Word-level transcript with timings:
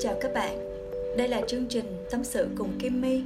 Chào 0.00 0.16
các 0.20 0.34
bạn, 0.34 0.58
đây 1.16 1.28
là 1.28 1.40
chương 1.48 1.66
trình 1.66 2.04
Tâm 2.10 2.24
sự 2.24 2.48
cùng 2.58 2.78
Kim 2.78 3.00
My. 3.00 3.22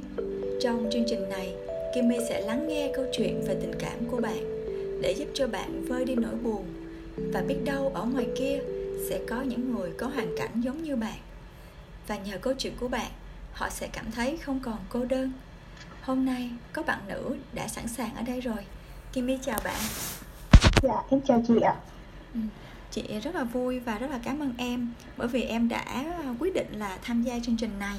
Trong 0.61 0.89
chương 0.93 1.03
trình 1.07 1.29
này, 1.29 1.55
Kim 1.95 2.07
My 2.07 2.17
sẽ 2.29 2.41
lắng 2.41 2.67
nghe 2.67 2.91
câu 2.95 3.05
chuyện 3.11 3.41
về 3.47 3.55
tình 3.61 3.73
cảm 3.79 4.05
của 4.11 4.17
bạn 4.17 4.67
để 5.01 5.15
giúp 5.17 5.27
cho 5.33 5.47
bạn 5.47 5.85
vơi 5.85 6.05
đi 6.05 6.15
nỗi 6.15 6.35
buồn 6.35 6.65
và 7.33 7.41
biết 7.41 7.57
đâu 7.65 7.91
ở 7.95 8.03
ngoài 8.03 8.27
kia 8.35 8.59
sẽ 9.09 9.19
có 9.29 9.41
những 9.41 9.75
người 9.75 9.91
có 9.97 10.07
hoàn 10.07 10.37
cảnh 10.37 10.61
giống 10.61 10.83
như 10.83 10.95
bạn. 10.95 11.17
Và 12.07 12.17
nhờ 12.17 12.37
câu 12.41 12.53
chuyện 12.57 12.73
của 12.79 12.87
bạn, 12.87 13.11
họ 13.53 13.69
sẽ 13.69 13.87
cảm 13.93 14.11
thấy 14.11 14.37
không 14.37 14.59
còn 14.63 14.77
cô 14.89 15.05
đơn. 15.05 15.31
Hôm 16.01 16.25
nay 16.25 16.49
có 16.73 16.83
bạn 16.83 16.99
nữ 17.07 17.35
đã 17.53 17.67
sẵn 17.67 17.87
sàng 17.87 18.15
ở 18.15 18.21
đây 18.21 18.41
rồi. 18.41 18.65
Kim 19.13 19.25
My 19.25 19.37
chào 19.41 19.59
bạn. 19.63 19.81
Dạ, 20.83 21.03
em 21.09 21.21
chào 21.21 21.43
chị 21.47 21.53
ạ. 21.61 21.75
Ừ, 22.33 22.39
chị 22.91 23.03
rất 23.23 23.35
là 23.35 23.43
vui 23.43 23.79
và 23.79 23.97
rất 23.97 24.11
là 24.11 24.19
cảm 24.23 24.39
ơn 24.39 24.53
em 24.57 24.93
bởi 25.17 25.27
vì 25.27 25.41
em 25.43 25.69
đã 25.69 25.83
quyết 26.39 26.53
định 26.53 26.67
là 26.77 26.97
tham 27.01 27.23
gia 27.23 27.39
chương 27.39 27.57
trình 27.57 27.79
này 27.79 27.97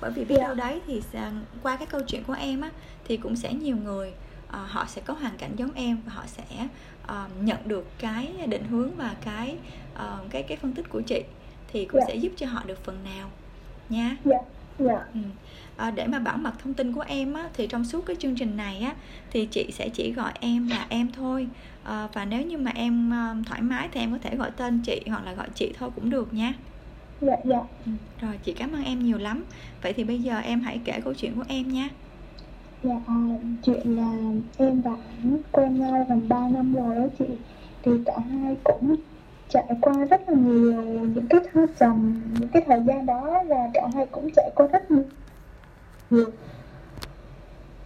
bởi 0.00 0.10
vì 0.10 0.24
biết 0.24 0.34
Dạ. 0.38 0.44
đâu 0.46 0.54
đấy 0.54 0.80
thì 0.86 1.02
sẽ- 1.12 1.30
qua 1.62 1.76
cái 1.76 1.86
câu 1.86 2.00
chuyện 2.06 2.24
của 2.24 2.32
em 2.32 2.60
á 2.60 2.70
thì 3.04 3.16
cũng 3.16 3.36
sẽ 3.36 3.52
nhiều 3.54 3.76
người 3.76 4.12
ờ, 4.48 4.66
họ 4.68 4.84
sẽ 4.88 5.02
có 5.04 5.14
hoàn 5.14 5.36
cảnh 5.38 5.50
giống 5.56 5.72
em 5.74 5.98
và 6.06 6.12
họ 6.12 6.22
sẽ 6.26 6.68
ờ, 7.06 7.28
nhận 7.42 7.58
được 7.68 7.86
cái 7.98 8.32
định 8.48 8.64
hướng 8.64 8.96
và 8.96 9.14
cái 9.24 9.56
ờ, 9.94 10.18
cái 10.30 10.42
cái 10.42 10.56
phân 10.56 10.72
tích 10.72 10.88
của 10.90 11.00
chị 11.00 11.22
thì 11.72 11.84
cũng 11.84 12.00
Dạ. 12.00 12.06
sẽ 12.08 12.14
giúp 12.14 12.32
cho 12.36 12.46
họ 12.46 12.62
được 12.66 12.84
phần 12.84 13.04
nào 13.04 13.30
nha 13.88 14.16
Dạ, 14.24 14.38
dạ, 14.78 15.04
Ừ. 15.14 15.20
À, 15.80 15.90
để 15.90 16.06
mà 16.06 16.18
bảo 16.18 16.38
mật 16.38 16.52
thông 16.58 16.74
tin 16.74 16.92
của 16.92 17.00
em 17.00 17.34
á, 17.34 17.50
thì 17.54 17.66
trong 17.66 17.84
suốt 17.84 18.02
cái 18.06 18.16
chương 18.20 18.36
trình 18.36 18.56
này 18.56 18.78
á, 18.80 18.96
thì 19.30 19.46
chị 19.46 19.70
sẽ 19.72 19.88
chỉ 19.94 20.12
gọi 20.12 20.32
em 20.40 20.68
là 20.68 20.86
em 20.90 21.12
thôi 21.12 21.48
à, 21.82 22.08
và 22.14 22.24
nếu 22.24 22.42
như 22.42 22.58
mà 22.58 22.70
em 22.74 23.10
ờ, 23.10 23.34
thoải 23.46 23.62
mái 23.62 23.88
thì 23.92 24.00
em 24.00 24.12
có 24.12 24.18
thể 24.22 24.36
gọi 24.36 24.50
tên 24.56 24.82
chị 24.82 25.02
hoặc 25.08 25.24
là 25.24 25.32
gọi 25.34 25.48
chị 25.54 25.72
thôi 25.78 25.90
cũng 25.96 26.10
được 26.10 26.34
nha 26.34 26.54
dạ, 27.20 27.36
dạ. 27.44 27.60
ừ. 27.86 27.92
rồi 28.18 28.38
chị 28.42 28.52
cảm 28.54 28.72
ơn 28.72 28.84
em 28.84 28.98
nhiều 28.98 29.18
lắm 29.18 29.44
vậy 29.82 29.92
thì 29.92 30.04
bây 30.04 30.22
giờ 30.22 30.38
em 30.38 30.60
hãy 30.60 30.80
kể 30.84 31.00
câu 31.04 31.14
chuyện 31.14 31.34
của 31.36 31.44
em 31.48 31.68
nha 31.68 31.88
Dạ, 32.82 32.90
à, 33.06 33.14
chuyện 33.62 33.96
là 33.96 34.12
em 34.58 34.80
và 34.82 34.90
anh 35.20 35.42
quen 35.52 35.78
nhau 35.78 36.06
gần 36.08 36.28
3 36.28 36.48
năm 36.48 36.72
rồi 36.74 36.94
đó 36.96 37.06
chị 37.18 37.24
Thì 37.82 37.92
cả 38.06 38.12
hai 38.30 38.56
cũng 38.64 38.94
trải 39.48 39.68
qua 39.80 40.04
rất 40.10 40.20
là 40.28 40.34
nhiều 40.38 40.82
những 41.14 41.26
cái 41.30 41.40
thăng 41.52 41.66
trầm, 41.80 42.22
những 42.40 42.48
cái 42.52 42.62
thời 42.66 42.80
gian 42.86 43.06
đó 43.06 43.44
Và 43.48 43.56
cả 43.74 43.88
hai 43.94 44.06
cũng 44.12 44.28
trải 44.36 44.50
qua 44.56 44.66
rất 44.66 44.90
nhiều 44.90 45.04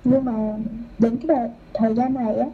nhưng 0.04 0.24
mà 0.24 0.58
đến 0.98 1.16
cái 1.16 1.26
đợt, 1.26 1.48
thời 1.74 1.94
gian 1.94 2.14
này 2.14 2.36
á 2.36 2.46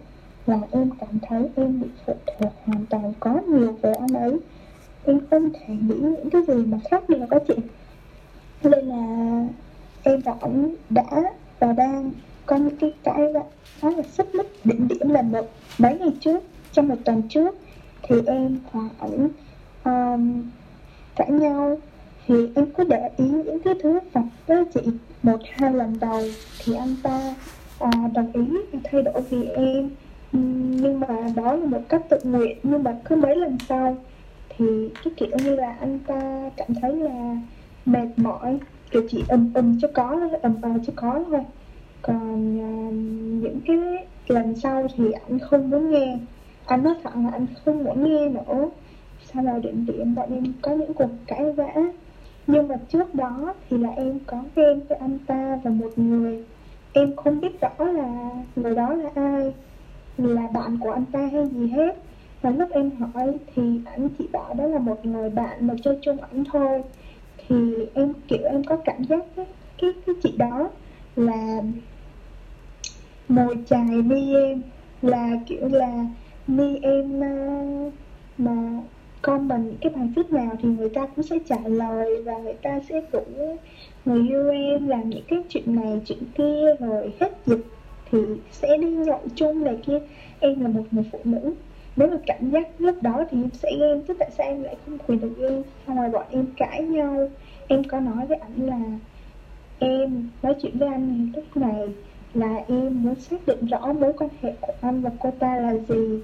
Là 0.46 0.58
em 0.70 0.90
cảm 1.00 1.18
thấy 1.28 1.48
em 1.56 1.80
bị 1.80 1.88
phụ 2.06 2.14
thuộc 2.26 2.52
hoàn 2.64 2.86
toàn 2.86 3.12
có 3.20 3.40
nhiều 3.48 3.78
về 3.82 3.92
anh 3.92 4.14
ấy. 4.14 4.40
Em 5.04 5.20
không 5.30 5.50
thể 5.52 5.74
nghĩ 5.74 5.94
những 6.00 6.30
cái 6.30 6.42
gì 6.48 6.66
mà 6.66 6.78
khác 6.90 7.08
được 7.08 7.18
các 7.30 7.42
chị. 7.48 7.54
Nên 8.62 8.84
là 8.84 9.44
em 10.02 10.20
và 10.20 10.34
anh 10.40 10.74
đã 10.90 11.04
và 11.58 11.72
đang 11.72 12.10
có 12.46 12.56
những 12.56 12.76
cái 12.76 12.94
cãi 13.02 13.32
vã 13.32 13.40
khá 13.78 13.90
là 13.90 14.02
sức 14.02 14.34
mức 14.34 14.46
đỉnh 14.64 14.88
điểm 14.88 15.08
là 15.08 15.22
một 15.22 15.50
mấy 15.78 15.98
ngày 15.98 16.12
trước 16.20 16.42
trong 16.72 16.88
một 16.88 16.96
tuần 17.04 17.22
trước 17.28 17.54
thì 18.02 18.16
em 18.26 18.58
và 18.72 18.80
ảnh 18.98 19.28
um, 19.84 20.42
cãi 21.16 21.30
nhau. 21.30 21.78
Thì 22.26 22.34
em 22.54 22.66
cứ 22.76 22.84
để 22.84 23.10
ý 23.16 23.28
những 23.28 23.60
cái 23.64 23.74
thứ 23.82 24.00
vặt 24.12 24.24
đó 24.48 24.64
chị 24.74 24.80
một 25.22 25.40
hai 25.52 25.72
lần 25.72 25.96
đầu 26.00 26.22
thì 26.64 26.74
anh 26.74 26.96
ta 27.02 27.34
à, 27.78 27.90
đồng 28.14 28.32
ý 28.32 28.42
thay 28.84 29.02
đổi 29.02 29.22
vì 29.30 29.44
em. 29.44 29.90
Nhưng 30.32 31.00
mà 31.00 31.06
đó 31.36 31.52
là 31.52 31.66
một 31.66 31.80
cách 31.88 32.02
tự 32.08 32.18
nguyện 32.24 32.58
nhưng 32.62 32.82
mà 32.82 32.96
cứ 33.04 33.16
mấy 33.16 33.36
lần 33.36 33.58
sau 33.68 33.96
thì 34.48 34.88
cái 35.04 35.12
kiểu 35.16 35.36
như 35.44 35.56
là 35.56 35.76
anh 35.80 35.98
ta 36.06 36.50
cảm 36.56 36.68
thấy 36.74 36.96
là 36.96 37.36
mệt 37.86 38.08
mỏi 38.16 38.58
kiểu 38.90 39.02
chỉ 39.10 39.24
ầm 39.28 39.50
ầm 39.54 39.78
cho 39.80 39.88
có 39.94 40.16
thôi 40.20 40.38
ầm 40.42 40.56
ờ 40.62 40.70
cho 40.86 40.92
có 40.96 41.24
thôi. 41.30 41.40
Còn 42.02 42.60
à, 42.60 42.72
những 43.42 43.60
cái 43.66 44.06
lần 44.28 44.56
sau 44.56 44.86
thì 44.96 45.04
anh 45.28 45.38
không 45.38 45.70
muốn 45.70 45.90
nghe. 45.90 46.18
Anh 46.66 46.84
nói 46.84 46.94
thẳng 47.02 47.26
là 47.26 47.32
anh 47.32 47.46
không 47.64 47.84
muốn 47.84 48.04
nghe 48.04 48.28
nữa. 48.28 48.68
Sau 49.32 49.42
đó 49.42 49.52
định 49.62 49.86
điểm 49.86 50.14
bọn 50.14 50.34
em 50.34 50.52
có 50.62 50.72
những 50.72 50.94
cuộc 50.94 51.10
cãi 51.26 51.52
vã 51.52 51.74
nhưng 52.52 52.68
mà 52.68 52.76
trước 52.88 53.14
đó 53.14 53.54
thì 53.68 53.78
là 53.78 53.90
em 53.90 54.18
có 54.26 54.42
ghen 54.56 54.80
với 54.88 54.98
anh 54.98 55.18
ta 55.26 55.58
và 55.64 55.70
một 55.70 55.90
người. 55.96 56.44
Em 56.92 57.16
không 57.16 57.40
biết 57.40 57.60
rõ 57.60 57.84
là 57.84 58.30
người 58.56 58.74
đó 58.74 58.94
là 58.94 59.10
ai 59.14 59.52
là 60.16 60.48
bạn 60.52 60.78
của 60.80 60.90
anh 60.90 61.04
ta 61.12 61.28
hay 61.32 61.46
gì 61.52 61.68
hết. 61.68 61.96
Và 62.42 62.50
lúc 62.50 62.68
em 62.70 62.90
hỏi 62.90 63.38
thì 63.54 63.80
anh 63.84 64.08
chỉ 64.18 64.28
bảo 64.32 64.54
đó 64.54 64.66
là 64.66 64.78
một 64.78 65.06
người 65.06 65.30
bạn 65.30 65.66
mà 65.66 65.74
chơi 65.82 65.98
chung 66.02 66.16
ảnh 66.20 66.44
thôi. 66.52 66.82
Thì 67.48 67.86
em 67.94 68.12
kiểu 68.28 68.42
em 68.44 68.64
có 68.64 68.76
cảm 68.76 69.04
giác 69.04 69.24
cái 69.36 69.46
cái, 69.78 69.90
cái 70.06 70.14
chị 70.22 70.34
đó 70.38 70.70
là 71.16 71.62
mồi 73.28 73.56
chài 73.66 74.02
mi 74.02 74.34
em 74.34 74.62
là 75.02 75.30
kiểu 75.46 75.68
là 75.68 76.04
mi 76.46 76.78
em 76.82 77.24
à, 77.24 77.34
mà 78.38 78.80
comment 79.22 79.64
những 79.64 79.76
cái 79.80 79.92
bài 79.96 80.08
viết 80.16 80.32
nào 80.32 80.50
thì 80.62 80.68
người 80.68 80.88
ta 80.88 81.06
cũng 81.06 81.24
sẽ 81.24 81.38
trả 81.48 81.58
lời 81.64 82.22
và 82.22 82.38
người 82.38 82.56
ta 82.62 82.80
sẽ 82.88 83.00
rủ 83.12 83.20
người 84.04 84.28
yêu 84.28 84.50
em 84.50 84.88
làm 84.88 85.10
những 85.10 85.24
cái 85.28 85.42
chuyện 85.48 85.74
này, 85.76 86.00
chuyện 86.06 86.18
kia, 86.34 86.76
rồi 86.80 87.12
hết 87.20 87.32
dịch 87.46 87.64
thì 88.10 88.18
sẽ 88.50 88.76
đi 88.76 88.90
nhậu 88.90 89.20
chung 89.34 89.64
này 89.64 89.76
kia. 89.86 89.98
Em 90.40 90.60
là 90.60 90.68
một 90.68 90.82
người 90.90 91.04
phụ 91.12 91.18
nữ, 91.24 91.54
nếu 91.96 92.08
mà 92.08 92.16
cảm 92.26 92.50
giác 92.50 92.68
lúc 92.78 93.02
đó 93.02 93.24
thì 93.30 93.42
em 93.42 93.50
sẽ 93.52 93.70
ghen 93.80 94.02
chứ 94.08 94.14
tại 94.18 94.30
sao 94.38 94.46
em 94.46 94.62
lại 94.62 94.76
không 94.86 94.98
quyền 95.06 95.20
được 95.20 95.36
yêu 95.38 95.62
xong 95.86 95.96
rồi 95.96 96.10
bọn 96.10 96.24
em 96.30 96.46
cãi 96.56 96.82
nhau, 96.82 97.28
em 97.68 97.84
có 97.84 98.00
nói 98.00 98.26
với 98.26 98.38
ảnh 98.38 98.66
là 98.66 98.80
em, 99.78 100.28
nói 100.42 100.54
chuyện 100.62 100.78
với 100.78 100.88
anh 100.88 101.32
lúc 101.34 101.56
này 101.56 101.88
là 102.34 102.64
em 102.68 103.02
muốn 103.02 103.14
xác 103.14 103.46
định 103.46 103.66
rõ 103.66 103.92
mối 103.92 104.12
quan 104.12 104.30
hệ 104.42 104.52
của 104.60 104.72
anh 104.80 105.02
và 105.02 105.10
cô 105.20 105.30
ta 105.38 105.56
là 105.56 105.74
gì? 105.88 106.20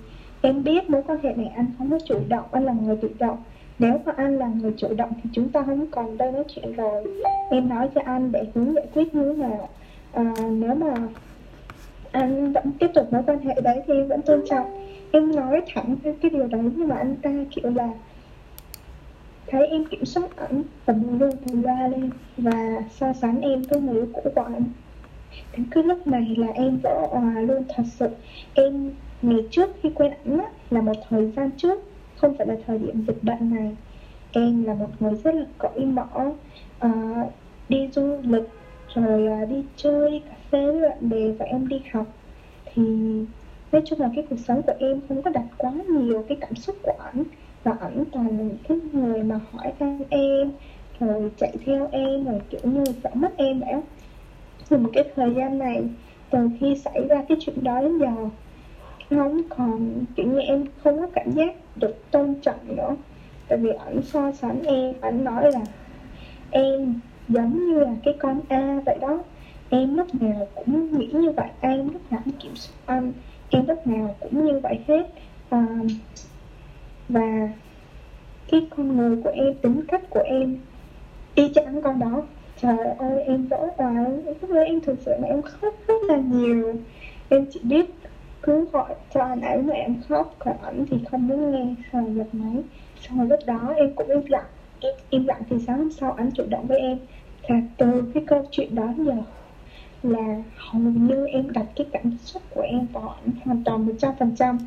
Em 0.47 0.65
biết 0.65 0.91
mối 0.91 1.03
quan 1.07 1.19
hệ 1.23 1.35
này 1.35 1.53
anh 1.57 1.67
không 1.79 1.91
có 1.91 1.99
chủ 2.07 2.21
động 2.29 2.45
anh 2.53 2.65
là 2.65 2.73
người 2.73 2.97
bị 2.97 3.09
động. 3.19 3.39
Nếu 3.79 4.01
mà 4.05 4.13
anh 4.17 4.39
là 4.39 4.51
người 4.61 4.75
chủ 4.77 4.95
động 4.95 5.11
thì 5.23 5.31
chúng 5.33 5.49
ta 5.49 5.63
không 5.63 5.87
còn 5.91 6.19
đây 6.19 6.33
nói 6.33 6.45
chuyện 6.49 6.73
rồi. 6.73 7.05
Em 7.51 7.69
nói 7.69 7.89
cho 7.95 8.01
anh 8.05 8.33
để 8.33 8.45
hướng 8.55 8.75
giải 8.75 8.87
quyết 8.95 9.15
như 9.15 9.35
thế 9.35 9.43
nào. 9.43 9.69
À, 10.13 10.35
nếu 10.51 10.75
mà 10.75 10.95
anh 12.13 12.53
vẫn 12.53 12.73
tiếp 12.79 12.91
tục 12.95 13.13
mối 13.13 13.23
quan 13.27 13.39
hệ 13.39 13.55
đấy 13.61 13.83
thì 13.87 13.95
em 13.95 14.09
vẫn 14.09 14.23
tôn 14.23 14.41
trọng. 14.51 14.89
Em 15.13 15.37
nói 15.37 15.63
thẳng 15.75 15.97
cái 16.03 16.15
cái 16.23 16.31
điều 16.31 16.47
đấy 16.47 16.63
nhưng 16.77 16.89
mà 16.89 16.97
anh 16.97 17.17
ta 17.17 17.31
kiểu 17.51 17.71
là 17.71 17.89
thấy 19.47 19.67
em 19.67 19.85
kiểm 19.85 20.05
soát 20.05 20.37
ảnh 20.37 20.63
và 20.87 20.95
buồn 20.95 21.19
luôn 21.19 21.31
từ 21.47 21.63
ra 21.63 21.89
lên 21.89 22.11
và 22.37 22.83
so 22.91 23.13
sánh 23.13 23.41
em 23.41 23.63
với 23.63 23.81
người 23.81 24.07
cũ 24.13 24.23
của 24.35 24.43
anh. 24.43 24.65
Đến 25.53 25.67
cái 25.71 25.85
lúc 25.85 26.07
này 26.07 26.35
là 26.39 26.49
em 26.55 26.79
vỡ 26.83 27.07
òa 27.11 27.41
luôn 27.41 27.65
thật 27.77 27.85
sự. 27.99 28.09
Em 28.55 28.91
ngày 29.23 29.47
trước 29.51 29.71
khi 29.83 29.91
quen 29.95 30.13
ảnh 30.25 30.39
á, 30.39 30.47
là 30.71 30.81
một 30.81 30.97
thời 31.09 31.31
gian 31.37 31.51
trước 31.57 31.83
không 32.17 32.35
phải 32.39 32.47
là 32.47 32.55
thời 32.67 32.79
điểm 32.79 33.05
dịch 33.07 33.23
bệnh 33.23 33.55
này. 33.55 33.77
Em 34.33 34.65
là 34.65 34.75
một 34.75 34.89
người 35.01 35.15
rất 35.25 35.35
là 35.35 35.45
cởi 35.59 35.85
mở 35.85 36.07
uh, 36.87 37.33
đi 37.69 37.89
du 37.93 38.17
lịch 38.23 38.49
rồi 38.95 39.27
à, 39.27 39.45
đi 39.45 39.65
chơi 39.77 40.23
cà 40.29 40.37
phê 40.51 40.73
với 40.73 40.81
bạn 40.81 41.09
bè 41.09 41.29
và 41.39 41.45
em 41.45 41.69
đi 41.69 41.81
học. 41.93 42.07
Thì 42.75 42.83
nói 43.73 43.83
chung 43.85 44.01
là 44.01 44.11
cái 44.15 44.27
cuộc 44.31 44.39
sống 44.39 44.63
của 44.63 44.73
em 44.79 45.01
không 45.09 45.23
có 45.23 45.31
đặt 45.31 45.45
quá 45.57 45.73
nhiều 45.89 46.25
cái 46.29 46.39
cảm 46.41 46.55
xúc 46.55 46.77
của 46.83 46.95
ảnh 46.99 47.25
và 47.65 47.77
ảnh 47.81 48.05
toàn 48.13 48.27
là 48.27 48.33
những 48.33 48.59
cái 48.69 48.79
người 48.93 49.23
mà 49.23 49.41
hỏi 49.53 49.73
thăm 49.79 49.99
em 50.09 50.51
rồi 51.01 51.31
chạy 51.37 51.53
theo 51.67 51.89
em 51.93 52.25
rồi 52.25 52.41
kiểu 52.51 52.61
như 52.65 52.85
sợ 53.03 53.11
mất 53.15 53.37
em 53.37 53.61
đã. 53.61 53.81
Từ 54.69 54.77
một 54.77 54.91
cái 54.93 55.05
thời 55.17 55.35
gian 55.35 55.59
này 55.59 55.83
từ 56.31 56.49
khi 56.61 56.77
xảy 56.77 57.09
ra 57.09 57.25
cái 57.29 57.39
chuyện 57.41 57.65
đó 57.65 57.81
đến 57.81 57.99
giờ 57.99 58.13
không 59.11 59.43
còn 59.49 60.05
kiểu 60.17 60.27
như 60.27 60.41
em 60.41 60.65
không 60.85 61.01
có 61.01 61.07
cảm 61.15 61.31
giác 61.31 61.55
được 61.77 62.11
tôn 62.11 62.35
trọng 62.43 62.77
nữa. 62.77 62.97
Tại 63.49 63.59
vì 63.59 63.71
ảnh 63.71 64.03
so 64.03 64.33
sánh 64.33 64.63
em 64.63 64.95
ảnh 65.01 65.25
nói 65.25 65.53
là 65.53 65.61
em 66.51 67.01
giống 67.29 67.67
như 67.67 67.81
là 67.81 67.95
cái 68.05 68.15
con 68.19 68.41
A 68.49 68.81
vậy 68.87 68.99
đó. 69.01 69.19
Em 69.71 69.95
lúc 69.97 70.23
nào 70.23 70.49
cũng 70.55 70.99
nghĩ 70.99 71.07
như 71.07 71.31
vậy 71.31 71.49
em 71.61 71.89
lúc 71.93 72.13
nào 72.13 72.21
cũng 72.25 72.35
kiểm 72.35 72.57
soát 72.57 72.75
anh 72.87 73.13
em 73.51 73.67
lúc 73.67 73.87
nào 73.87 74.17
cũng 74.21 74.47
như 74.47 74.61
vậy 74.63 74.79
hết. 74.89 75.07
À, 75.51 75.67
và 77.09 77.49
cái 78.51 78.67
con 78.77 78.97
người 78.97 79.23
của 79.25 79.31
em 79.35 79.55
tính 79.55 79.81
cách 79.89 80.03
của 80.11 80.23
em 80.25 80.59
y 81.35 81.53
chang 81.55 81.83
con 81.83 81.99
đó. 81.99 82.23
Trời 82.61 82.77
ơi 82.99 83.23
em 83.23 83.47
vỡ 83.47 83.69
hòa 83.77 84.07
lúc 84.41 84.51
đó 84.51 84.61
em 84.61 84.81
thực 84.81 84.99
sự 85.05 85.13
là 85.21 85.29
em 85.29 85.43
khóc 85.43 85.75
rất 85.87 86.03
là 86.09 86.17
nhiều. 86.17 86.75
Em 87.29 87.47
chỉ 87.53 87.61
biết 87.63 87.96
cứ 88.47 88.65
gọi 88.73 88.95
cho 89.15 89.21
anh 89.21 89.41
ấy 89.41 89.63
mà 89.63 89.75
em 89.75 89.97
khóc 90.09 90.35
còn 90.39 90.57
ảnh 90.63 90.85
thì 90.91 90.97
không 91.11 91.29
muốn 91.29 91.53
nghe 91.53 91.75
xong 91.93 92.05
rồi 92.05 92.15
giật 92.15 92.29
máy 92.33 92.63
xong 93.01 93.29
lúc 93.29 93.41
đó 93.47 93.75
em 93.77 93.95
cũng 93.95 94.09
im 94.09 94.23
lặng. 94.27 94.45
Em 94.81 94.95
im 95.11 95.27
lặng 95.27 95.43
thì 95.51 95.57
sáng 95.67 95.79
hôm 95.79 95.91
sau 95.91 96.13
anh 96.13 96.31
chủ 96.35 96.45
động 96.49 96.67
với 96.67 96.79
em 96.79 96.99
là 97.49 97.61
từ 97.77 98.03
cái 98.15 98.25
câu 98.27 98.47
chuyện 98.51 98.75
đó 98.75 98.89
giờ 98.99 99.15
là 100.03 100.43
hầu 100.57 100.83
như 100.83 101.27
em 101.27 101.53
đặt 101.53 101.67
cái 101.77 101.87
cảm 101.93 102.17
xúc 102.25 102.43
của 102.55 102.61
em 102.61 102.87
vào 102.93 103.09
ảnh 103.09 103.31
hoàn 103.45 103.65
toàn 103.65 103.87
một 103.87 103.93
trăm 103.99 104.13
phần 104.19 104.35
trăm. 104.37 104.59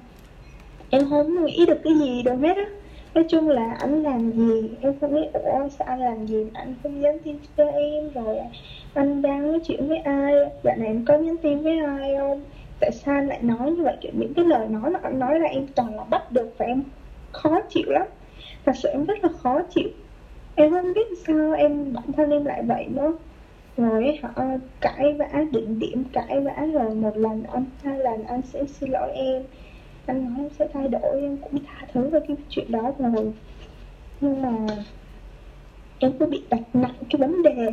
Em 0.90 1.10
không 1.10 1.46
nghĩ 1.46 1.66
được 1.66 1.78
cái 1.84 1.94
gì 2.00 2.24
đâu 2.24 2.38
hết 2.38 2.58
á. 2.58 2.66
Nói 3.14 3.26
chung 3.30 3.50
là 3.50 3.76
anh 3.80 4.04
làm 4.04 4.32
gì, 4.32 4.70
em 4.82 4.94
không 5.02 5.14
biết, 5.14 5.34
ủa, 5.34 5.70
sao 5.70 5.88
anh 5.88 6.00
làm 6.00 6.28
gì 6.28 6.46
anh 6.54 6.76
không 6.84 7.02
nhắn 7.02 7.18
tin 7.24 7.38
cho 7.58 7.66
em 7.66 8.10
rồi 8.14 8.38
anh 8.94 9.22
đang 9.22 9.48
nói 9.48 9.60
chuyện 9.64 9.88
với 9.88 9.98
ai? 9.98 10.34
Dạo 10.64 10.76
này 10.78 10.88
em 10.88 11.06
có 11.06 11.18
nhắn 11.18 11.36
tin 11.38 11.64
với 11.64 11.80
ai 11.80 12.16
không? 12.18 12.44
Tại 12.80 12.92
sao 12.92 13.16
anh 13.16 13.28
lại 13.28 13.40
nói 13.42 13.72
như 13.72 13.84
vậy? 13.84 13.98
Kiểu 14.02 14.12
những 14.16 14.34
cái 14.34 14.46
lời 14.46 14.68
nói 14.68 14.92
mà 14.92 15.00
anh 15.04 15.20
nói 15.20 15.40
là 15.40 15.48
em 15.48 15.68
toàn 15.76 15.96
là 15.96 16.04
bắt 16.04 16.32
được 16.32 16.56
và 16.58 16.66
em 16.66 16.84
khó 17.32 17.62
chịu 17.70 17.86
lắm. 17.88 18.08
Thật 18.66 18.72
sự 18.76 18.90
em 18.90 19.06
rất 19.06 19.24
là 19.24 19.30
khó 19.44 19.62
chịu. 19.70 19.90
Em 20.56 20.72
không 20.72 20.94
biết 20.94 21.08
sao 21.28 21.54
em, 21.54 21.94
bản 21.94 22.12
thân 22.18 22.32
em 22.32 22.46
lại 22.46 22.64
vậy 22.68 22.86
nữa. 22.90 23.14
Rồi 23.78 24.20
họ 24.24 24.44
cãi 24.82 25.14
vã 25.14 25.28
định 25.52 25.80
điểm 25.80 26.04
cãi 26.14 26.40
vã 26.40 26.66
rồi 26.74 26.96
một 26.96 27.18
lần 27.18 27.44
anh, 27.44 27.66
hai 27.84 28.00
lần 28.00 28.24
anh 28.24 28.42
sẽ 28.42 28.66
xin 28.66 28.90
lỗi 28.92 29.12
em. 29.14 29.44
Anh 30.06 30.24
nói 30.26 30.34
em 30.38 30.50
sẽ 30.60 30.68
thay 30.74 30.88
đổi, 30.88 31.22
em 31.22 31.38
cũng 31.38 31.64
tha 31.66 31.88
thứ 31.94 32.10
về 32.10 32.20
cái 32.28 32.38
chuyện 32.50 32.72
đó 32.72 32.94
rồi. 33.00 33.34
Nhưng 34.22 34.42
mà 34.42 34.52
em 36.00 36.12
cứ 36.20 36.26
bị 36.26 36.42
đặt 36.50 36.62
nặng 36.74 36.96
cái 37.10 37.20
vấn 37.20 37.44
đề 37.44 37.72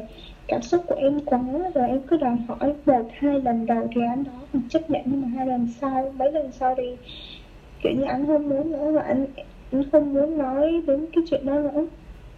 cảm 0.49 0.62
xúc 0.62 0.84
của 0.87 0.94
em 0.94 1.20
quá 1.20 1.40
rồi 1.75 1.88
em 1.88 2.00
cứ 2.00 2.17
đòi 2.17 2.37
hỏi 2.49 2.75
một 2.87 3.08
hai 3.12 3.40
lần 3.40 3.67
đầu 3.67 3.88
thì 3.94 4.00
anh 4.11 4.25
đó 4.25 4.32
còn 4.52 4.62
chấp 4.69 4.90
nhận 4.90 5.02
nhưng 5.05 5.23
mà 5.23 5.28
hai 5.37 5.46
lần 5.46 5.69
sau 5.81 6.12
mấy 6.19 6.32
lần 6.32 6.52
sau 6.52 6.75
thì 6.76 6.96
kiểu 7.82 7.93
như 7.93 8.05
anh 8.05 8.26
không 8.26 8.49
muốn 8.49 8.73
nữa 8.73 8.93
và 8.93 9.02
anh 9.02 9.26
anh 9.73 9.90
không 9.93 10.12
muốn 10.12 10.38
nói 10.38 10.82
đến 10.87 11.06
cái 11.12 11.25
chuyện 11.31 11.46
đó 11.46 11.55
nữa. 11.55 11.87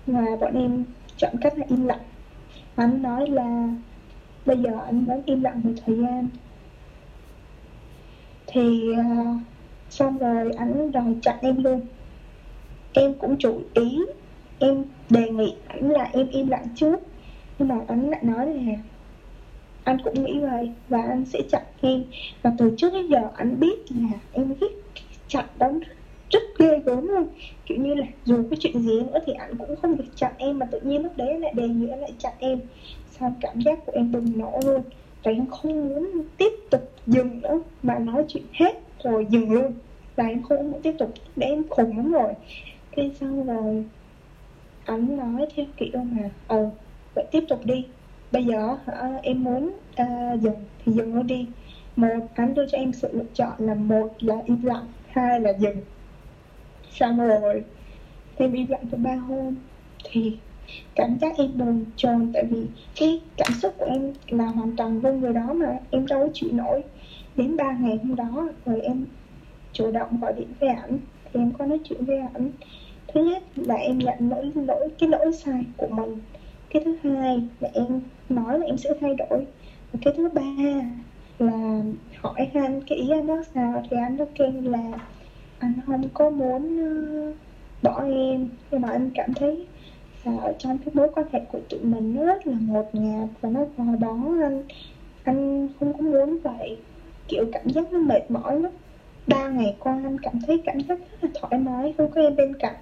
Mà 0.06 0.24
bọn 0.40 0.54
em 0.54 0.84
chọn 1.16 1.32
cách 1.40 1.58
là 1.58 1.66
im 1.68 1.86
lặng. 1.86 2.00
Anh 2.76 3.02
nói 3.02 3.26
là 3.26 3.68
bây 4.46 4.56
giờ 4.56 4.70
anh 4.86 5.04
muốn 5.06 5.22
im 5.26 5.42
lặng 5.42 5.60
một 5.64 5.72
thời 5.86 5.96
gian. 5.96 6.28
Thì 8.46 8.90
uh, 8.92 9.40
xong 9.90 10.18
rồi 10.18 10.52
anh 10.56 10.92
đòi 10.92 11.14
chặn 11.22 11.36
em 11.40 11.64
luôn. 11.64 11.80
Em 12.92 13.14
cũng 13.14 13.36
chủ 13.38 13.60
ý 13.74 13.98
em 14.58 14.84
đề 15.10 15.30
nghị 15.30 15.54
ảnh 15.68 15.90
là 15.90 16.08
em 16.12 16.28
im 16.28 16.48
lặng 16.48 16.66
trước. 16.74 17.00
Nhưng 17.58 17.68
mà 17.68 17.78
anh 17.88 18.10
lại 18.10 18.20
nói 18.22 18.46
là 18.46 18.72
anh 19.84 19.98
cũng 20.04 20.24
nghĩ 20.24 20.38
vậy 20.38 20.70
và 20.88 21.02
anh 21.02 21.24
sẽ 21.24 21.38
chặn 21.50 21.62
em. 21.80 22.04
Và 22.42 22.52
từ 22.58 22.74
trước 22.76 22.92
đến 22.92 23.06
giờ 23.06 23.28
anh 23.36 23.60
biết 23.60 23.78
là 23.90 24.18
em 24.32 24.54
ghét 24.60 24.68
chặn 25.28 25.44
đó 25.58 25.70
rất 26.30 26.42
ghê 26.58 26.78
gớm 26.84 27.08
luôn. 27.08 27.26
Kiểu 27.66 27.78
như 27.78 27.94
là 27.94 28.06
dù 28.24 28.42
có 28.50 28.56
chuyện 28.60 28.82
gì 28.82 29.00
nữa 29.00 29.18
thì 29.26 29.32
anh 29.32 29.56
cũng 29.56 29.76
không 29.76 29.96
được 29.96 30.16
chặn 30.16 30.32
em, 30.38 30.58
mà 30.58 30.66
tự 30.66 30.80
nhiên 30.80 31.02
lúc 31.02 31.12
đấy 31.16 31.38
lại 31.38 31.52
đề 31.54 31.68
nghị 31.68 31.88
anh 31.88 32.00
lại 32.00 32.12
chặn 32.18 32.32
em. 32.38 32.60
Sao 33.10 33.34
cảm 33.40 33.60
giác 33.60 33.86
của 33.86 33.92
em 33.94 34.12
bùng 34.12 34.38
nổ 34.38 34.60
luôn. 34.64 34.82
Và 35.22 35.30
em 35.30 35.46
không 35.46 35.88
muốn 35.88 36.22
tiếp 36.36 36.52
tục 36.70 36.90
dừng 37.06 37.40
nữa, 37.40 37.60
mà 37.82 37.98
nói 37.98 38.24
chuyện 38.28 38.44
hết 38.52 38.80
rồi 39.04 39.26
dừng 39.30 39.52
luôn. 39.52 39.72
Và 40.16 40.24
em 40.24 40.42
không 40.42 40.70
muốn 40.70 40.82
tiếp 40.82 40.94
tục, 40.98 41.14
để 41.36 41.46
em 41.46 41.68
khùng 41.68 41.96
lắm 41.96 42.12
rồi. 42.12 42.32
Cái 42.96 43.10
xong 43.20 43.46
rồi 43.46 43.84
anh 44.88 45.16
nói 45.16 45.46
theo 45.56 45.66
kiểu 45.76 46.04
mà 46.04 46.30
ờ 46.46 46.70
vậy 47.14 47.24
tiếp 47.30 47.44
tục 47.48 47.60
đi. 47.64 47.86
Bây 48.32 48.44
giờ 48.44 48.68
uh, 48.72 49.22
em 49.22 49.44
muốn 49.44 49.72
uh, 50.02 50.40
dừng 50.40 50.64
thì 50.84 50.92
dừng 50.92 51.14
nó 51.14 51.22
đi. 51.22 51.46
Một 51.96 52.28
anh 52.34 52.54
đưa 52.54 52.66
cho 52.66 52.78
em 52.78 52.92
sự 52.92 53.08
lựa 53.12 53.24
chọn 53.34 53.52
là 53.58 53.74
một 53.74 54.08
là 54.20 54.34
im 54.44 54.62
lặng 54.62 54.86
hai 55.08 55.40
là 55.40 55.50
dừng. 55.58 55.76
Xong 56.90 57.18
rồi 57.18 57.62
em 58.36 58.52
im 58.52 58.66
lặng 58.68 58.84
cho 58.92 58.98
ba 58.98 59.14
hôm. 59.14 59.54
Thì 60.04 60.36
cảm 60.94 61.18
giác 61.18 61.38
em 61.38 61.58
buồn 61.58 61.84
chồn 61.96 62.30
tại 62.34 62.44
vì 62.44 62.66
cái 62.96 63.20
cảm 63.36 63.52
xúc 63.52 63.74
của 63.78 63.84
em 63.84 64.12
là 64.28 64.46
hoàn 64.46 64.76
toàn 64.76 65.00
với 65.00 65.12
người 65.12 65.32
đó 65.32 65.52
mà 65.52 65.78
em 65.90 66.06
đâu 66.06 66.26
có 66.26 66.32
chịu 66.34 66.50
nổi. 66.52 66.82
Đến 67.36 67.56
ba 67.56 67.72
ngày 67.80 67.96
hôm 67.96 68.16
đó 68.16 68.48
rồi 68.66 68.80
em 68.80 69.06
chủ 69.72 69.90
động 69.90 70.20
gọi 70.20 70.32
điện 70.32 70.48
với 70.60 70.68
ảnh 70.68 70.98
thì 71.24 71.40
em 71.40 71.52
có 71.58 71.66
nói 71.66 71.80
chuyện 71.84 72.04
với 72.04 72.18
ảnh 72.18 72.50
thứ 73.14 73.24
nhất 73.24 73.42
là 73.56 73.74
em 73.74 73.98
nhận 73.98 74.30
lỗi 74.30 74.52
lỗi, 74.54 74.88
cái 74.98 75.08
lỗi 75.08 75.32
sai 75.32 75.64
của 75.76 75.88
mình. 75.88 76.18
Cái 76.70 76.82
thứ 76.84 76.96
hai 77.02 77.42
là 77.60 77.68
em 77.72 78.00
nói 78.28 78.58
là 78.58 78.66
em 78.66 78.78
sẽ 78.78 78.90
thay 79.00 79.14
đổi. 79.14 79.46
Và 79.92 79.98
cái 80.02 80.14
thứ 80.16 80.28
ba 80.28 80.42
là 81.38 81.82
hỏi 82.16 82.48
anh 82.54 82.80
cái 82.86 82.98
ý 82.98 83.10
anh 83.10 83.26
đó 83.26 83.42
sao, 83.54 83.82
thì 83.90 83.96
anh 83.96 84.16
đó 84.16 84.24
kêu 84.34 84.52
là 84.62 84.92
anh 85.58 85.72
không 85.86 86.08
có 86.14 86.30
muốn 86.30 86.78
ờ, 86.78 87.32
bỏ 87.82 88.04
em. 88.04 88.48
Nhưng 88.70 88.80
mà 88.80 88.88
anh 88.90 89.10
cảm 89.14 89.34
thấy 89.34 89.66
là 90.24 90.32
ở 90.42 90.52
trong 90.58 90.78
cái 90.78 90.88
mối 90.94 91.08
quan 91.14 91.26
hệ 91.32 91.40
của 91.52 91.60
tụi 91.68 91.80
mình 91.80 92.14
nó 92.14 92.24
rất 92.24 92.46
là 92.46 92.56
ngột 92.60 92.94
ngạt 92.94 93.28
và 93.40 93.48
nó 93.48 93.60
gò 93.76 93.84
bó 94.00 94.16
anh. 94.42 94.62
Anh 95.24 95.68
không 95.80 95.92
có 95.92 96.00
muốn 96.00 96.38
vậy. 96.38 96.76
Kiểu 97.28 97.44
cảm 97.52 97.68
giác 97.68 97.92
nó 97.92 97.98
mệt 97.98 98.30
mỏi 98.30 98.60
lắm. 98.60 98.72
Ba 99.26 99.48
ngày 99.48 99.76
qua 99.78 99.92
anh 100.04 100.16
cảm 100.22 100.40
thấy 100.46 100.62
cảm 100.64 100.80
giác 100.80 100.98
rất 100.98 101.24
là 101.24 101.30
thoải 101.34 101.60
mái, 101.60 101.94
không 101.98 102.10
có 102.10 102.20
em 102.20 102.36
bên 102.36 102.54
cạnh 102.58 102.74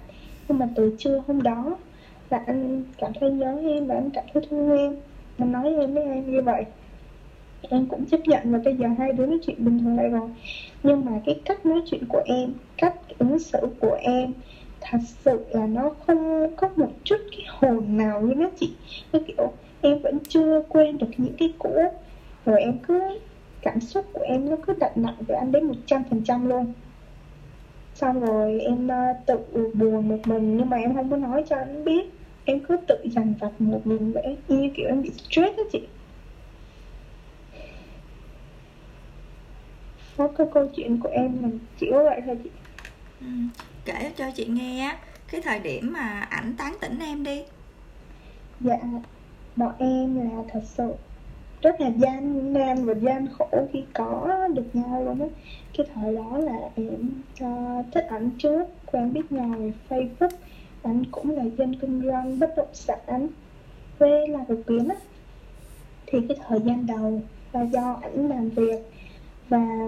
nhưng 0.47 0.59
mà 0.59 0.67
từ 0.75 0.95
trưa 0.97 1.21
hôm 1.27 1.41
đó 1.41 1.77
là 2.29 2.43
anh 2.45 2.83
cảm 2.97 3.11
thấy 3.19 3.31
nhớ 3.31 3.59
em 3.63 3.87
và 3.87 3.95
anh 3.95 4.09
cảm 4.09 4.23
thấy 4.33 4.43
thương 4.49 4.77
em. 4.77 4.95
Anh 5.37 5.51
nói 5.51 5.75
em 5.79 5.93
với 5.93 6.03
em 6.03 6.31
như 6.31 6.41
vậy. 6.41 6.65
Em 7.69 7.85
cũng 7.85 8.05
chấp 8.05 8.19
nhận 8.27 8.51
và 8.51 8.59
bây 8.65 8.75
giờ 8.75 8.87
hai 8.97 9.13
đứa 9.13 9.25
nói 9.25 9.39
chuyện 9.45 9.65
bình 9.65 9.79
thường 9.79 9.97
lại 9.97 10.09
rồi. 10.09 10.29
Nhưng 10.83 11.05
mà 11.05 11.11
cái 11.25 11.39
cách 11.45 11.65
nói 11.65 11.81
chuyện 11.85 12.01
của 12.09 12.21
em, 12.25 12.53
cách 12.77 12.93
ứng 13.19 13.39
xử 13.39 13.59
của 13.79 13.97
em 14.01 14.33
thật 14.81 14.97
sự 15.25 15.45
là 15.49 15.67
nó 15.67 15.91
không 16.07 16.51
có 16.55 16.69
một 16.75 16.89
chút 17.03 17.15
cái 17.31 17.45
hồn 17.47 17.97
nào 17.97 18.21
như 18.21 18.33
nó 18.33 18.49
chị. 18.59 18.71
Cái 19.11 19.21
kiểu 19.27 19.51
em 19.81 19.99
vẫn 19.99 20.19
chưa 20.29 20.61
quên 20.69 20.97
được 20.97 21.09
những 21.17 21.33
cái 21.37 21.53
cũ. 21.59 21.75
Rồi 22.45 22.61
em 22.61 22.77
cứ 22.87 23.19
cảm 23.61 23.79
xúc 23.79 24.05
của 24.13 24.21
em 24.23 24.49
nó 24.49 24.55
cứ 24.67 24.73
đặt 24.79 24.97
nặng 24.97 25.15
với 25.27 25.37
anh 25.37 25.51
đến 25.51 25.63
một 25.63 25.75
trăm 25.85 26.03
phần 26.09 26.21
trăm 26.25 26.49
luôn 26.49 26.65
xong 27.99 28.19
rồi 28.19 28.59
em 28.59 28.87
uh, 28.87 29.25
tự 29.25 29.37
buồn 29.73 30.09
một 30.09 30.27
mình 30.27 30.57
nhưng 30.57 30.69
mà 30.69 30.77
em 30.77 30.95
không 30.95 31.09
có 31.11 31.17
nói 31.17 31.43
cho 31.49 31.55
anh 31.55 31.85
biết. 31.85 32.05
Em 32.45 32.59
cứ 32.67 32.77
tự 32.87 32.95
dằn 33.11 33.33
vặt 33.39 33.61
một 33.61 33.81
mình 33.87 34.11
vậy 34.11 34.37
như 34.47 34.69
kiểu 34.75 34.87
em 34.87 35.01
bị 35.01 35.11
stress 35.11 35.57
đó 35.57 35.63
chị. 35.71 35.81
Đó 40.17 40.29
cái 40.37 40.47
câu 40.53 40.67
chuyện 40.75 40.99
của 40.99 41.09
em 41.09 41.37
mình 41.41 41.59
chỉ 41.79 41.87
có 41.91 42.03
vậy 42.03 42.21
thôi 42.25 42.37
chị. 42.43 42.49
Ừ. 43.21 43.27
kể 43.85 44.11
cho 44.15 44.25
chị 44.35 44.45
nghe 44.45 44.95
cái 45.31 45.41
thời 45.41 45.59
điểm 45.59 45.93
mà 45.93 46.27
ảnh 46.29 46.53
tán 46.57 46.75
tỉnh 46.81 46.99
em 46.99 47.23
đi. 47.23 47.43
Dạ 48.59 48.77
bọn 49.55 49.73
em 49.79 50.15
là 50.15 50.43
thật 50.53 50.61
sự 50.65 50.93
rất 51.61 51.81
là 51.81 51.87
gian 51.97 52.53
nan 52.53 52.85
và 52.85 52.93
gian 52.93 53.27
khổ 53.37 53.67
khi 53.73 53.85
có 53.93 54.47
được 54.53 54.65
nhau 54.73 55.03
luôn 55.05 55.21
á 55.21 55.27
cái 55.77 55.87
thời 55.95 56.15
đó 56.15 56.37
là 56.37 56.69
em 56.75 57.09
uh, 57.43 57.85
thích 57.91 58.05
ảnh 58.09 58.29
trước 58.37 58.63
quen 58.85 59.13
biết 59.13 59.31
nhau 59.31 59.55
về 59.57 59.73
facebook. 59.89 60.35
Anh 60.83 61.03
cũng 61.11 61.29
là 61.29 61.43
dân 61.57 61.75
kinh 61.75 62.01
doanh 62.05 62.39
bất 62.39 62.53
động 62.57 62.73
sản 62.73 63.27
quê 63.99 64.27
là 64.27 64.39
đột 64.47 64.59
biến 64.67 64.89
á. 64.89 64.95
Thì 66.05 66.19
cái 66.29 66.37
thời 66.47 66.59
gian 66.65 66.87
đầu 66.87 67.21
là 67.53 67.61
do 67.61 67.99
ảnh 68.01 68.29
làm 68.29 68.49
việc 68.49 68.79
và 69.49 69.87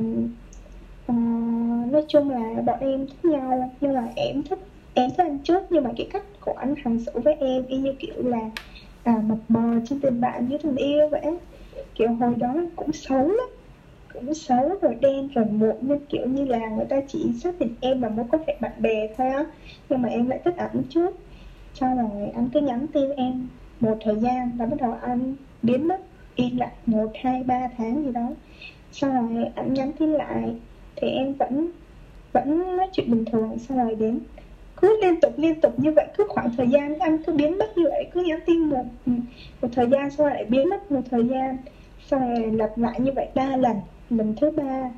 uh, 1.11 1.91
nói 1.91 2.05
chung 2.07 2.29
là 2.29 2.61
bọn 2.65 2.79
em 2.79 3.07
thích 3.07 3.25
nhau 3.25 3.71
nhưng 3.81 3.93
mà 3.93 4.07
em 4.15 4.43
thích 4.43 4.59
em 4.93 5.09
thích 5.09 5.23
anh 5.23 5.39
trước. 5.39 5.63
Nhưng 5.69 5.83
mà 5.83 5.89
cái 5.97 6.07
cách 6.13 6.23
của 6.39 6.53
anh 6.53 6.75
hành 6.83 6.99
xử 6.99 7.11
với 7.19 7.33
em 7.33 7.65
y 7.65 7.77
như 7.77 7.93
kiểu 7.99 8.27
là 8.27 8.49
à, 9.03 9.21
mập 9.23 9.37
mờ 9.47 9.79
trên 9.89 9.99
tình 9.99 10.21
bạn 10.21 10.47
với 10.47 10.57
tình 10.57 10.75
yêu 10.75 11.07
vậy 11.09 11.21
kiểu 11.95 12.09
hồi 12.13 12.35
đó 12.37 12.55
cũng 12.75 12.93
xấu 12.93 13.27
lắm 13.27 13.47
cũng 14.13 14.33
xấu 14.33 14.75
rồi 14.81 14.95
đen 14.95 15.27
rồi 15.35 15.45
muộn 15.45 15.77
nên, 15.81 15.99
kiểu 16.09 16.25
như 16.27 16.45
là, 16.45 16.69
người 16.69 16.85
ta 16.85 17.01
chỉ 17.07 17.33
xác 17.43 17.59
định 17.59 17.75
em 17.81 18.01
là 18.01 18.09
mối 18.09 18.25
quan 18.31 18.41
hệ 18.47 18.55
bạn 18.59 18.71
bè 18.79 19.07
thôi 19.17 19.27
á. 19.27 19.45
Nhưng 19.89 20.01
mà 20.01 20.09
em 20.09 20.29
lại 20.29 20.39
thích 20.45 20.57
ảnh 20.57 20.83
trước. 20.89 21.15
Sau 21.73 21.95
rồi 21.95 22.29
anh 22.35 22.49
cứ 22.53 22.59
nhắn 22.59 22.87
tin 22.93 23.09
em 23.09 23.47
một 23.79 23.97
thời 24.01 24.15
gian 24.15 24.51
và 24.57 24.65
bắt 24.65 24.77
đầu 24.79 24.95
anh 25.01 25.35
biến 25.63 25.87
mất 25.87 26.01
yên 26.35 26.59
lặng 26.59 26.73
một, 26.85 27.11
hai, 27.23 27.43
ba 27.43 27.67
tháng 27.77 28.03
gì 28.05 28.11
đó. 28.11 28.29
Sau 28.91 29.11
rồi 29.11 29.45
anh 29.55 29.73
nhắn 29.73 29.91
tin 29.99 30.09
lại 30.09 30.55
thì 30.95 31.07
em 31.07 31.33
vẫn 31.33 31.67
vẫn 32.33 32.77
nói 32.77 32.87
chuyện 32.91 33.11
bình 33.11 33.25
thường. 33.25 33.57
Sau 33.59 33.77
rồi 33.77 33.95
đến 33.95 34.19
cứ 34.81 34.97
liên 35.01 35.21
tục 35.21 35.33
liên 35.37 35.61
tục 35.61 35.79
như 35.79 35.91
vậy, 35.91 36.07
cứ 36.17 36.23
khoảng 36.29 36.51
thời 36.57 36.67
gian 36.67 36.99
anh 36.99 37.17
cứ 37.23 37.33
biến 37.33 37.57
mất 37.57 37.77
như 37.77 37.83
vậy, 37.89 38.05
cứ 38.13 38.23
nhắn 38.23 38.39
tin 38.45 38.59
một 38.59 38.83
một 39.61 39.67
thời 39.71 39.87
gian, 39.87 40.11
sau 40.11 40.27
lại 40.27 40.45
biến 40.45 40.69
mất 40.69 40.91
một 40.91 41.01
thời 41.11 41.27
gian. 41.27 41.57
Sau 42.05 42.19
rồi 42.19 42.51
lặp 42.51 42.77
lại 42.77 42.99
như 42.99 43.11
vậy 43.15 43.27
ba 43.35 43.55
lần 43.57 43.75
mình 44.09 44.35
thứ 44.41 44.51
ba 44.51 44.89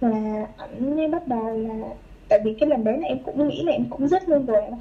là 0.00 0.46
ảnh 0.56 0.96
mới 0.96 1.08
bắt 1.08 1.28
đầu 1.28 1.58
là, 1.58 1.88
tại 2.28 2.40
vì 2.44 2.54
cái 2.60 2.68
lần 2.68 2.84
đấy 2.84 2.98
là 2.98 3.08
em 3.08 3.18
cũng 3.24 3.48
nghĩ 3.48 3.62
là 3.62 3.72
em 3.72 3.84
cũng 3.90 4.08
rất 4.08 4.28
luôn 4.28 4.46
rồi 4.46 4.62
em 4.62 4.74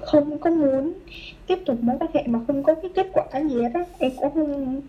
không 0.00 0.38
có 0.38 0.50
muốn 0.50 0.92
tiếp 1.46 1.58
tục 1.66 1.76
mối 1.80 1.96
quan 2.00 2.10
hệ 2.14 2.22
mà 2.26 2.40
không 2.46 2.62
có 2.62 2.74
cái 2.74 2.90
kết 2.94 3.06
quả 3.12 3.24
gì 3.48 3.62
hết 3.62 3.70
á. 3.74 3.84
Em 3.98 4.12
cũng 4.16 4.34
không, 4.34 4.82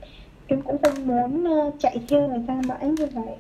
em 0.48 0.62
cũng 0.62 0.77
không 0.84 1.08
muốn 1.08 1.44
ờ, 1.44 1.72
chạy 1.79 1.98
theo 2.08 2.27
người 2.27 2.44
ta 2.48 2.62
mãi 2.67 2.89
như 2.89 3.06
vậy. 3.06 3.36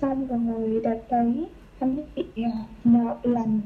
Xong 0.00 0.26
rồi 0.26 0.80
đợt 0.84 0.98
đấy, 1.10 1.46
anh 1.78 1.96
bị 2.16 2.24
ờ, 2.36 2.50
nợ 2.84 3.16
lần, 3.22 3.60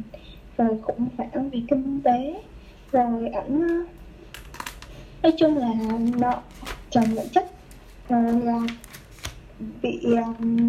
rồi 0.58 0.78
cũng 0.82 1.08
phải 1.16 1.28
ăn 1.32 1.50
về 1.50 1.60
kinh 1.68 2.00
tế. 2.04 2.42
Rồi 2.92 3.28
ảnh 3.28 3.60
ờ, 3.68 3.84
nói 5.22 5.32
chung 5.38 5.56
là 5.58 5.72
nợ 6.16 6.40
chồng 6.90 7.14
lại 7.14 7.26
chất, 7.32 7.50
rồi 8.08 8.32
là 8.44 8.60
bị 9.82 10.00
um, 10.02 10.66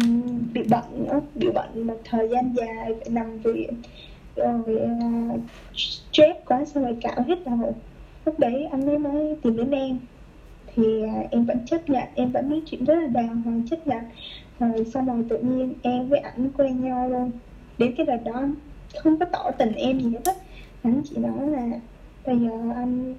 bị 0.54 0.62
bệnh 0.62 1.06
nữa 1.06 1.20
bị 1.34 1.48
bệnh 1.50 1.86
một 1.86 2.00
thời 2.04 2.28
gian 2.28 2.54
dài 2.56 2.94
phải 3.00 3.10
nằm 3.10 3.38
viện. 3.38 3.70
Rồi 4.36 4.60
uh, 4.66 5.40
stress 5.76 6.38
quá 6.46 6.64
xong 6.64 6.84
rồi 6.84 6.96
cạo 7.00 7.22
hết 7.26 7.44
đầu 7.44 7.74
lúc 8.24 8.38
đấy 8.38 8.68
anh 8.70 8.86
mới 8.86 8.98
mới 8.98 9.36
tìm 9.42 9.56
đến 9.56 9.70
em. 9.70 9.98
Thì 10.74 10.82
uh, 10.82 11.30
em 11.30 11.44
vẫn 11.44 11.58
chấp 11.66 11.90
nhận 11.90 12.04
em 12.14 12.30
vẫn 12.30 12.50
nói 12.50 12.62
chuyện 12.66 12.84
rất 12.84 12.94
là 12.94 13.06
đàng 13.06 13.42
hoàng 13.42 13.62
chấp 13.70 13.86
nhận. 13.86 14.02
Rồi 14.60 14.84
sau 14.94 15.02
này 15.02 15.16
tự 15.28 15.38
nhiên 15.38 15.74
em 15.82 16.08
với 16.08 16.18
ảnh 16.18 16.50
quen 16.56 16.84
nhau 16.84 17.08
luôn. 17.08 17.30
Đến 17.78 17.94
cái 17.96 18.06
đợt 18.06 18.24
đó 18.24 18.42
không 18.96 19.18
có 19.18 19.26
tỏ 19.26 19.50
tình 19.58 19.72
em 19.72 20.00
gì 20.00 20.10
hết 20.26 20.34
anh 20.82 21.02
chỉ 21.04 21.16
nói 21.16 21.48
là 21.48 21.80
bây 22.26 22.38
giờ 22.38 22.72
anh 22.74 23.14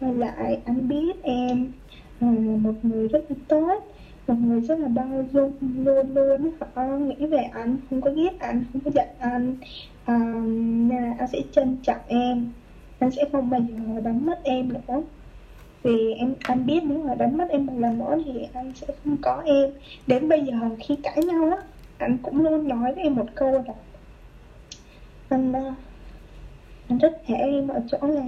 quay 0.00 0.14
lại 0.14 0.58
anh 0.64 0.88
biết 0.88 1.22
em 1.22 1.72
là 2.20 2.56
một 2.56 2.74
người 2.82 3.08
rất 3.08 3.24
là 3.28 3.36
tốt 3.48 3.84
một 4.26 4.34
người 4.40 4.60
rất 4.60 4.78
là 4.78 4.88
bao 4.88 5.24
dung 5.32 5.52
luôn 5.76 6.14
luôn 6.14 6.50
họ 6.74 6.82
nghĩ 6.84 7.26
về 7.26 7.42
anh 7.52 7.76
không 7.90 8.00
có 8.00 8.10
ghét 8.10 8.38
anh 8.38 8.64
không 8.72 8.82
có 8.84 8.90
giận 8.94 9.08
anh 9.18 9.56
à, 10.04 10.18
nên 10.88 11.02
là 11.02 11.14
anh 11.18 11.28
sẽ 11.28 11.38
trân 11.52 11.76
trọng 11.82 12.00
em 12.06 12.52
anh 13.00 13.10
sẽ 13.10 13.24
không 13.32 13.50
bao 13.50 13.60
giờ 13.60 14.00
đánh 14.00 14.26
mất 14.26 14.44
em 14.44 14.72
nữa. 14.72 15.02
Vì 15.82 16.14
em 16.14 16.34
anh 16.42 16.66
biết 16.66 16.80
nếu 16.84 16.98
mà 16.98 17.14
đánh 17.14 17.38
mất 17.38 17.48
em 17.50 17.66
một 17.66 17.72
lần 17.78 17.98
nữa 17.98 18.16
thì 18.24 18.48
anh 18.54 18.72
sẽ 18.74 18.86
không 19.04 19.16
có 19.22 19.42
em. 19.46 19.70
Đến 20.06 20.28
bây 20.28 20.40
giờ 20.44 20.52
khi 20.80 20.96
cãi 21.02 21.24
nhau 21.24 21.50
á 21.50 21.62
anh 21.98 22.18
cũng 22.22 22.42
luôn 22.44 22.68
nói 22.68 22.92
với 22.94 23.04
em 23.04 23.14
một 23.14 23.26
câu 23.34 23.52
là 23.52 23.74
anh 25.28 25.52
à, 25.52 25.74
anh 26.88 26.98
rất 26.98 27.22
thể 27.26 27.34
em 27.34 27.68
ở 27.68 27.82
chỗ 27.90 27.98
là 28.02 28.22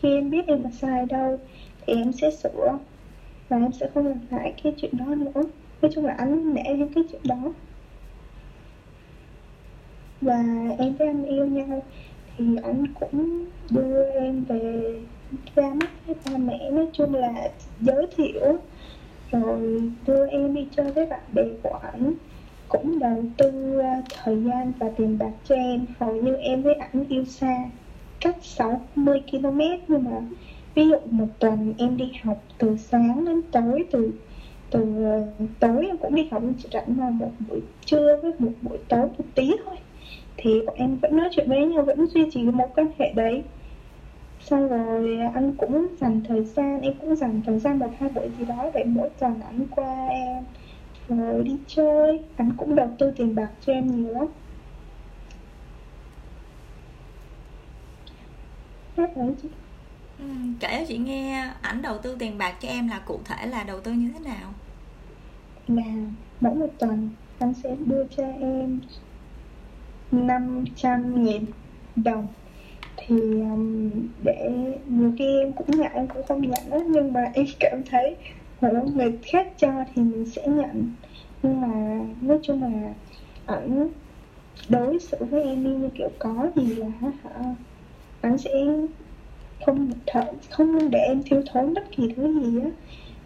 khi 0.00 0.14
em 0.14 0.30
biết 0.30 0.46
em 0.46 0.62
là 0.62 0.70
sai 0.70 1.06
đâu 1.06 1.38
thì 1.86 1.94
em 1.94 2.12
sẽ 2.12 2.30
sửa 2.30 2.78
và 3.48 3.56
em 3.56 3.72
sẽ 3.72 3.88
không 3.94 4.06
làm 4.06 4.18
lại 4.30 4.54
cái 4.62 4.74
chuyện 4.76 4.92
đó 4.96 5.04
nữa. 5.04 5.42
Nói 5.82 5.90
chung 5.94 6.06
là 6.06 6.14
anh 6.18 6.54
nể 6.54 6.62
những 6.62 6.92
cái 6.94 7.04
chuyện 7.12 7.20
đó. 7.24 7.52
Và 10.20 10.44
em 10.78 10.94
với 10.94 11.06
anh 11.06 11.24
yêu 11.24 11.46
nhau 11.46 11.82
thì 12.36 12.44
anh 12.62 12.86
cũng 13.00 13.44
đưa 13.70 14.10
em 14.10 14.44
về 14.44 14.94
ra 15.54 15.74
mắt 15.74 15.90
với 16.06 16.16
ba 16.26 16.36
mẹ. 16.36 16.70
Nói 16.70 16.86
chung 16.92 17.14
là 17.14 17.50
giới 17.80 18.06
thiệu. 18.16 18.56
Rồi 19.30 19.90
đưa 20.06 20.26
em 20.26 20.54
đi 20.54 20.68
chơi 20.76 20.92
với 20.92 21.06
bạn 21.06 21.22
bè 21.32 21.42
của 21.62 21.78
ảnh. 21.92 22.14
Cũng 22.68 22.98
đầu 22.98 23.24
tư 23.36 23.78
à, 23.78 24.02
thời 24.08 24.42
gian 24.42 24.72
và 24.78 24.90
tiền 24.96 25.18
bạc 25.18 25.32
cho 25.44 25.54
em. 25.54 25.86
Hầu 25.98 26.14
như 26.14 26.36
em 26.36 26.62
với 26.62 26.74
ảnh 26.74 27.04
yêu 27.08 27.24
xa 27.24 27.56
cách 28.24 28.36
60 28.42 29.22
km 29.30 29.60
nhưng 29.88 30.04
mà 30.04 30.20
ví 30.74 30.88
dụ 30.88 30.96
một 31.10 31.26
tuần 31.40 31.74
em 31.78 31.96
đi 31.96 32.12
học 32.24 32.44
từ 32.58 32.76
sáng 32.76 33.24
đến 33.24 33.42
tối, 33.52 33.84
từ 33.92 34.12
từ 34.70 35.04
ờ, 35.04 35.46
tối 35.60 35.86
em 35.86 35.98
cũng 35.98 36.14
đi 36.14 36.28
học 36.32 36.42
chỉ 36.58 36.68
rảnh 36.72 36.94
vào 36.96 37.10
một 37.10 37.32
buổi 37.48 37.62
trưa 37.86 38.20
với 38.22 38.32
một 38.38 38.52
buổi 38.62 38.78
tối 38.88 39.06
một 39.18 39.24
tí 39.34 39.50
thôi. 39.64 39.76
Thì 40.36 40.62
bọn 40.66 40.76
em 40.76 40.96
vẫn 41.02 41.16
nói 41.16 41.28
chuyện 41.32 41.48
với 41.50 41.66
nhau, 41.66 41.84
vẫn 41.84 42.06
duy 42.06 42.30
trì 42.32 42.44
mối 42.44 42.68
quan 42.76 42.88
hệ 42.98 43.12
đấy. 43.16 43.44
Xong 44.40 44.68
rồi 44.68 45.18
anh 45.34 45.56
cũng 45.58 45.88
dành 46.00 46.22
thời 46.28 46.44
gian, 46.44 46.80
em 46.80 46.94
cũng 46.98 47.16
dành 47.16 47.42
thời 47.46 47.58
gian 47.58 47.78
một 47.78 47.90
hai 48.00 48.10
buổi 48.10 48.30
gì 48.38 48.44
đó 48.44 48.70
để 48.74 48.84
mỗi 48.86 49.10
tuần 49.20 49.40
anh 49.40 49.66
qua 49.70 50.08
em, 50.08 50.44
rồi 51.08 51.44
đi 51.44 51.64
chơi. 51.68 52.24
Anh 52.36 52.56
cũng 52.56 52.74
đầu 52.76 52.96
tư 52.98 53.12
tiền 53.16 53.34
bạc 53.34 53.52
cho 53.60 53.72
em 53.72 53.86
nhiều 53.86 54.10
lắm. 54.12 54.26
Hết 58.96 59.06
rồi 59.16 59.34
chị 59.42 59.48
ừ, 60.24 60.28
kể 60.60 60.68
cho 60.78 60.84
chị 60.88 60.98
nghe 60.98 61.50
ảnh 61.62 61.82
đầu 61.82 61.98
tư 62.02 62.16
tiền 62.18 62.38
bạc 62.38 62.56
cho 62.60 62.68
em 62.68 62.88
là 62.88 63.02
cụ 63.06 63.22
thể 63.24 63.46
là 63.46 63.64
đầu 63.64 63.80
tư 63.80 63.92
như 63.92 64.10
thế 64.14 64.20
nào? 64.20 64.54
Là 65.66 65.82
mỗi 66.40 66.54
một 66.54 66.74
tuần 66.78 67.16
anh 67.38 67.54
sẽ 67.54 67.76
đưa 67.86 68.04
cho 68.10 68.22
em 68.40 68.80
500 70.10 71.24
nghìn 71.24 71.44
đồng. 71.96 72.26
Thì 72.96 73.16
um, 73.40 73.90
để 74.24 74.50
nhiều 74.86 75.12
khi 75.18 75.40
em 75.40 75.52
cũng 75.56 75.76
nhận 75.78 75.92
em 75.92 76.08
cũng 76.08 76.26
không 76.28 76.42
nhận 76.42 76.70
đó 76.70 76.78
nhưng 76.90 77.12
mà 77.12 77.24
em 77.34 77.46
cảm 77.60 77.82
thấy 77.90 78.16
nếu 78.60 78.84
người 78.94 79.18
khác 79.32 79.46
cho 79.58 79.72
thì 79.94 80.02
mình 80.02 80.26
sẽ 80.36 80.42
nhận. 80.48 80.96
Nhưng 81.42 81.60
mà 81.60 81.68
nói 82.22 82.38
chung 82.42 82.62
là 82.62 82.94
ảnh 83.46 83.88
đối 84.70 84.98
xử 85.00 85.18
với 85.30 85.44
em 85.44 85.64
như 85.82 85.90
kiểu 85.98 86.10
có 86.20 86.50
gì 86.56 86.76
là 86.76 86.88
hả 87.02 87.10
ảnh 88.20 88.38
sẽ 88.38 88.50
không 89.66 89.90
thợ, 90.06 90.24
không 90.50 90.90
để 90.90 90.98
em 90.98 91.22
thiếu 91.22 91.42
thốn 91.52 91.74
bất 91.74 91.84
kỳ 91.96 92.02
thứ 92.16 92.40
gì 92.42 92.60
á. 92.60 92.70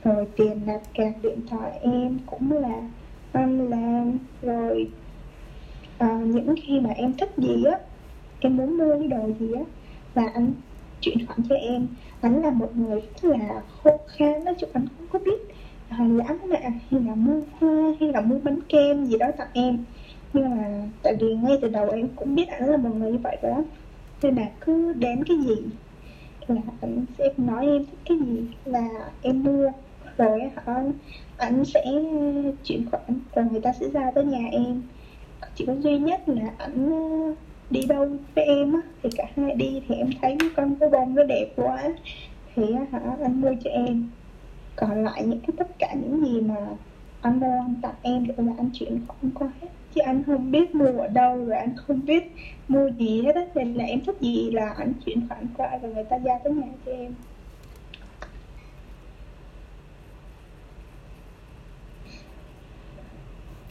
Rồi 0.05 0.27
tiền 0.37 0.67
nạp 0.67 0.81
cạc 0.95 1.13
điện 1.23 1.41
thoại 1.51 1.79
em 1.83 2.19
cũng 2.27 2.53
là 2.53 2.91
anh 3.33 3.71
làm 3.71 4.19
rồi 4.43 4.91
à, 5.99 6.21
những 6.25 6.55
khi 6.63 6.81
mà 6.81 6.91
em 6.91 7.13
thích 7.13 7.31
gì 7.37 7.65
á 7.65 7.79
em 8.41 8.57
muốn 8.57 8.79
mua 8.79 8.99
cái 8.99 9.09
đồ 9.09 9.31
gì 9.41 9.53
á 9.53 9.63
là 10.15 10.31
anh 10.35 10.53
chuyển 11.01 11.27
khoản 11.27 11.39
cho 11.49 11.55
em. 11.55 11.87
Anh 12.21 12.43
là 12.43 12.51
một 12.51 12.77
người 12.77 13.01
rất 13.01 13.29
là 13.31 13.63
khô 13.83 13.91
khan 14.09 14.45
nói 14.45 14.55
chung 14.59 14.71
anh 14.73 14.87
không 14.97 15.07
có 15.13 15.19
biết 15.19 15.55
lãng 15.99 16.49
mạn 16.49 16.73
hay 16.91 17.01
là 17.01 17.15
mua 17.15 17.41
hoa 17.61 17.95
hay 18.01 18.13
là 18.13 18.21
mua 18.21 18.39
bánh 18.39 18.61
kem 18.69 19.05
gì 19.05 19.19
đó 19.19 19.27
tặng 19.39 19.49
em. 19.53 19.85
Nhưng 20.33 20.51
mà 20.51 20.89
tại 21.03 21.17
vì 21.21 21.35
ngay 21.35 21.59
từ 21.63 21.69
đầu 21.69 21.91
em 21.91 22.09
cũng 22.17 22.35
biết 22.35 22.49
anh 22.49 22.71
là 22.71 22.77
một 22.77 22.91
người 22.95 23.13
như 23.13 23.19
vậy 23.19 23.37
đó 23.43 23.65
nên 24.23 24.35
là 24.35 24.47
cứ 24.61 24.93
đến 24.93 25.25
cái 25.25 25.37
gì 25.47 25.55
là 26.49 26.61
anh 26.81 27.05
sẽ 27.19 27.33
nói 27.37 27.67
em 27.67 27.85
thích 27.87 27.99
cái 28.09 28.19
gì? 28.19 28.47
Là 28.65 28.89
em 29.23 29.43
mua 29.43 29.71
rồi 30.17 30.41
hả? 30.67 30.83
Anh 31.37 31.65
sẽ 31.65 31.85
chuyển 32.65 32.91
khoản 32.91 33.21
và 33.35 33.43
người 33.51 33.61
ta 33.61 33.73
sẽ 33.73 33.89
ra 33.89 34.11
tới 34.11 34.25
nhà 34.25 34.49
em. 34.53 34.83
Chỉ 35.55 35.67
có 35.67 35.73
duy 35.73 35.99
nhất 35.99 36.29
là 36.29 36.51
ảnh 36.59 36.91
đi 37.71 37.81
đâu 37.89 38.09
với 38.35 38.45
em 38.45 38.73
á, 38.73 38.81
thì 39.03 39.11
cả 39.17 39.25
hai 39.37 39.55
đi 39.55 39.83
thì 39.89 39.95
em 39.95 40.11
thấy 40.23 40.37
con 40.57 40.75
cái 40.81 40.91
bông 40.91 41.15
nó 41.15 41.25
đẹp 41.25 41.53
quá, 41.57 41.83
thì 42.55 42.63
hả, 42.93 43.01
anh 43.23 43.41
mua 43.41 43.55
cho 43.65 43.71
em. 43.71 44.11
Còn 44.77 45.05
lại 45.05 45.25
những 45.27 45.41
cái 45.41 45.55
tất 45.57 45.79
cả 45.79 45.95
những 45.95 46.25
gì 46.25 46.41
mà 46.41 46.57
anh 47.21 47.41
mua 47.41 47.61
anh 47.61 47.75
tặng 47.83 47.95
em 48.03 48.27
đều 48.27 48.47
là 48.47 48.53
anh 48.59 48.71
chuyển 48.73 48.99
khoản 49.07 49.31
qua 49.35 49.51
hết 49.61 49.69
chứ 49.99 50.03
anh 50.05 50.23
không 50.27 50.51
biết 50.51 50.75
mua 50.75 50.99
ở 50.99 51.09
đâu 51.09 51.45
rồi 51.45 51.57
anh 51.57 51.75
không 51.77 52.05
biết 52.05 52.33
mua 52.69 52.91
gì 52.99 53.23
hết 53.23 53.35
á 53.35 53.43
nên 53.55 53.75
là 53.75 53.85
em 53.85 54.01
thích 54.01 54.17
gì 54.21 54.51
là 54.51 54.75
anh 54.79 54.93
chuyển 55.07 55.29
khoản 55.29 55.47
qua 55.57 55.79
rồi 55.83 55.95
người 55.95 56.05
ta 56.05 56.17
giao 56.17 56.41
tới 56.45 56.53
nhà 56.53 56.67
cho 56.87 56.93
em. 56.93 57.15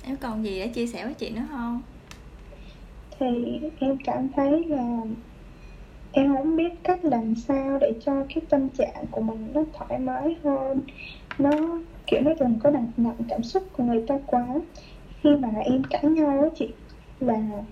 Em 0.03 0.17
còn 0.17 0.43
gì 0.43 0.59
để 0.59 0.67
chia 0.67 0.87
sẻ 0.87 1.05
với 1.05 1.13
chị 1.13 1.29
nữa 1.29 1.45
không? 1.49 1.81
Thì 3.19 3.59
em 3.79 3.97
cảm 4.03 4.29
thấy 4.35 4.63
là 4.65 5.01
em 6.11 6.35
không 6.35 6.55
biết 6.55 6.73
cách 6.83 7.05
làm 7.05 7.35
sao 7.35 7.77
để 7.81 7.93
cho 8.05 8.25
cái 8.29 8.43
tâm 8.49 8.69
trạng 8.69 9.05
của 9.11 9.21
mình 9.21 9.47
nó 9.53 9.63
thoải 9.73 9.99
mái 9.99 10.35
hơn. 10.43 10.81
Nó 11.37 11.79
kiểu 12.07 12.21
nó 12.21 12.31
đừng 12.39 12.59
có 12.63 12.69
nặng 12.69 12.91
nặng 12.97 13.17
cảm 13.29 13.43
xúc 13.43 13.63
của 13.73 13.83
người 13.83 14.03
ta 14.07 14.19
quá 14.25 14.47
khi 15.27 15.35
mà 15.35 15.49
em 15.65 15.83
cãi 15.89 16.03
nhau 16.03 16.39
á 16.41 16.49
chị 16.55 16.67
là 17.19 17.63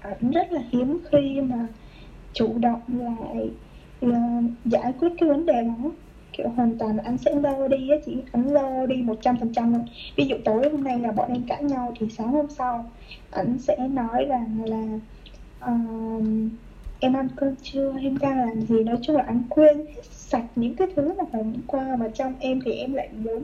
ảnh 0.00 0.30
rất 0.30 0.52
là 0.52 0.60
hiếm 0.70 0.98
khi 1.12 1.40
mà 1.40 1.66
chủ 2.32 2.58
động 2.58 2.80
lại 2.88 3.50
là 4.00 4.42
giải 4.64 4.92
quyết 5.00 5.08
cái 5.20 5.28
vấn 5.28 5.46
đề 5.46 5.62
đó. 5.62 5.90
Kiểu 6.32 6.48
hoàn 6.48 6.78
toàn 6.78 6.98
anh 6.98 7.18
sẽ 7.18 7.34
lơ 7.34 7.68
đi 7.68 7.90
á 7.90 7.96
chị 8.06 8.16
anh 8.32 8.46
lơ 8.52 8.86
đi 8.86 8.96
một 8.96 9.16
trăm 9.20 9.36
phần 9.36 9.52
trăm 9.52 9.72
luôn. 9.72 9.84
Ví 10.16 10.24
dụ 10.26 10.36
tối 10.44 10.68
hôm 10.72 10.84
nay 10.84 10.98
là 10.98 11.12
bọn 11.12 11.32
em 11.32 11.42
cãi 11.42 11.62
nhau 11.62 11.92
thì 11.98 12.06
sáng 12.10 12.32
hôm 12.32 12.46
sau 12.48 12.90
anh 13.30 13.58
sẽ 13.58 13.76
nói 13.90 14.24
rằng 14.28 14.64
là 14.64 14.98
uh, 15.72 16.22
em 17.00 17.12
ăn 17.12 17.28
cơm 17.36 17.54
chưa? 17.62 17.92
Em 18.02 18.18
đang 18.18 18.38
làm 18.38 18.60
gì? 18.60 18.84
Nói 18.84 18.96
chung 19.02 19.16
là 19.16 19.22
anh 19.26 19.42
quên 19.48 19.86
sạch 20.02 20.46
những 20.54 20.74
cái 20.74 20.88
thứ 20.96 21.14
mà 21.18 21.24
hôm 21.32 21.54
qua 21.66 21.96
mà 22.00 22.08
trong 22.14 22.34
em 22.40 22.60
thì 22.64 22.72
em 22.72 22.92
lại 22.92 23.08
muốn 23.12 23.42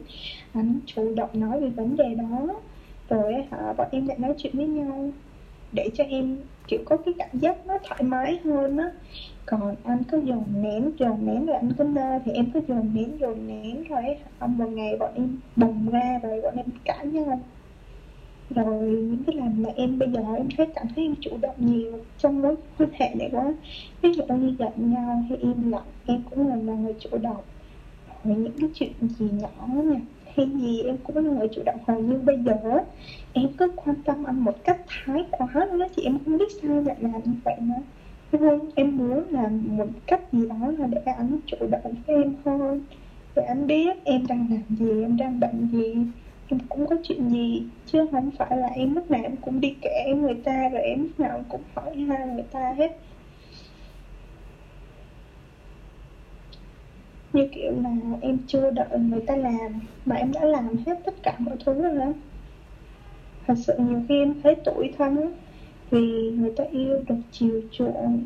anh 0.52 0.80
chủ 0.86 1.14
động 1.14 1.30
nói 1.32 1.60
về 1.60 1.68
vấn 1.68 1.96
đề 1.96 2.14
đó 2.14 2.60
rồi 3.08 3.34
hả? 3.50 3.72
Bọn 3.72 3.88
em 3.90 4.06
lại 4.06 4.18
nói 4.18 4.34
chuyện 4.38 4.52
với 4.56 4.66
nhau 4.66 5.10
để 5.72 5.90
cho 5.94 6.04
em 6.04 6.36
kiểu 6.68 6.80
có 6.84 6.96
cái 6.96 7.14
cảm 7.18 7.38
giác 7.38 7.66
nó 7.66 7.78
thoải 7.88 8.02
mái 8.02 8.38
hơn 8.44 8.76
á. 8.78 8.90
Còn 9.46 9.74
anh 9.84 10.02
cứ 10.04 10.20
dồn 10.24 10.44
nén 10.62 10.90
dồn 10.98 11.26
nén 11.26 11.46
rồi 11.46 11.56
anh 11.56 11.72
cứ 11.78 11.84
nơ 11.84 12.18
thì 12.24 12.32
em 12.32 12.50
cứ 12.54 12.60
dồn 12.68 12.90
nén 12.94 13.20
dồn 13.20 13.46
nén 13.46 13.84
rồi 13.84 14.02
ông 14.38 14.58
một 14.58 14.66
ngày 14.66 14.96
bọn 14.96 15.10
em 15.14 15.38
bùng 15.56 15.90
ra 15.90 16.18
rồi 16.22 16.40
bọn 16.42 16.54
em 16.56 16.66
cãi 16.84 17.06
nhau. 17.06 17.40
Rồi 18.50 18.80
những 18.88 19.24
cái 19.26 19.36
làm 19.36 19.62
mà 19.62 19.70
em 19.76 19.98
bây 19.98 20.10
giờ 20.10 20.20
em 20.36 20.48
thấy 20.56 20.66
cảm 20.74 20.86
thấy 20.94 21.04
em 21.04 21.14
chủ 21.20 21.38
động 21.42 21.56
nhiều 21.58 22.04
trong 22.18 22.42
mối 22.42 22.56
quan 22.78 22.90
hệ 22.92 23.14
này 23.18 23.28
quá. 23.32 23.54
Ví 24.02 24.12
dụ 24.12 24.24
như 24.26 24.56
giận 24.58 24.72
nhau 24.76 25.24
hay 25.28 25.38
im 25.38 25.70
lặng 25.70 25.86
em 26.06 26.22
cũng 26.30 26.48
là, 26.48 26.56
là 26.56 26.74
người 26.74 26.94
chủ 27.00 27.18
động. 27.18 27.44
Rồi 28.24 28.36
những 28.36 28.58
cái 28.60 28.70
chuyện 28.74 28.92
gì 29.00 29.26
nhỏ 29.32 29.66
nha 29.68 30.00
hay 30.38 30.48
gì, 30.60 30.82
em 30.82 30.96
cũng 31.04 31.16
là 31.16 31.22
người 31.22 31.48
chủ 31.48 31.62
động 31.62 31.78
hầu 31.86 31.98
như 32.00 32.18
bây 32.24 32.38
giờ 32.38 32.54
em 33.32 33.48
cứ 33.58 33.72
quan 33.76 33.96
tâm 34.04 34.24
anh 34.24 34.40
một 34.40 34.64
cách 34.64 34.78
thái 34.88 35.24
quá 35.30 35.48
luôn 35.54 35.78
đó 35.78 35.86
chị 35.96 36.02
em 36.02 36.18
không 36.24 36.38
biết 36.38 36.52
sao 36.62 36.82
lại 36.86 36.96
làm 37.00 37.20
như 37.24 37.32
vậy 37.44 37.56
nữa. 37.60 37.82
Không 38.32 38.70
em 38.74 38.96
muốn 38.96 39.24
làm 39.30 39.76
một 39.76 39.86
cách 40.06 40.20
gì 40.32 40.48
đó 40.48 40.72
là 40.78 40.86
để 40.86 41.00
anh 41.04 41.38
chủ 41.46 41.56
động 41.70 41.94
với 42.06 42.16
em 42.16 42.34
hơn 42.44 42.80
để 43.36 43.42
anh 43.42 43.66
biết 43.66 44.04
em 44.04 44.26
đang 44.28 44.46
làm 44.50 44.76
gì, 44.76 45.02
em 45.02 45.16
đang 45.16 45.40
bệnh 45.40 45.68
gì. 45.72 45.94
Em 46.48 46.60
cũng 46.68 46.86
có 46.86 46.96
chuyện 47.02 47.30
gì, 47.30 47.62
chứ 47.86 48.06
không 48.12 48.30
phải 48.38 48.56
là 48.56 48.68
em 48.68 48.94
lúc 48.94 49.10
nào 49.10 49.20
em 49.22 49.36
cũng 49.36 49.60
đi 49.60 49.74
kể 49.82 50.14
người 50.16 50.34
ta, 50.34 50.68
rồi 50.68 50.82
em 50.82 51.02
lúc 51.02 51.20
nào 51.20 51.44
cũng 51.48 51.60
hỏi 51.74 51.96
hai 51.96 52.26
người 52.26 52.44
ta 52.52 52.74
hết. 52.78 52.96
Như 57.38 57.48
kiểu 57.52 57.72
là 57.82 57.90
em 58.20 58.38
chưa 58.46 58.70
đợi 58.70 58.98
người 58.98 59.20
ta 59.20 59.36
làm 59.36 59.80
mà 60.04 60.16
em 60.16 60.32
đã 60.32 60.44
làm 60.44 60.68
hết 60.86 61.00
tất 61.04 61.14
cả 61.22 61.34
mọi 61.38 61.56
thứ 61.64 61.82
rồi 61.82 61.94
đó. 61.94 62.12
Thật 63.46 63.54
sự 63.56 63.72
nhiều 63.78 64.02
khi 64.08 64.18
em 64.18 64.34
thấy 64.42 64.56
tuổi 64.64 64.92
thân 64.98 65.34
vì 65.90 66.30
người 66.30 66.52
ta 66.56 66.64
yêu 66.64 67.02
được 67.08 67.14
chiều 67.32 67.62
chuộng. 67.72 68.24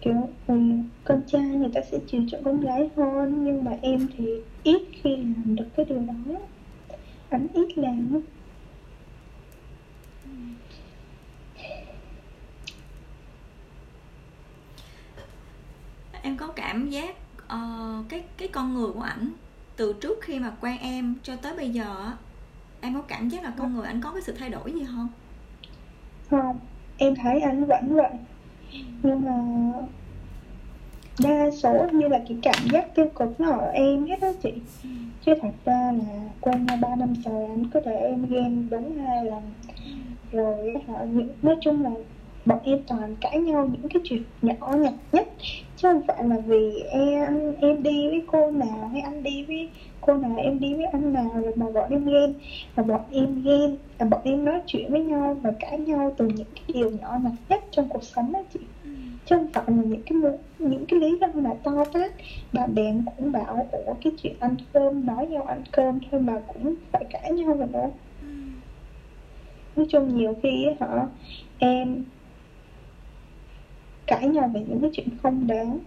Kiểu 0.00 0.28
um, 0.46 0.88
con 1.04 1.22
trai 1.26 1.42
người 1.42 1.70
ta 1.74 1.80
sẽ 1.90 1.98
chiều 2.06 2.22
chuộng 2.30 2.44
con 2.44 2.60
gái 2.60 2.88
hơn 2.96 3.44
nhưng 3.44 3.64
mà 3.64 3.72
em 3.82 4.08
thì 4.16 4.24
ít 4.62 4.82
khi 5.02 5.16
làm 5.16 5.56
được 5.56 5.66
cái 5.76 5.86
điều 5.88 5.98
đó. 5.98 6.38
Anh 7.28 7.46
ít 7.54 7.78
làm 7.78 8.22
em 16.22 16.36
có 16.36 16.46
cảm 16.46 16.90
giác 16.90 17.21
uh, 17.54 18.08
cái 18.08 18.22
cái 18.36 18.48
con 18.48 18.74
người 18.74 18.92
của 18.92 19.00
ảnh 19.00 19.32
từ 19.76 19.94
trước 20.00 20.18
khi 20.22 20.38
mà 20.38 20.52
quen 20.60 20.78
em 20.80 21.14
cho 21.22 21.36
tới 21.36 21.56
bây 21.56 21.70
giờ 21.70 22.10
em 22.80 22.94
có 22.94 23.02
cảm 23.02 23.28
giác 23.28 23.44
là 23.44 23.52
con 23.58 23.74
người 23.74 23.86
ảnh 23.86 24.00
có 24.00 24.12
cái 24.12 24.22
sự 24.22 24.34
thay 24.38 24.48
đổi 24.48 24.72
gì 24.72 24.84
không? 24.84 25.08
Không 26.30 26.58
em 26.96 27.14
thấy 27.14 27.40
anh 27.40 27.64
vẫn 27.64 27.94
vậy. 27.94 28.10
Nhưng 29.02 29.24
mà 29.24 29.38
đa 31.24 31.50
số 31.50 31.86
như 31.92 32.08
là 32.08 32.20
cái 32.28 32.38
cảm 32.42 32.68
giác 32.72 32.94
tiêu 32.94 33.08
cực 33.14 33.40
nó 33.40 33.50
ở 33.50 33.70
em 33.70 34.06
hết 34.06 34.20
đó 34.20 34.32
chị. 34.42 34.52
Chứ 35.26 35.34
thật 35.42 35.52
ra 35.64 35.92
là 35.92 36.28
quen 36.40 36.66
nhau 36.66 36.76
ba 36.80 36.96
năm 36.96 37.14
trời 37.24 37.44
anh 37.46 37.70
cứ 37.70 37.80
để 37.84 37.96
em 37.96 38.26
ghen 38.26 38.68
đúng 38.70 38.98
hai 38.98 39.24
lần. 39.24 39.42
Rồi 40.32 40.74
những 41.10 41.28
nói 41.42 41.56
chung 41.60 41.82
là 41.82 41.90
bọn 42.44 42.58
em 42.64 42.78
toàn 42.86 43.16
cãi 43.20 43.38
nhau 43.38 43.68
những 43.72 43.88
cái 43.88 44.02
chuyện 44.04 44.22
nhỏ 44.42 44.72
nhặt 44.76 44.94
nhất 45.12 45.28
chứ 45.82 45.88
không 45.88 46.02
phải 46.06 46.24
là 46.24 46.36
vì 46.46 46.82
em 46.90 47.54
em 47.60 47.82
đi 47.82 48.08
với 48.08 48.22
cô 48.26 48.50
nào 48.50 48.90
hay 48.92 49.00
anh 49.00 49.22
đi 49.22 49.44
với 49.44 49.68
cô 50.00 50.14
nào 50.14 50.36
em 50.36 50.60
đi 50.60 50.74
với 50.74 50.84
anh 50.84 51.12
nào 51.12 51.30
rồi 51.34 51.52
mà 51.56 51.66
bọn 51.74 51.90
em 51.90 52.04
ghen 52.04 52.34
và 52.74 52.82
bọn 52.82 53.00
em 53.10 53.42
ghen 53.42 53.76
là 53.98 54.06
bọn 54.06 54.20
em 54.24 54.44
nói 54.44 54.60
chuyện 54.66 54.90
với 54.90 55.00
nhau 55.00 55.36
và 55.42 55.52
cãi 55.60 55.78
nhau 55.78 56.14
từ 56.16 56.26
những 56.26 56.46
cái 56.54 56.64
điều 56.74 56.90
nhỏ 56.90 57.18
nhặt 57.22 57.32
nhất 57.48 57.64
trong 57.70 57.88
cuộc 57.88 58.04
sống 58.04 58.32
đó 58.32 58.42
chị. 58.52 58.60
Chứ 59.24 59.36
không 59.36 59.48
phải 59.52 59.64
là 59.66 59.82
những 59.82 60.02
cái 60.02 60.18
những 60.58 60.86
cái 60.86 61.00
lý 61.00 61.18
do 61.20 61.26
mà 61.34 61.50
to 61.62 61.84
tát. 61.92 62.12
Bạn 62.52 62.74
bè 62.74 62.94
cũng 63.16 63.32
bảo 63.32 63.68
ủa 63.72 63.94
cái 64.04 64.12
chuyện 64.22 64.34
ăn 64.40 64.56
cơm 64.72 65.06
nói 65.06 65.26
nhau 65.26 65.42
ăn 65.42 65.62
cơm 65.72 65.98
thôi 66.10 66.20
mà 66.20 66.42
cũng 66.46 66.74
phải 66.92 67.04
cãi 67.10 67.32
nhau 67.32 67.54
rồi 67.54 67.68
nữa 67.72 67.90
nói 69.76 69.86
chung 69.90 70.16
nhiều 70.16 70.34
khi 70.42 70.66
hả 70.80 71.06
em 71.58 72.04
cãi 74.12 74.28
nhau 74.28 74.50
về 74.54 74.64
những 74.68 74.80
cái 74.80 74.90
chuyện 74.92 75.08
không 75.22 75.46
đáng. 75.46 75.78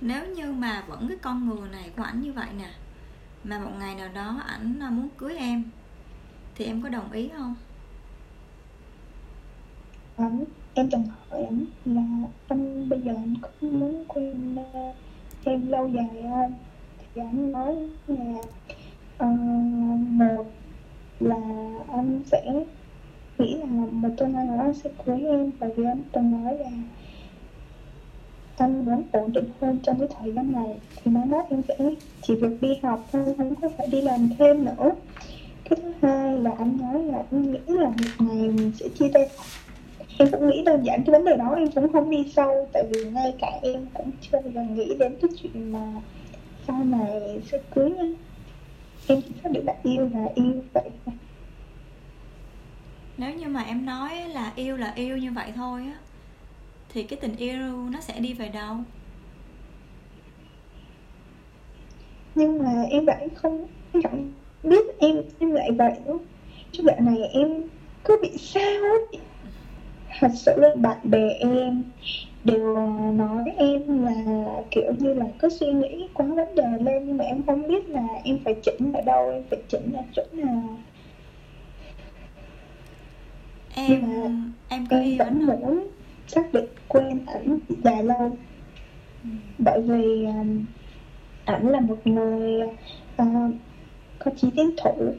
Nếu 0.00 0.26
như 0.26 0.52
mà 0.52 0.84
vẫn 0.88 1.08
cái 1.08 1.16
con 1.22 1.48
người 1.48 1.68
này 1.72 1.90
của 1.96 2.02
ảnh 2.02 2.20
như 2.20 2.32
vậy 2.32 2.48
nè 2.58 2.70
mà 3.44 3.58
một 3.58 3.70
ngày 3.78 3.94
nào 3.94 4.08
đó 4.14 4.40
ảnh 4.46 4.78
muốn 4.90 5.08
cưới 5.18 5.36
em 5.36 5.64
thì 6.54 6.64
em 6.64 6.82
có 6.82 6.88
đồng 6.88 7.12
ý 7.12 7.28
không? 7.36 7.54
Ảnh 10.16 10.44
em 10.74 10.90
từng 10.90 11.04
hỏi 11.06 11.42
ảnh 11.44 11.64
là 11.84 12.28
anh 12.48 12.88
bây 12.88 13.00
giờ 13.00 13.12
anh 13.16 13.34
có 13.42 13.48
muốn 13.60 14.04
quen 14.08 14.56
em 15.44 15.66
lâu 15.66 15.88
dài 15.88 16.22
không? 16.22 16.54
Thì 16.98 17.22
anh 17.22 17.52
nói 17.52 17.76
là 18.06 18.40
uh, 19.24 19.38
một 20.08 20.46
là 21.20 21.36
anh 21.88 22.22
sẽ 22.26 22.64
nghĩ 23.38 23.54
là 23.54 23.66
một 23.90 24.08
tương 24.16 24.34
lai 24.34 24.46
nào 24.46 24.56
đó 24.56 24.72
sẽ 24.72 24.90
cưới 25.04 25.20
em 25.20 25.50
bởi 25.60 25.70
vì 25.76 25.84
anh 25.84 26.02
từng 26.12 26.44
nói 26.44 26.58
là 26.58 26.70
anh 28.56 28.84
muốn 28.84 29.02
ổn 29.12 29.32
định 29.32 29.48
hơn 29.60 29.78
trong 29.82 29.98
cái 29.98 30.08
thời 30.18 30.32
gian 30.32 30.52
này. 30.52 30.76
Thì 30.96 31.10
nó 31.10 31.24
nói 31.24 31.42
em 31.50 31.62
sẽ 31.68 31.74
chỉ 32.22 32.34
việc 32.34 32.60
đi 32.60 32.68
học 32.82 33.06
thôi, 33.12 33.34
không 33.38 33.54
có 33.54 33.68
phải 33.78 33.86
đi 33.86 34.00
làm 34.00 34.28
thêm 34.38 34.64
nữa. 34.64 34.90
Cái 35.64 35.78
thứ 35.82 35.92
hai 36.02 36.38
là 36.38 36.50
anh 36.58 36.78
nói 36.80 37.02
là 37.02 37.22
anh 37.30 37.52
nghĩ 37.52 37.58
là 37.66 37.88
một 37.88 38.26
ngày 38.26 38.36
mình 38.36 38.72
sẽ 38.80 38.88
chia 38.88 39.08
tay. 39.14 39.28
Em 40.18 40.28
cũng 40.30 40.46
nghĩ 40.46 40.62
đơn 40.64 40.82
giản 40.82 41.02
cái 41.06 41.12
vấn 41.12 41.24
đề 41.24 41.36
đó, 41.36 41.54
em 41.54 41.70
cũng 41.70 41.92
không 41.92 42.10
đi 42.10 42.32
sâu, 42.36 42.68
tại 42.72 42.84
vì 42.90 43.04
ngay 43.10 43.34
cả 43.40 43.58
em 43.62 43.86
cũng 43.94 44.10
chưa 44.20 44.28
bao 44.32 44.42
giờ 44.54 44.62
nghĩ 44.62 44.94
đến 44.98 45.16
cái 45.22 45.30
chuyện 45.42 45.72
mà 45.72 45.92
sau 46.66 46.84
này 46.84 47.40
sẽ 47.50 47.58
cưới 47.74 47.90
nhau. 47.90 48.06
em 49.06 49.20
chỉ 49.22 49.34
xác 49.42 49.52
định 49.52 49.66
là 49.66 49.74
yêu 49.82 50.08
là 50.14 50.28
yêu, 50.34 50.52
vậy 50.72 50.90
nếu 53.18 53.34
như 53.34 53.48
mà 53.48 53.62
em 53.62 53.86
nói 53.86 54.28
là 54.28 54.52
yêu 54.56 54.76
là 54.76 54.92
yêu 54.96 55.16
như 55.16 55.32
vậy 55.32 55.52
thôi 55.54 55.82
á, 55.82 55.98
thì 56.88 57.02
cái 57.02 57.18
tình 57.22 57.36
yêu 57.36 57.88
nó 57.90 58.00
sẽ 58.00 58.20
đi 58.20 58.32
về 58.32 58.48
đâu? 58.48 58.76
Nhưng 62.34 62.58
mà 62.58 62.82
em 62.90 63.06
lại 63.06 63.28
không, 63.34 63.66
em 63.92 64.02
chẳng 64.02 64.32
biết 64.62 64.84
em 64.98 65.22
em 65.38 65.50
lại 65.50 65.70
vậy 65.72 65.92
chứ 66.72 66.82
dạo 66.86 67.00
này 67.00 67.18
em 67.32 67.62
cứ 68.04 68.18
bị 68.22 68.30
sao 68.38 68.82
ấy. 68.82 69.20
Thật 70.20 70.30
sự 70.34 70.52
là 70.56 70.68
bạn 70.76 70.98
bè 71.04 71.28
em 71.40 71.82
đều 72.44 72.76
nói 73.12 73.44
em 73.56 74.04
là 74.04 74.44
kiểu 74.70 74.92
như 74.98 75.14
là 75.14 75.24
cứ 75.38 75.48
suy 75.48 75.66
nghĩ 75.66 76.08
quá 76.14 76.26
vấn 76.26 76.54
đề 76.54 76.64
lên, 76.80 77.06
nhưng 77.06 77.16
mà 77.16 77.24
em 77.24 77.42
không 77.46 77.68
biết 77.68 77.88
là 77.88 78.06
em 78.24 78.38
phải 78.44 78.54
chỉnh 78.62 78.92
ở 78.92 79.00
đâu, 79.00 79.30
em 79.30 79.42
phải 79.50 79.58
chỉnh 79.68 79.92
ở 79.92 80.02
chỗ 80.12 80.22
nào 80.32 80.78
em 83.74 84.02
mà 84.02 84.30
em 84.68 84.86
có 84.86 84.96
em 84.96 85.16
vẫn 85.16 85.46
muốn 85.46 85.88
xác 86.26 86.54
định 86.54 86.66
quen 86.88 87.26
ảnh 87.26 87.58
dài 87.84 88.04
lâu 88.04 88.36
ừ. 89.24 89.30
bởi 89.58 89.82
vì 89.82 90.24
um, 90.24 90.64
ảnh 91.44 91.68
là 91.68 91.80
một 91.80 92.06
người 92.06 92.62
uh, 93.22 93.54
có 94.18 94.30
chí 94.36 94.50
tiến 94.56 94.70
thủ 94.82 95.14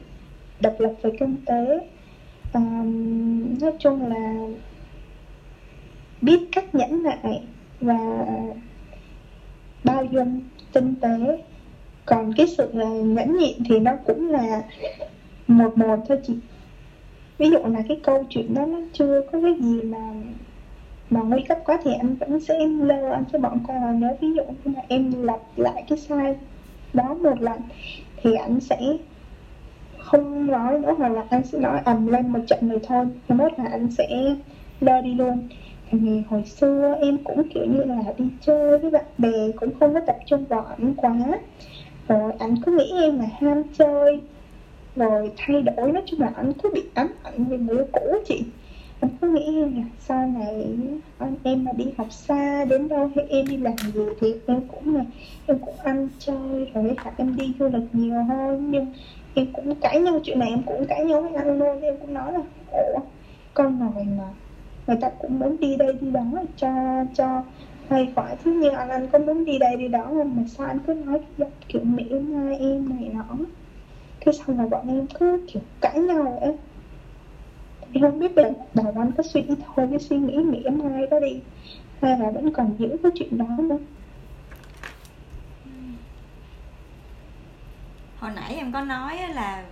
độc 0.60 0.80
lập 0.80 0.92
về 1.02 1.10
kinh 1.20 1.36
tế. 1.46 1.88
Um, 2.54 3.58
nói 3.60 3.72
chung 3.78 4.08
là 4.08 4.34
biết 6.22 6.48
cách 6.52 6.74
nhẫn 6.74 7.02
nại 7.02 7.42
và 7.80 8.26
bao 9.84 10.04
dung 10.04 10.40
tinh 10.72 10.94
tế. 11.00 11.44
Còn 12.04 12.32
cái 12.36 12.46
sự 12.46 12.70
là 12.72 12.88
nhẫn 12.88 13.38
nhịn 13.38 13.58
thì 13.68 13.78
nó 13.78 13.92
cũng 14.06 14.30
là 14.30 14.62
một 15.46 15.78
một 15.78 16.04
thôi 16.08 16.18
chị 16.26 16.34
ví 17.38 17.50
dụ 17.50 17.58
là 17.58 17.82
cái 17.88 18.00
câu 18.02 18.24
chuyện 18.28 18.54
đó 18.54 18.66
nó 18.66 18.78
chưa 18.92 19.20
có 19.32 19.40
cái 19.42 19.54
gì 19.60 19.82
mà 19.82 19.98
mà 21.10 21.20
nguy 21.20 21.42
cấp 21.42 21.58
quá 21.64 21.78
thì 21.84 21.90
anh 22.00 22.14
vẫn 22.14 22.40
sẽ 22.40 22.66
lơ 22.66 23.10
anh 23.10 23.24
sẽ 23.32 23.38
bỏ 23.38 23.52
qua 23.66 23.76
là 23.76 23.92
nếu 23.92 24.10
ví 24.20 24.32
dụ 24.32 24.42
như 24.42 24.72
là 24.74 24.82
em 24.88 25.22
lặp 25.22 25.40
lại 25.56 25.84
cái 25.88 25.98
sai 25.98 26.36
đó 26.92 27.14
một 27.14 27.40
lần 27.42 27.60
thì 28.16 28.34
anh 28.34 28.60
sẽ 28.60 28.78
không 29.98 30.46
nói 30.46 30.78
nữa, 30.78 30.94
hoặc 30.98 31.08
là 31.08 31.24
anh 31.30 31.46
sẽ 31.46 31.58
nói 31.58 31.80
ầm 31.84 32.06
lên 32.06 32.28
một 32.28 32.38
trận 32.46 32.68
rồi 32.68 32.80
thôi. 32.86 33.06
Thì 33.28 33.34
mốt 33.34 33.52
là 33.58 33.64
anh 33.70 33.90
sẽ 33.90 34.34
lơ 34.80 35.00
đi 35.00 35.14
luôn. 35.14 35.48
Vì 35.92 36.22
hồi 36.28 36.42
xưa 36.44 36.94
em 37.00 37.18
cũng 37.24 37.48
kiểu 37.48 37.64
như 37.64 37.84
là 37.84 38.02
đi 38.18 38.24
chơi 38.40 38.78
với 38.78 38.90
bạn 38.90 39.04
bè 39.18 39.50
cũng 39.60 39.70
không 39.80 39.94
có 39.94 40.00
tập 40.06 40.16
trung 40.26 40.44
vào 40.44 40.64
ảnh 40.78 40.94
quá. 40.96 41.14
Rồi 42.08 42.32
anh 42.38 42.54
cứ 42.66 42.72
nghĩ 42.72 42.92
em 43.02 43.18
là 43.18 43.26
ham 43.40 43.62
chơi 43.78 44.20
rồi 44.96 45.32
thay 45.36 45.62
đổi. 45.62 45.92
Nói 45.92 46.02
chung 46.06 46.20
là 46.20 46.32
anh 46.36 46.52
cứ 46.62 46.70
bị 46.74 46.82
ám 46.94 47.08
ảnh 47.22 47.44
về 47.44 47.58
người 47.58 47.76
yêu 47.76 47.86
cũ, 47.92 48.16
chị. 48.24 48.44
Anh 49.00 49.10
cứ 49.20 49.28
nghĩ 49.28 49.52
là 49.52 49.82
sau 49.98 50.26
này 50.26 50.76
anh 51.18 51.34
em 51.42 51.64
mà 51.64 51.72
đi 51.72 51.84
học 51.98 52.06
xa, 52.12 52.64
đến 52.64 52.88
đâu 52.88 53.10
hay 53.16 53.26
em 53.28 53.46
đi 53.46 53.56
làm 53.56 53.74
gì 53.94 54.00
thì 54.20 54.34
em 54.46 54.60
cũng 54.68 54.94
là, 54.96 55.04
em 55.46 55.58
cũng 55.58 55.74
ăn 55.84 56.08
chơi 56.18 56.70
rồi 56.74 56.94
hả? 56.96 57.12
Em 57.16 57.36
đi 57.36 57.52
du 57.58 57.68
lịch 57.68 57.88
nhiều 57.92 58.22
hơn, 58.24 58.70
nhưng 58.70 58.86
em 59.34 59.46
cũng 59.52 59.74
cãi 59.74 60.00
nhau. 60.00 60.20
Chuyện 60.24 60.38
này 60.38 60.48
em 60.48 60.62
cũng 60.66 60.86
cãi 60.86 61.04
nhau 61.04 61.22
với 61.22 61.34
anh 61.34 61.58
luôn. 61.58 61.80
Em 61.80 61.94
cũng 62.00 62.14
nói 62.14 62.32
là, 62.32 62.40
ủa, 62.72 63.00
con 63.54 63.80
này 63.80 64.06
mà 64.18 64.24
người 64.86 64.96
ta 65.00 65.10
cũng 65.18 65.38
muốn 65.38 65.56
đi 65.60 65.76
đây 65.76 65.92
đi 66.00 66.10
đó 66.10 66.24
cho 66.56 67.04
cho 67.14 67.42
hay 67.88 68.12
phải 68.14 68.36
thứ 68.44 68.52
như 68.52 68.68
anh 68.68 68.88
anh 68.88 69.08
có 69.12 69.18
muốn 69.18 69.44
đi 69.44 69.58
đây 69.58 69.76
đi 69.76 69.88
đó 69.88 70.04
không? 70.04 70.36
Mà 70.36 70.42
sao 70.48 70.66
anh 70.66 70.78
cứ 70.86 70.94
nói 70.94 71.20
cái 71.38 71.48
kiểu 71.68 71.82
mỉa 71.84 72.18
mai 72.18 72.58
em 72.58 72.88
này 72.88 73.10
nọ 73.14 73.36
cái 74.26 74.34
xong 74.34 74.58
là 74.58 74.66
bọn 74.66 74.88
em 74.88 75.06
cứ 75.06 75.46
kiểu 75.52 75.62
cãi 75.80 75.98
nhau 75.98 76.38
ấy 76.40 76.54
em 77.92 78.02
không 78.02 78.18
biết 78.18 78.36
là 78.36 78.50
đầu 78.74 78.94
anh 78.96 79.12
có 79.16 79.22
suy 79.22 79.42
nghĩ 79.42 79.54
thôi 79.66 79.86
cái 79.90 79.98
suy 79.98 80.16
nghĩ 80.16 80.36
mỉa 80.36 80.70
mai 80.70 81.06
đó 81.10 81.20
đi 81.20 81.40
hay 82.02 82.18
là 82.18 82.30
vẫn 82.30 82.52
còn 82.52 82.76
giữ 82.78 82.96
cái 83.02 83.12
chuyện 83.14 83.38
đó 83.38 83.46
nữa 83.58 83.78
hồi 88.18 88.30
nãy 88.34 88.54
em 88.54 88.72
có 88.72 88.80
nói 88.80 89.18
là 89.34 89.64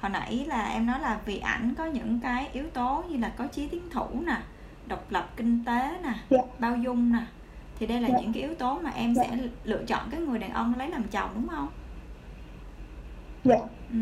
hồi 0.00 0.10
nãy 0.10 0.44
là 0.48 0.68
em 0.68 0.86
nói 0.86 1.00
là 1.00 1.20
vì 1.24 1.38
ảnh 1.38 1.74
có 1.78 1.86
những 1.86 2.20
cái 2.22 2.48
yếu 2.52 2.64
tố 2.74 3.04
như 3.08 3.18
là 3.18 3.32
có 3.36 3.46
chí 3.46 3.66
tiến 3.66 3.82
thủ 3.90 4.06
nè 4.26 4.36
độc 4.86 5.12
lập 5.12 5.28
kinh 5.36 5.64
tế 5.64 5.98
nè 6.02 6.08
yeah. 6.08 6.18
Dạ. 6.30 6.38
bao 6.58 6.76
dung 6.76 7.12
nè 7.12 7.22
thì 7.78 7.86
đây 7.86 8.00
là 8.00 8.08
yeah. 8.08 8.18
Dạ. 8.18 8.22
những 8.22 8.32
cái 8.32 8.42
yếu 8.42 8.54
tố 8.54 8.78
mà 8.82 8.90
em 8.90 9.14
yeah. 9.14 9.30
Dạ. 9.30 9.36
sẽ 9.36 9.48
lựa 9.64 9.84
chọn 9.84 10.10
cái 10.10 10.20
người 10.20 10.38
đàn 10.38 10.52
ông 10.52 10.74
lấy 10.78 10.88
làm 10.88 11.02
chồng 11.02 11.30
đúng 11.34 11.48
không 11.48 11.68
dạ. 13.48 13.58
Ừ. 13.92 13.98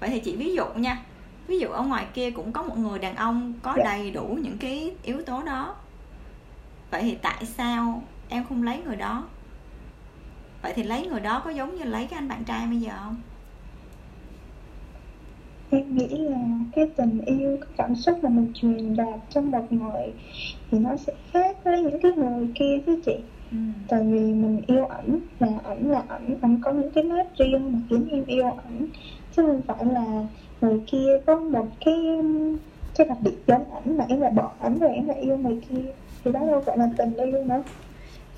vậy 0.00 0.10
thì 0.10 0.20
chị 0.20 0.36
ví 0.36 0.54
dụ 0.54 0.64
nha. 0.76 1.02
Ví 1.46 1.58
dụ 1.58 1.68
ở 1.68 1.82
ngoài 1.82 2.06
kia 2.14 2.30
cũng 2.30 2.52
có 2.52 2.62
một 2.62 2.78
người 2.78 2.98
đàn 2.98 3.16
ông 3.16 3.52
có 3.62 3.74
Dạ. 3.76 3.84
đầy 3.84 4.10
đủ 4.10 4.38
những 4.42 4.58
cái 4.58 4.94
yếu 5.02 5.22
tố 5.22 5.42
đó. 5.42 5.74
Vậy 6.90 7.02
thì 7.02 7.14
tại 7.22 7.44
sao 7.46 8.02
em 8.28 8.44
không 8.48 8.62
lấy 8.62 8.78
người 8.86 8.96
đó? 8.96 9.24
Vậy 10.62 10.72
thì 10.76 10.82
lấy 10.82 11.06
người 11.06 11.20
đó 11.20 11.42
có 11.44 11.50
giống 11.50 11.76
như 11.76 11.84
lấy 11.84 12.06
cái 12.06 12.18
anh 12.18 12.28
bạn 12.28 12.44
trai 12.44 12.66
bây 12.66 12.80
giờ 12.80 12.92
không? 13.04 13.16
Em 15.70 15.96
nghĩ 15.96 16.08
là 16.08 16.38
cái 16.76 16.90
tình 16.96 17.20
yêu 17.26 17.56
cái 17.60 17.70
cảm 17.76 17.94
xúc 17.94 18.18
mà 18.24 18.28
mình 18.30 18.52
truyền 18.54 18.96
đạt 18.96 19.20
cho 19.30 19.40
một 19.40 19.72
người 19.72 20.12
thì 20.70 20.78
nó 20.78 20.96
sẽ 20.96 21.12
khác 21.32 21.56
với 21.64 21.82
những 21.82 22.00
cái 22.02 22.12
người 22.12 22.48
kia 22.54 22.78
chứ 22.86 23.00
chị 23.06 23.16
ừ. 23.52 23.56
tại 23.88 24.00
vì 24.02 24.18
mình 24.18 24.60
yêu 24.66 24.86
ảnh 24.86 25.18
là 25.38 25.48
ảnh 25.64 25.90
là 25.90 26.02
ảnh 26.08 26.38
ảnh 26.42 26.60
có 26.62 26.72
những 26.72 26.92
cái 26.94 27.04
nét 27.04 27.26
riêng 27.38 27.72
mà 27.72 27.78
khiến 27.90 28.08
em 28.10 28.24
yêu 28.26 28.50
ảnh. 28.64 28.86
Chứ 29.36 29.42
không 29.46 29.62
phải 29.66 29.84
là 29.84 30.26
người 30.60 30.80
kia 30.86 31.08
có 31.26 31.36
một 31.40 31.66
cái 31.84 31.94
cái 32.94 33.06
đặc 33.06 33.18
điểm 33.22 33.34
giống 33.46 33.74
ảnh 33.74 33.98
mà 33.98 34.04
em 34.08 34.20
lại 34.20 34.30
bỏ 34.30 34.52
ảnh 34.60 34.78
rồi 34.78 34.90
em 34.90 35.08
lại 35.08 35.20
yêu 35.20 35.36
người 35.36 35.60
kia. 35.68 35.92
Thì 36.24 36.32
đó 36.32 36.40
đâu 36.46 36.62
phải 36.66 36.78
là 36.78 36.88
tình 36.98 37.14
yêu 37.14 37.44
nữa 37.44 37.62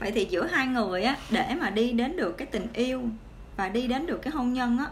vậy 0.05 0.13
thì 0.15 0.27
giữa 0.31 0.47
hai 0.47 0.67
người 0.67 1.03
á 1.03 1.17
để 1.33 1.45
mà 1.61 1.71
đi 1.71 1.93
đến 1.93 2.17
được 2.17 2.39
cái 2.39 2.47
tình 2.51 2.67
yêu 2.75 3.03
và 3.57 3.69
đi 3.69 3.87
đến 3.87 4.07
được 4.07 4.23
cái 4.23 4.33
hôn 4.33 4.53
nhân 4.53 4.79
á 4.79 4.87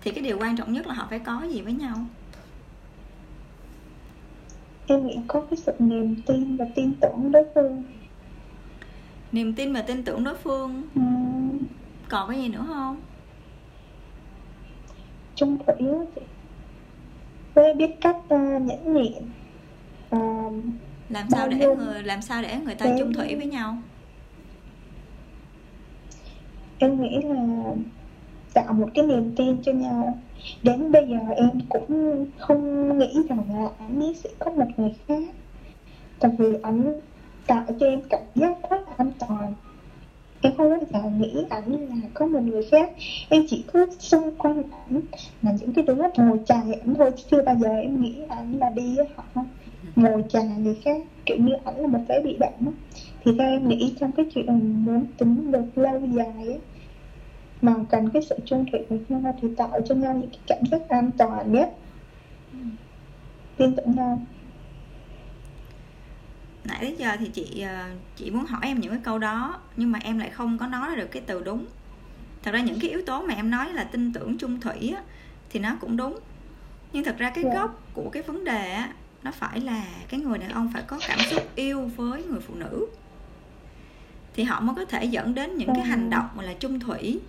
thì 0.00 0.10
cái 0.10 0.24
điều 0.24 0.38
quan 0.38 0.56
trọng 0.56 0.72
nhất 0.72 0.86
là 0.86 0.94
họ 0.94 1.06
phải 1.10 1.18
có 1.18 1.42
gì 1.50 1.60
với 1.60 1.72
nhau? 1.72 1.96
Em 4.86 5.06
nghĩ 5.06 5.16
có 5.28 5.40
cái 5.50 5.56
sự 5.56 5.72
niềm 5.78 6.14
tin 6.26 6.56
và 6.56 6.64
tin 6.74 6.92
tưởng 7.00 7.32
đối 7.32 7.44
phương 7.54 7.82
niềm 9.34 9.54
tin 9.56 9.72
và 9.72 9.82
tin 9.82 10.04
tưởng 10.04 10.24
đối 10.24 10.34
phương. 10.36 10.82
Ừm, 10.94 11.58
còn 12.08 12.30
cái 12.30 12.38
gì 12.42 12.48
nữa 12.48 12.64
không? 12.68 13.00
Chung 15.34 15.58
thủy 15.66 15.88
chị. 16.14 16.20
Với 17.54 17.74
biết 17.74 17.90
cách 18.00 18.16
uh, 18.34 18.62
nhẫn 18.62 18.92
nhịn 18.94 19.32
Ờ, 20.10 20.18
làm 21.08 21.30
sao 21.30 21.48
để 21.48 21.56
dung. 21.60 21.78
người 21.78 22.02
làm 22.02 22.22
sao 22.22 22.42
để 22.42 22.56
người 22.64 22.74
ta 22.74 22.86
Bao 22.86 22.96
chung 22.98 23.12
thủy 23.12 23.36
với 23.36 23.46
nhau? 23.46 23.82
Em 26.78 27.00
nghĩ 27.00 27.20
là 27.24 27.74
tạo 28.54 28.72
một 28.72 28.88
cái 28.94 29.06
niềm 29.06 29.34
tin 29.36 29.62
cho 29.62 29.72
nhau. 29.72 30.18
Đến 30.62 30.92
bây 30.92 31.08
giờ 31.08 31.16
em 31.36 31.50
cũng 31.68 31.86
không 32.38 32.98
nghĩ 32.98 33.14
rằng 33.28 33.44
là 33.56 33.70
anh 33.78 34.00
ấy 34.00 34.14
sẽ 34.24 34.30
có 34.40 34.50
một 34.50 34.66
người 34.76 34.92
khác. 35.08 35.34
Tại 36.20 36.30
vì 36.38 36.46
anh 36.62 37.00
tạo 37.46 37.64
cho 37.80 37.86
em 37.86 38.00
cảm 38.10 38.22
giác 38.34 38.70
rất 38.70 38.76
là 38.86 38.94
an 38.96 39.10
toàn. 39.18 39.54
Em 40.42 40.52
không 40.56 40.70
bao 40.70 40.80
giờ 40.92 41.10
nghĩ 41.10 41.44
ảnh 41.50 41.72
là 41.72 42.08
có 42.14 42.26
một 42.26 42.40
người 42.42 42.62
khác. 42.70 42.90
Em 43.28 43.42
chỉ 43.48 43.64
cứ 43.72 43.86
xung 43.98 44.30
quanh 44.38 44.62
ảnh 44.70 45.00
là 45.42 45.52
những 45.60 45.72
cái 45.72 45.84
đứa 45.84 46.02
ngồi 46.16 46.38
chài 46.44 46.74
ảnh 46.80 46.94
thôi 46.94 47.12
chưa 47.30 47.42
bao 47.42 47.56
giờ 47.56 47.68
em 47.68 48.02
nghĩ 48.02 48.14
ảnh 48.28 48.58
là 48.58 48.70
đi 48.70 48.96
với 48.96 49.06
họ. 49.16 49.44
Ngồi 49.96 50.24
chài 50.28 50.44
người 50.44 50.74
khác 50.84 51.02
kiểu 51.26 51.36
như 51.36 51.52
ảnh 51.64 51.76
là 51.76 51.86
một 51.86 51.98
cái 52.08 52.20
bị 52.20 52.36
bệnh 52.38 52.72
thì 53.24 53.32
theo 53.38 53.48
em 53.48 53.68
nghĩ 53.68 53.92
trong 54.00 54.12
cái 54.12 54.26
chuyện 54.34 54.84
muốn 54.84 55.04
tính 55.18 55.52
được 55.52 55.78
lâu 55.78 56.00
dài 56.12 56.46
ấy, 56.46 56.58
mà 57.62 57.74
cần 57.90 58.10
cái 58.10 58.22
sự 58.22 58.36
chung 58.44 58.64
thủy 58.72 58.80
với 58.88 59.00
nhau 59.08 59.34
thì 59.40 59.48
tạo 59.56 59.80
cho 59.84 59.94
nhau 59.94 60.14
những 60.14 60.30
cái 60.30 60.40
cảm 60.46 60.58
giác 60.70 60.88
an 60.88 61.10
toàn 61.16 61.52
nhất. 61.52 61.70
Tin 63.56 63.72
tưởng 63.76 63.96
nhau 63.96 64.18
nãy 66.64 66.78
đến 66.80 66.96
giờ 66.96 67.16
thì 67.18 67.28
chị 67.28 67.60
ờ, 67.60 67.84
chị 68.16 68.30
muốn 68.30 68.46
hỏi 68.46 68.60
em 68.62 68.80
những 68.80 68.90
cái 68.90 69.00
câu 69.04 69.18
đó 69.18 69.60
nhưng 69.76 69.92
mà 69.92 69.98
em 70.02 70.18
lại 70.18 70.30
không 70.30 70.58
có 70.58 70.66
nói 70.66 70.96
được 70.96 71.06
cái 71.12 71.22
từ 71.26 71.42
đúng. 71.42 71.66
Thật 72.42 72.50
ra 72.52 72.60
những 72.60 72.78
cái 72.80 72.90
yếu 72.90 73.02
tố 73.06 73.22
mà 73.22 73.34
em 73.34 73.50
nói 73.50 73.72
là 73.72 73.84
tin 73.84 74.12
tưởng 74.12 74.38
chung 74.38 74.60
thủy 74.60 74.92
á, 74.96 75.02
thì 75.50 75.60
nó 75.60 75.76
cũng 75.80 75.96
đúng. 75.96 76.18
Nhưng 76.92 77.04
thật 77.04 77.16
ra 77.18 77.30
cái 77.30 77.44
Dạ. 77.44 77.54
gốc 77.54 77.82
của 77.94 78.10
cái 78.12 78.22
vấn 78.22 78.44
đề 78.44 78.72
á 78.72 78.92
nó 79.22 79.30
phải 79.30 79.60
là 79.60 79.84
cái 80.08 80.20
người 80.20 80.38
đàn 80.38 80.50
ông 80.50 80.70
phải 80.72 80.82
có 80.82 80.98
cảm 81.08 81.18
xúc 81.30 81.42
yêu 81.54 81.90
với 81.96 82.22
người 82.24 82.40
phụ 82.40 82.54
nữ. 82.54 82.86
Thì 84.34 84.44
họ 84.44 84.60
mới 84.60 84.76
có 84.76 84.84
thể 84.84 85.04
dẫn 85.04 85.34
đến 85.34 85.56
những 85.56 85.70
cái 85.74 85.84
hành 85.84 86.10
động 86.10 86.40
là 86.40 86.52
chung 86.52 86.80
thủy. 86.80 87.20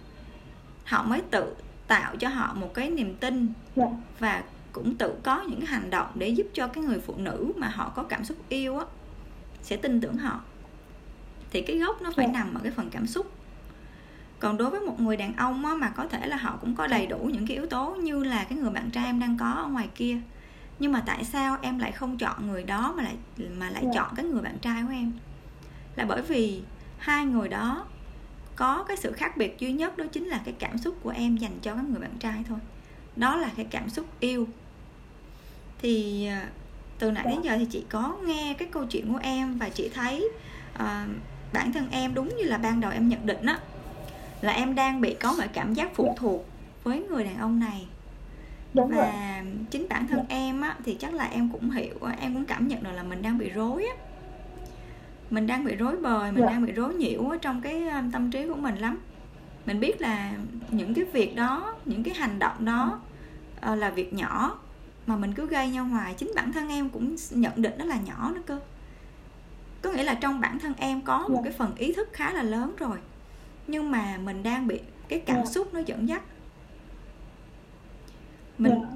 Họ 0.86 1.04
mới 1.04 1.21
tự 1.32 1.56
tạo 1.88 2.15
cho 2.15 2.30
họ 2.30 2.54
một 2.54 2.74
cái 2.74 2.89
niềm 2.89 3.15
tin 3.15 3.48
dạ. 3.76 3.86
và 4.19 4.43
cũng 4.71 4.95
tự 4.95 5.15
có 5.24 5.43
những 5.50 5.60
cái 5.60 5.67
hành 5.67 5.89
động 5.89 6.08
để 6.15 6.30
giúp 6.30 6.48
cho 6.54 6.67
cái 6.67 6.84
người 6.84 7.00
phụ 7.00 7.13
nữ 7.17 7.52
mà 7.56 7.67
họ 7.67 7.91
có 7.95 8.04
cảm 8.04 8.24
xúc 8.24 8.38
yêu 8.50 8.78
á 8.78 8.86
sẽ 9.65 9.75
tin 9.78 10.01
tưởng 10.01 10.17
họ. 10.17 10.41
Thì 11.51 11.62
cái 11.62 11.78
gốc 11.78 12.01
nó 12.01 12.12
phải 12.15 12.25
Dạ. 12.25 12.32
nằm 12.34 12.54
ở 12.54 12.60
cái 12.63 12.71
phần 12.71 12.89
cảm 12.89 13.08
xúc. 13.08 13.32
Còn 14.39 14.58
đối 14.58 14.69
với 14.69 14.80
một 14.80 14.99
người 14.99 15.17
đàn 15.17 15.36
ông 15.36 15.65
á, 15.65 15.73
mà 15.75 15.89
có 15.89 16.08
thể 16.08 16.28
là 16.28 16.38
họ 16.38 16.58
cũng 16.62 16.75
có 16.75 16.88
đầy 16.88 17.08
đủ 17.08 17.17
những 17.34 17.47
cái 17.47 17.58
yếu 17.58 17.65
tố 17.67 17.95
như 17.95 18.23
là 18.23 18.43
cái 18.43 18.58
người 18.58 18.69
bạn 18.71 18.89
trai 18.89 19.06
em 19.06 19.19
đang 19.19 19.38
có 19.38 19.45
ở 19.51 19.67
ngoài 19.67 19.89
kia 19.95 20.17
nhưng 20.80 20.91
mà 20.91 21.04
tại 21.06 21.23
sao 21.23 21.58
em 21.62 21.80
lại 21.80 21.91
không 21.91 22.17
chọn 22.17 22.47
người 22.47 22.63
đó 22.63 22.93
mà 22.97 23.04
lại 23.04 23.15
mà 23.58 23.69
lại 23.69 23.84
Dạ. 23.86 23.91
chọn 23.93 24.15
cái 24.15 24.25
người 24.25 24.41
bạn 24.41 24.58
trai 24.62 24.84
của 24.84 24.91
em? 24.93 25.12
Là 25.95 26.06
bởi 26.06 26.21
vì 26.21 26.62
hai 26.97 27.25
người 27.25 27.49
đó 27.49 27.86
có 28.56 28.84
cái 28.88 28.97
sự 28.97 29.12
khác 29.12 29.38
biệt 29.38 29.60
duy 29.60 29.71
nhất 29.73 29.97
đó 29.97 30.06
chính 30.12 30.25
là 30.25 30.41
cái 30.45 30.54
cảm 30.60 30.78
xúc 30.78 30.97
của 31.04 31.10
em 31.10 31.38
dành 31.38 31.60
cho 31.62 31.73
cái 31.75 31.84
người 31.84 31.99
bạn 31.99 32.17
trai 32.19 32.43
thôi. 32.47 32.60
Đó 33.15 33.36
là 33.36 33.49
cái 33.56 33.65
cảm 33.71 33.89
xúc 33.89 34.06
yêu. 34.19 34.47
Thì 35.82 36.25
à, 36.25 36.49
từ 36.99 37.12
nãy 37.12 37.25
đến 37.29 37.41
giờ 37.41 37.58
thì 37.58 37.65
chị 37.65 37.84
có 37.89 38.17
nghe 38.25 38.55
cái 38.58 38.67
câu 38.71 38.86
chuyện 38.86 39.13
của 39.13 39.19
em 39.21 39.58
và 39.58 39.69
chị 39.69 39.89
thấy 39.93 40.29
à, 40.73 41.08
bản 41.53 41.73
thân 41.73 41.88
em 41.91 42.13
đúng 42.13 42.38
như 42.38 42.43
là 42.43 42.58
ban 42.58 42.81
đầu 42.81 42.91
em 42.91 43.10
nhận 43.10 43.25
định 43.25 43.45
á 43.45 43.60
là 44.41 44.53
em 44.53 44.75
đang 44.75 45.01
bị 45.01 45.13
có 45.13 45.31
một 45.34 45.43
cảm 45.53 45.73
giác 45.73 45.95
phụ 45.95 46.15
thuộc 46.19 46.45
với 46.84 46.99
người 47.10 47.23
đàn 47.23 47.38
ông 47.38 47.60
này. 47.60 47.88
Đúng 48.73 48.91
rồi. 48.91 49.05
và 49.05 49.43
chính 49.71 49.88
bản 49.89 50.08
thân 50.08 50.25
em 50.29 50.62
á 50.62 50.75
thì 50.86 50.97
chắc 50.99 51.13
là 51.13 51.25
em 51.25 51.49
cũng 51.49 51.71
hiểu 51.71 51.95
em 52.19 52.34
cũng 52.34 52.45
cảm 52.45 52.67
nhận 52.67 52.84
được 52.84 52.91
là 52.91 53.03
mình 53.03 53.21
đang 53.21 53.38
bị 53.38 53.49
rối 53.49 53.86
á. 53.86 53.95
Mình 55.29 55.47
đang 55.47 55.65
bị 55.65 55.75
rối 55.75 55.97
bời 55.97 56.31
mình 56.31 56.41
Dạ. 56.41 56.49
đang 56.49 56.65
bị 56.65 56.71
rối 56.71 56.93
nhiễu 56.93 57.29
ở 57.29 57.38
trong 57.38 57.62
cái 57.62 57.88
um, 57.88 58.12
tâm 58.12 58.31
trí 58.31 58.47
của 58.47 58.55
mình 58.55 58.75
lắm. 58.75 58.97
Mình 59.65 59.79
biết 59.79 60.01
là 60.01 60.34
những 60.69 60.93
cái 60.93 61.05
việc 61.05 61.36
đó 61.36 61.75
những 61.86 62.03
cái 62.03 62.13
hành 62.13 62.39
động 62.39 62.65
đó 62.65 62.99
ờ, 63.62 63.75
là 63.75 63.89
việc 63.89 64.13
nhỏ 64.13 64.58
mà 65.06 65.15
mình 65.15 65.34
cứ 65.34 65.48
gây 65.48 65.70
nhau 65.70 65.86
hoài. 65.86 66.13
Chính 66.13 66.32
bản 66.36 66.54
thân 66.54 66.70
em 66.70 66.89
cũng 66.89 67.15
nhận 67.30 67.62
định 67.62 67.74
nó 67.78 67.86
là 67.86 67.96
nhỏ 68.06 68.32
nữa 68.36 68.41
cơ. 68.46 68.60
Có 69.82 69.91
nghĩa 69.91 70.04
là 70.04 70.13
trong 70.13 70.41
bản 70.41 70.60
thân 70.60 70.74
em 70.78 71.02
có 71.02 71.18
một 71.28 71.36
Dạ. 71.36 71.41
cái 71.44 71.54
phần 71.58 71.76
ý 71.76 71.94
thức 71.94 72.10
khá 72.13 72.34
là 72.34 72.44
lớn 72.44 72.76
rồi 72.80 72.98
nhưng 73.68 73.91
mà 73.91 74.18
mình 74.24 74.44
đang 74.44 74.68
bị 74.68 74.80
cái 75.08 75.20
cảm 75.20 75.36
Dạ. 75.38 75.46
xúc 75.46 75.74
nó 75.74 75.80
dẫn 75.86 76.10
dắt. 76.10 76.22
Mình 78.58 78.74
dạ. 78.82 78.88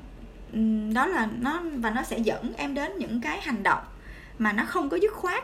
Ừm, 0.54 0.94
đó 0.94 1.06
là 1.06 1.28
nó 1.40 1.62
và 1.78 1.90
nó 1.90 2.04
sẽ 2.04 2.20
dẫn 2.20 2.54
em 2.58 2.74
đến 2.74 2.92
những 2.98 3.22
cái 3.22 3.42
hành 3.42 3.64
động 3.64 3.84
mà 4.38 4.54
nó 4.54 4.66
không 4.66 4.90
có 4.90 4.98
dứt 4.98 5.14
khoát. 5.14 5.44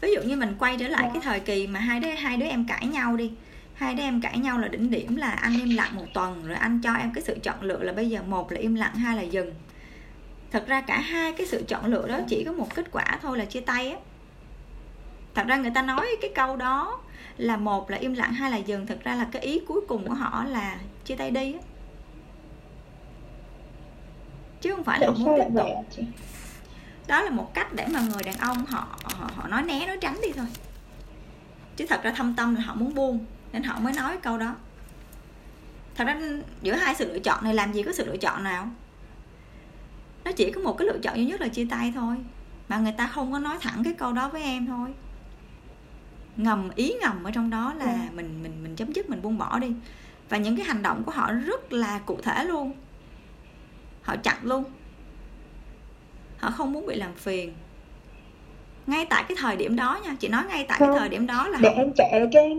Ví 0.00 0.14
dụ 0.14 0.22
như 0.22 0.36
mình 0.36 0.56
quay 0.58 0.76
trở 0.78 0.88
lại 0.88 1.10
cái 1.14 1.22
thời 1.22 1.40
kỳ 1.40 1.66
mà 1.66 1.80
hai 1.80 2.00
đứa 2.00 2.08
hai 2.10 2.36
đứa 2.36 2.46
em 2.46 2.66
cãi 2.66 2.86
nhau 2.86 3.16
đi 3.16 3.32
hai 3.76 3.94
đứa 3.94 4.02
em 4.02 4.20
cãi 4.20 4.38
nhau 4.38 4.58
là 4.58 4.68
đỉnh 4.68 4.90
điểm 4.90 5.16
là 5.16 5.30
anh 5.30 5.52
im 5.52 5.76
lặng 5.76 5.96
một 5.96 6.06
tuần 6.14 6.46
rồi 6.46 6.56
anh 6.56 6.80
cho 6.82 6.94
em 6.94 7.12
cái 7.14 7.24
sự 7.24 7.38
chọn 7.42 7.62
lựa 7.62 7.82
là 7.82 7.92
bây 7.92 8.10
giờ 8.10 8.22
một 8.22 8.52
là 8.52 8.58
im 8.58 8.74
lặng 8.74 8.94
hai 8.94 9.16
là 9.16 9.22
dừng. 9.22 9.54
Thật 10.50 10.64
ra 10.66 10.80
cả 10.80 11.00
hai 11.00 11.32
cái 11.32 11.46
sự 11.46 11.64
chọn 11.68 11.86
lựa 11.86 12.08
đó 12.08 12.18
chỉ 12.28 12.44
có 12.44 12.52
một 12.52 12.74
kết 12.74 12.86
quả 12.92 13.18
thôi 13.22 13.38
là 13.38 13.44
chia 13.44 13.60
tay 13.60 13.90
á. 13.90 13.98
Thật 15.34 15.46
ra 15.46 15.56
người 15.56 15.70
ta 15.74 15.82
nói 15.82 16.06
cái 16.20 16.30
câu 16.34 16.56
đó 16.56 17.00
là 17.36 17.56
một 17.56 17.90
là 17.90 17.96
im 17.96 18.14
lặng 18.14 18.32
hai 18.32 18.50
là 18.50 18.56
dừng. 18.56 18.86
Thật 18.86 18.98
ra 19.04 19.14
là 19.14 19.26
cái 19.32 19.42
ý 19.42 19.60
cuối 19.68 19.80
cùng 19.88 20.08
của 20.08 20.14
họ 20.14 20.44
là 20.44 20.78
chia 21.04 21.14
tay 21.14 21.30
đi 21.30 21.52
á. 21.52 21.58
Chứ 24.60 24.74
không 24.74 24.84
phải 24.84 25.00
là 25.00 25.10
muốn 25.10 25.38
tiếp 25.38 25.54
tục 25.56 26.06
đó 27.06 27.22
là 27.22 27.30
một 27.30 27.54
cách 27.54 27.72
để 27.72 27.86
mà 27.92 28.00
người 28.00 28.22
đàn 28.22 28.36
ông 28.36 28.66
họ 28.66 28.98
họ, 29.04 29.30
họ 29.34 29.48
nói 29.48 29.62
né 29.62 29.86
nói 29.86 29.96
tránh 30.00 30.18
đi 30.22 30.32
thôi. 30.32 30.46
Chứ 31.76 31.86
thật 31.88 32.00
ra 32.02 32.10
thâm 32.10 32.34
tâm 32.36 32.54
là 32.54 32.60
họ 32.60 32.74
muốn 32.74 32.94
buông 32.94 33.24
nên 33.52 33.62
họ 33.62 33.78
mới 33.80 33.92
nói 33.92 34.16
câu 34.22 34.38
đó. 34.38 34.54
Thật 35.94 36.04
ra 36.04 36.20
giữa 36.62 36.74
hai 36.74 36.94
sự 36.94 37.12
lựa 37.12 37.18
chọn 37.18 37.44
này 37.44 37.54
làm 37.54 37.72
gì 37.72 37.82
có 37.82 37.92
sự 37.92 38.06
lựa 38.06 38.16
chọn 38.16 38.44
nào? 38.44 38.68
Nó 40.24 40.32
chỉ 40.32 40.50
có 40.52 40.60
một 40.60 40.76
cái 40.78 40.86
lựa 40.88 40.98
chọn 41.02 41.16
duy 41.16 41.26
nhất 41.26 41.40
là 41.40 41.48
chia 41.48 41.66
tay 41.70 41.92
thôi. 41.94 42.16
Mà 42.68 42.78
người 42.78 42.92
ta 42.98 43.06
không 43.06 43.32
có 43.32 43.38
nói 43.38 43.56
thẳng 43.60 43.84
cái 43.84 43.94
câu 43.98 44.12
đó 44.12 44.28
với 44.28 44.42
em 44.42 44.66
thôi. 44.66 44.94
Ngầm 46.36 46.70
ý 46.74 46.94
ngầm 47.00 47.24
ở 47.24 47.30
trong 47.30 47.50
đó 47.50 47.74
là 47.74 47.84
Ừ. 47.84 48.16
mình 48.16 48.42
mình 48.42 48.62
mình 48.62 48.76
chấm 48.76 48.92
dứt 48.92 49.10
mình 49.10 49.22
buông 49.22 49.38
bỏ 49.38 49.58
đi. 49.58 49.72
Và 50.28 50.36
những 50.38 50.56
cái 50.56 50.66
hành 50.66 50.82
động 50.82 51.02
của 51.04 51.12
họ 51.12 51.32
rất 51.32 51.72
là 51.72 51.98
cụ 51.98 52.18
thể 52.22 52.44
luôn. 52.44 52.72
Họ 54.02 54.16
chặn 54.16 54.36
luôn. 54.42 54.64
Họ 56.38 56.50
không 56.50 56.72
muốn 56.72 56.86
bị 56.86 56.94
làm 56.94 57.14
phiền 57.14 57.54
ngay 58.86 59.06
tại 59.10 59.24
cái 59.28 59.36
thời 59.40 59.56
điểm 59.56 59.76
đó 59.76 59.98
nha. 60.04 60.16
Chị 60.20 60.28
nói 60.28 60.42
ngay 60.48 60.64
tại 60.68 60.76
cái 60.80 60.88
Không. 60.88 60.98
thời 60.98 61.08
điểm 61.08 61.26
đó 61.26 61.48
là 61.48 61.58
để 61.62 61.68
em 61.68 61.92
kể 61.96 62.28
cái 62.32 62.56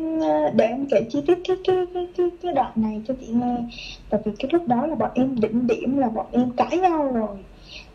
để 0.55 0.65
em 0.65 0.85
kể 0.91 1.01
chi 1.09 1.19
tiết 1.27 1.37
cái 1.47 1.57
cái 1.63 1.85
cái 1.93 2.07
cái, 2.17 2.27
cái 2.41 2.53
đoạn 2.53 2.71
này 2.75 3.01
cho 3.07 3.13
chị 3.21 3.27
nghe. 3.27 3.57
Tại 4.09 4.21
vì 4.25 4.31
cái 4.39 4.49
lúc 4.53 4.67
đó 4.67 4.85
là 4.87 4.95
bọn 4.95 5.11
em 5.13 5.39
đỉnh 5.39 5.67
điểm 5.67 5.97
là 5.97 6.09
bọn 6.09 6.25
em 6.31 6.51
cãi 6.57 6.77
nhau 6.77 7.11
rồi. 7.13 7.37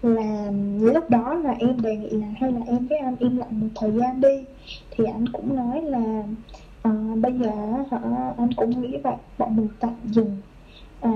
Là 0.03 0.51
lúc 0.81 1.11
đó 1.11 1.35
là 1.35 1.55
em 1.59 1.81
đề 1.83 1.97
nghị 1.97 2.11
là 2.11 2.27
hay 2.41 2.53
là 2.53 2.61
em 2.67 2.87
với 2.87 2.99
anh 2.99 3.17
im 3.19 3.37
lặng 3.37 3.61
một 3.61 3.69
thời 3.75 3.91
gian 3.91 4.21
đi. 4.21 4.45
Thì 4.91 5.05
anh 5.05 5.29
cũng 5.33 5.57
nói 5.57 5.83
là 5.83 6.23
à, 6.83 6.91
bây 7.17 7.33
giờ 7.33 7.51
hả 7.91 7.99
anh 8.39 8.53
cũng 8.57 8.83
nghĩ 8.83 8.97
vậy 9.05 9.15
bọn 9.39 9.57
mình 9.57 9.69
tạm 9.81 9.95
dừng. 10.05 10.37
À, 11.01 11.11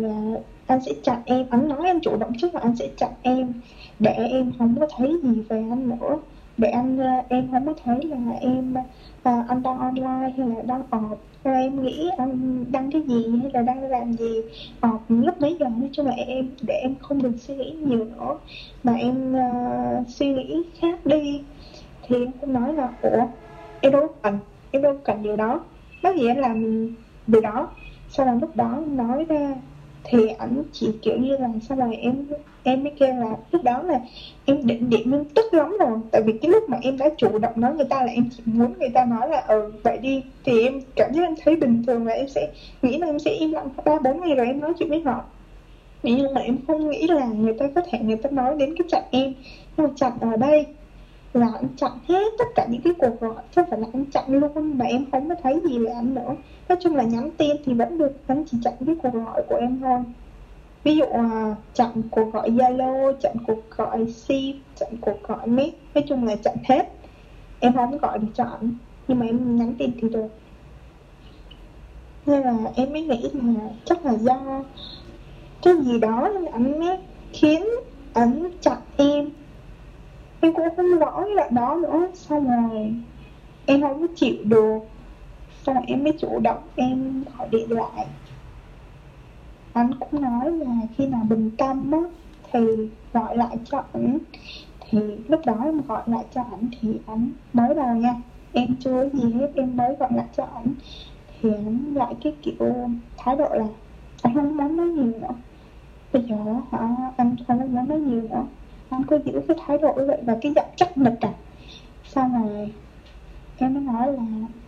là 0.00 0.40
anh 0.66 0.80
sẽ 0.86 0.92
chặn 1.02 1.22
em. 1.24 1.46
Anh 1.50 1.68
nói 1.68 1.88
anh 1.88 2.00
chủ 2.00 2.16
động 2.16 2.32
trước 2.38 2.54
là 2.54 2.60
anh 2.60 2.76
sẽ 2.76 2.88
chặn 2.96 3.10
em 3.22 3.52
để 3.98 4.12
em 4.12 4.52
không 4.58 4.76
có 4.80 4.86
thấy 4.96 5.12
gì 5.22 5.42
về 5.48 5.64
anh 5.70 5.88
nữa 5.88 6.18
để 6.56 6.68
anh 6.70 6.98
ờ, 6.98 7.06
em 7.28 7.48
không 7.52 7.66
có 7.66 7.74
thấy 7.84 7.98
là 8.02 8.32
em 8.40 8.74
à, 9.22 9.44
anh 9.48 9.62
đang 9.62 9.78
online 9.78 10.32
hay 10.38 10.48
là 10.48 10.62
đang 10.62 10.82
họp, 10.90 11.18
rồi 11.44 11.54
ờ, 11.54 11.60
em 11.60 11.82
nghĩ 11.82 12.10
anh 12.18 12.64
đăng 12.72 12.90
cái 12.90 13.02
gì 13.02 13.24
hay 13.42 13.50
là 13.54 13.62
đang 13.62 13.82
làm 13.82 14.12
gì? 14.12 14.42
Họp 14.82 15.04
lúc 15.08 15.40
mấy 15.40 15.56
giờ 15.60 15.66
nói 15.68 15.88
chung 15.92 16.06
là 16.06 16.12
em 16.12 16.50
để 16.62 16.74
em 16.74 16.94
không 17.00 17.22
được 17.22 17.32
suy 17.38 17.54
nghĩ 17.56 17.72
nhiều 17.72 18.04
nữa. 18.04 18.38
Mà 18.82 18.94
em 18.94 19.36
à, 19.36 20.02
suy 20.08 20.28
nghĩ 20.28 20.62
khác 20.80 21.06
đi. 21.06 21.40
Thì 22.02 22.16
em 22.16 22.32
cũng 22.40 22.52
nói 22.52 22.74
là 22.74 22.88
ủa 23.02 23.26
em 23.80 23.92
đâu 23.92 24.06
cần 24.22 24.38
em 24.70 24.82
đâu 24.82 24.94
cần 25.04 25.22
điều 25.22 25.36
đó. 25.36 25.60
Có 26.02 26.12
gì 26.12 26.26
em 26.26 26.36
làm 26.36 26.88
điều 27.26 27.40
đó. 27.40 27.68
Sau 28.08 28.26
đó 28.26 28.34
lúc 28.40 28.56
đó 28.56 28.82
nói 28.86 29.24
ra 29.28 29.54
thì 30.04 30.28
ảnh 30.28 30.62
chỉ 30.72 30.98
kiểu 31.02 31.18
như 31.18 31.36
là 31.36 31.48
sau 31.68 31.78
này 31.78 31.96
em 31.96 32.26
em 32.62 32.82
mới 32.84 32.92
kêu 32.98 33.14
là 33.16 33.36
lúc 33.52 33.62
đó 33.64 33.82
là 33.82 34.00
em 34.46 34.66
định 34.66 34.90
điểm, 34.90 35.10
em 35.10 35.24
tức 35.24 35.54
lắm 35.54 35.76
rồi. 35.80 35.98
Tại 36.10 36.22
vì 36.22 36.32
cái 36.32 36.50
lúc 36.50 36.68
mà 36.68 36.78
em 36.80 36.98
đã 36.98 37.08
chủ 37.16 37.38
động 37.38 37.52
nói 37.56 37.74
người 37.74 37.84
ta 37.84 38.02
là 38.02 38.12
em 38.12 38.24
chỉ 38.36 38.42
muốn 38.46 38.72
người 38.78 38.88
ta 38.88 39.04
nói 39.04 39.28
là 39.28 39.42
ừ 39.48 39.72
vậy 39.82 39.98
đi. 39.98 40.22
Thì 40.44 40.62
em 40.62 40.80
cảm 40.96 41.12
giác 41.12 41.22
em 41.22 41.34
thấy 41.44 41.56
bình 41.56 41.82
thường 41.86 42.06
là 42.06 42.12
em 42.12 42.28
sẽ 42.28 42.48
nghĩ 42.82 42.98
là 42.98 43.06
em 43.06 43.18
sẽ 43.18 43.30
im 43.30 43.52
lặng 43.52 43.68
ba 43.84 43.98
bốn 43.98 44.20
ngày 44.20 44.34
rồi 44.34 44.46
em 44.46 44.60
nói 44.60 44.72
chuyện 44.78 44.88
với 44.88 45.00
họ. 45.00 45.24
Nhưng 46.02 46.34
mà 46.34 46.40
em 46.40 46.58
không 46.66 46.90
nghĩ 46.90 47.06
là 47.08 47.26
người 47.26 47.52
ta 47.52 47.68
có 47.74 47.80
thể 47.90 47.98
người 47.98 48.16
ta 48.16 48.30
nói 48.30 48.54
đến 48.58 48.74
cái 48.78 48.84
chặn 48.88 49.02
em. 49.10 49.32
Nhưng 49.76 49.86
mà 49.86 49.92
chặn 49.96 50.12
ở 50.20 50.36
đây 50.36 50.66
là 51.34 51.48
anh 51.54 51.68
chặn 51.76 51.92
hết 52.08 52.32
tất 52.38 52.44
cả 52.54 52.66
những 52.70 52.80
cái 52.80 52.92
cuộc 52.98 53.20
gọi, 53.20 53.42
chứ 53.56 53.62
phải 53.70 53.80
là 53.80 53.86
anh 53.92 54.04
chặn 54.04 54.24
luôn 54.28 54.78
mà 54.78 54.84
em 54.84 55.04
không 55.12 55.28
có 55.28 55.34
thấy 55.42 55.60
gì 55.64 55.78
về 55.78 55.90
anh 55.90 56.14
nữa. 56.14 56.34
Nói 56.68 56.76
chung 56.80 56.96
là 56.96 57.02
nhắn 57.02 57.30
tin 57.36 57.56
thì 57.64 57.74
vẫn 57.74 57.98
được 57.98 58.12
anh 58.26 58.44
chỉ 58.44 58.58
chặn 58.62 58.74
cái 58.86 58.94
cuộc 59.02 59.12
gọi 59.12 59.42
của 59.48 59.56
em 59.56 59.78
thôi 59.80 59.98
ví 60.86 60.96
dụ 60.96 61.04
uh, 61.04 61.56
chặn 61.74 62.02
cuộc 62.10 62.32
gọi 62.32 62.50
Zalo 62.50 63.12
chặn 63.20 63.36
cuộc 63.46 63.70
gọi 63.70 64.06
sim 64.06 64.56
chặn 64.76 64.88
cuộc 65.00 65.22
gọi 65.22 65.46
mic 65.46 65.74
nói 65.94 66.04
chung 66.08 66.24
là 66.24 66.36
chặn 66.36 66.54
hết. 66.64 66.88
Em 67.60 67.72
không 67.72 67.98
gọi 67.98 68.18
được 68.18 68.28
cho 68.34 68.44
ảnh 68.44 68.70
nhưng 69.08 69.18
mà 69.18 69.26
em 69.26 69.56
nhắn 69.56 69.74
tin 69.78 69.90
thì 70.00 70.08
được. 70.08 70.28
Nên 72.26 72.42
là 72.42 72.56
em 72.76 72.92
mới 72.92 73.02
nghĩ 73.02 73.30
là 73.32 73.68
chắc 73.84 74.04
là 74.04 74.12
do 74.12 74.64
cái 75.62 75.74
gì 75.82 75.98
đó 75.98 76.28
anh 76.52 76.80
mới 76.80 76.96
khiến 77.32 77.64
ảnh 78.14 78.50
chặn 78.60 78.78
em. 78.96 79.30
Em 80.40 80.52
cũng 80.52 80.68
không 80.76 80.98
rõ 80.98 81.22
cái 81.26 81.34
đoạn 81.36 81.54
đó 81.54 81.78
nữa. 81.82 82.08
Xong 82.14 82.48
rồi 82.48 82.94
em 83.66 83.80
không 83.80 84.00
có 84.00 84.06
chịu 84.16 84.36
được. 84.44 84.78
Xong 85.62 85.74
rồi 85.74 85.84
em 85.86 86.04
mới 86.04 86.12
chủ 86.18 86.40
động 86.40 86.62
em 86.76 87.24
gọi 87.38 87.48
điện 87.50 87.72
lại 87.72 88.06
anh 89.76 89.90
cũng 89.94 90.22
nói 90.22 90.52
là 90.52 90.74
khi 90.96 91.06
nào 91.06 91.22
bình 91.28 91.50
tâm 91.58 91.92
á, 91.92 91.98
thì 92.52 92.60
gọi 93.12 93.36
lại 93.36 93.58
cho 93.64 93.82
ảnh. 93.92 94.18
Thì 94.90 94.98
lúc 95.28 95.40
đó 95.46 95.60
em 95.64 95.80
gọi 95.88 96.02
lại 96.06 96.24
cho 96.34 96.42
ảnh 96.42 96.68
thì 96.80 96.88
ảnh 97.06 97.30
mới 97.52 97.74
đầu 97.74 97.94
nha. 97.94 98.14
Em 98.52 98.76
chưa 98.80 99.08
gì 99.12 99.32
hết, 99.32 99.52
em 99.54 99.76
mới 99.76 99.96
gọi 100.00 100.08
lại 100.14 100.26
cho 100.36 100.44
ảnh. 100.44 100.74
Thì 101.40 101.50
ảnh 101.52 101.94
lại 101.94 102.14
cái 102.24 102.36
kiểu 102.42 102.88
thái 103.16 103.36
độ 103.36 103.48
là, 103.54 103.66
anh 104.22 104.34
không 104.34 104.56
muốn 104.56 104.76
nói 104.76 104.86
nhiều 104.86 105.04
nữa. 105.20 105.34
Bây 106.12 106.22
giờ 106.22 106.36
hả, 106.72 106.88
anh 107.16 107.36
không 107.48 107.58
muốn 107.58 107.88
nói 107.88 108.00
nhiều 108.00 108.22
nữa. 108.22 108.44
Anh 108.88 109.04
cứ 109.04 109.20
giữ 109.24 109.40
cái 109.48 109.56
thái 109.66 109.78
độ 109.78 109.94
như 109.96 110.06
vậy 110.06 110.18
và 110.26 110.38
cái 110.42 110.52
giọng 110.56 110.68
chắc 110.76 110.98
nịch 110.98 111.20
à. 111.20 111.32
Xong 112.04 112.42
rồi 112.42 112.72
em 113.58 113.74
mới 113.74 113.82
nói 113.82 114.12
là 114.12 114.22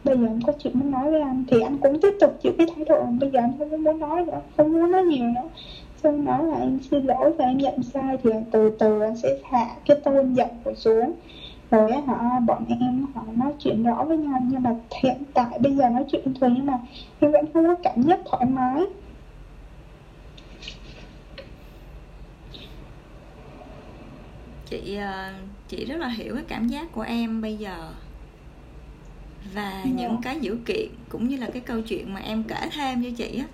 bây 0.04 0.18
giờ 0.18 0.26
em 0.26 0.40
có 0.46 0.52
chuyện 0.58 0.78
muốn 0.78 0.90
nói 0.90 1.10
với 1.10 1.20
anh. 1.20 1.44
Thì 1.48 1.60
anh 1.60 1.78
cũng 1.78 2.00
tiếp 2.00 2.14
tục 2.20 2.38
chịu 2.42 2.52
cái 2.58 2.66
thái 2.76 2.84
độ 2.84 3.04
bây 3.20 3.30
giờ 3.30 3.40
anh 3.40 3.52
không 3.58 3.84
muốn 3.84 3.98
nói 3.98 4.24
nữa 4.26 4.40
không 4.56 4.72
muốn 4.72 4.90
nói 4.90 5.02
nhiều 5.02 5.26
nữa. 5.26 5.48
Xong 6.02 6.24
nói 6.24 6.44
là 6.44 6.56
em 6.56 6.78
xin 6.90 7.04
lỗi 7.04 7.32
và 7.38 7.44
em 7.44 7.58
nhận 7.58 7.82
sai 7.82 8.18
thì 8.22 8.30
từ 8.50 8.70
từ 8.78 9.00
anh 9.00 9.16
sẽ 9.16 9.28
hạ 9.50 9.66
cái 9.86 9.96
tôn 10.04 10.34
giọng 10.34 10.60
của 10.64 10.74
xuống. 10.74 11.14
Rồi 11.70 11.92
họ, 11.92 12.40
bọn 12.46 12.64
em 12.68 13.06
họ 13.14 13.22
nói 13.36 13.52
chuyện 13.58 13.82
rõ 13.82 14.04
với 14.04 14.18
nhau. 14.18 14.40
Nhưng 14.50 14.62
mà 14.62 14.74
hiện 15.02 15.22
tại 15.34 15.58
bây 15.60 15.76
giờ 15.76 15.88
nói 15.88 16.04
chuyện 16.12 16.22
bình 16.24 16.34
thường 16.40 16.54
nhưng 16.56 16.66
mà 16.66 16.78
em 17.20 17.32
vẫn 17.32 17.44
không 17.54 17.64
có 17.64 17.74
cảm 17.82 18.02
giác 18.02 18.20
thoải 18.30 18.46
mái. 18.46 18.82
Chị 24.70 24.96
ờ, 24.96 25.32
chị 25.68 25.84
rất 25.84 25.96
là 25.96 26.08
hiểu 26.08 26.34
cái 26.34 26.44
cảm 26.48 26.68
giác 26.68 26.92
của 26.92 27.02
em 27.02 27.42
bây 27.42 27.56
giờ 27.56 27.92
và 29.54 29.70
yeah. 29.70 29.84
Dạ. 29.84 29.90
những 29.96 30.16
cái 30.22 30.40
dữ 30.40 30.58
kiện 30.66 30.88
cũng 31.08 31.28
như 31.28 31.36
là 31.36 31.50
cái 31.52 31.60
câu 31.60 31.80
chuyện 31.80 32.14
mà 32.14 32.20
em 32.20 32.42
kể 32.42 32.68
thêm 32.72 33.02
cho 33.04 33.10
chị 33.16 33.24
á 33.24 33.34
yeah. 33.34 33.48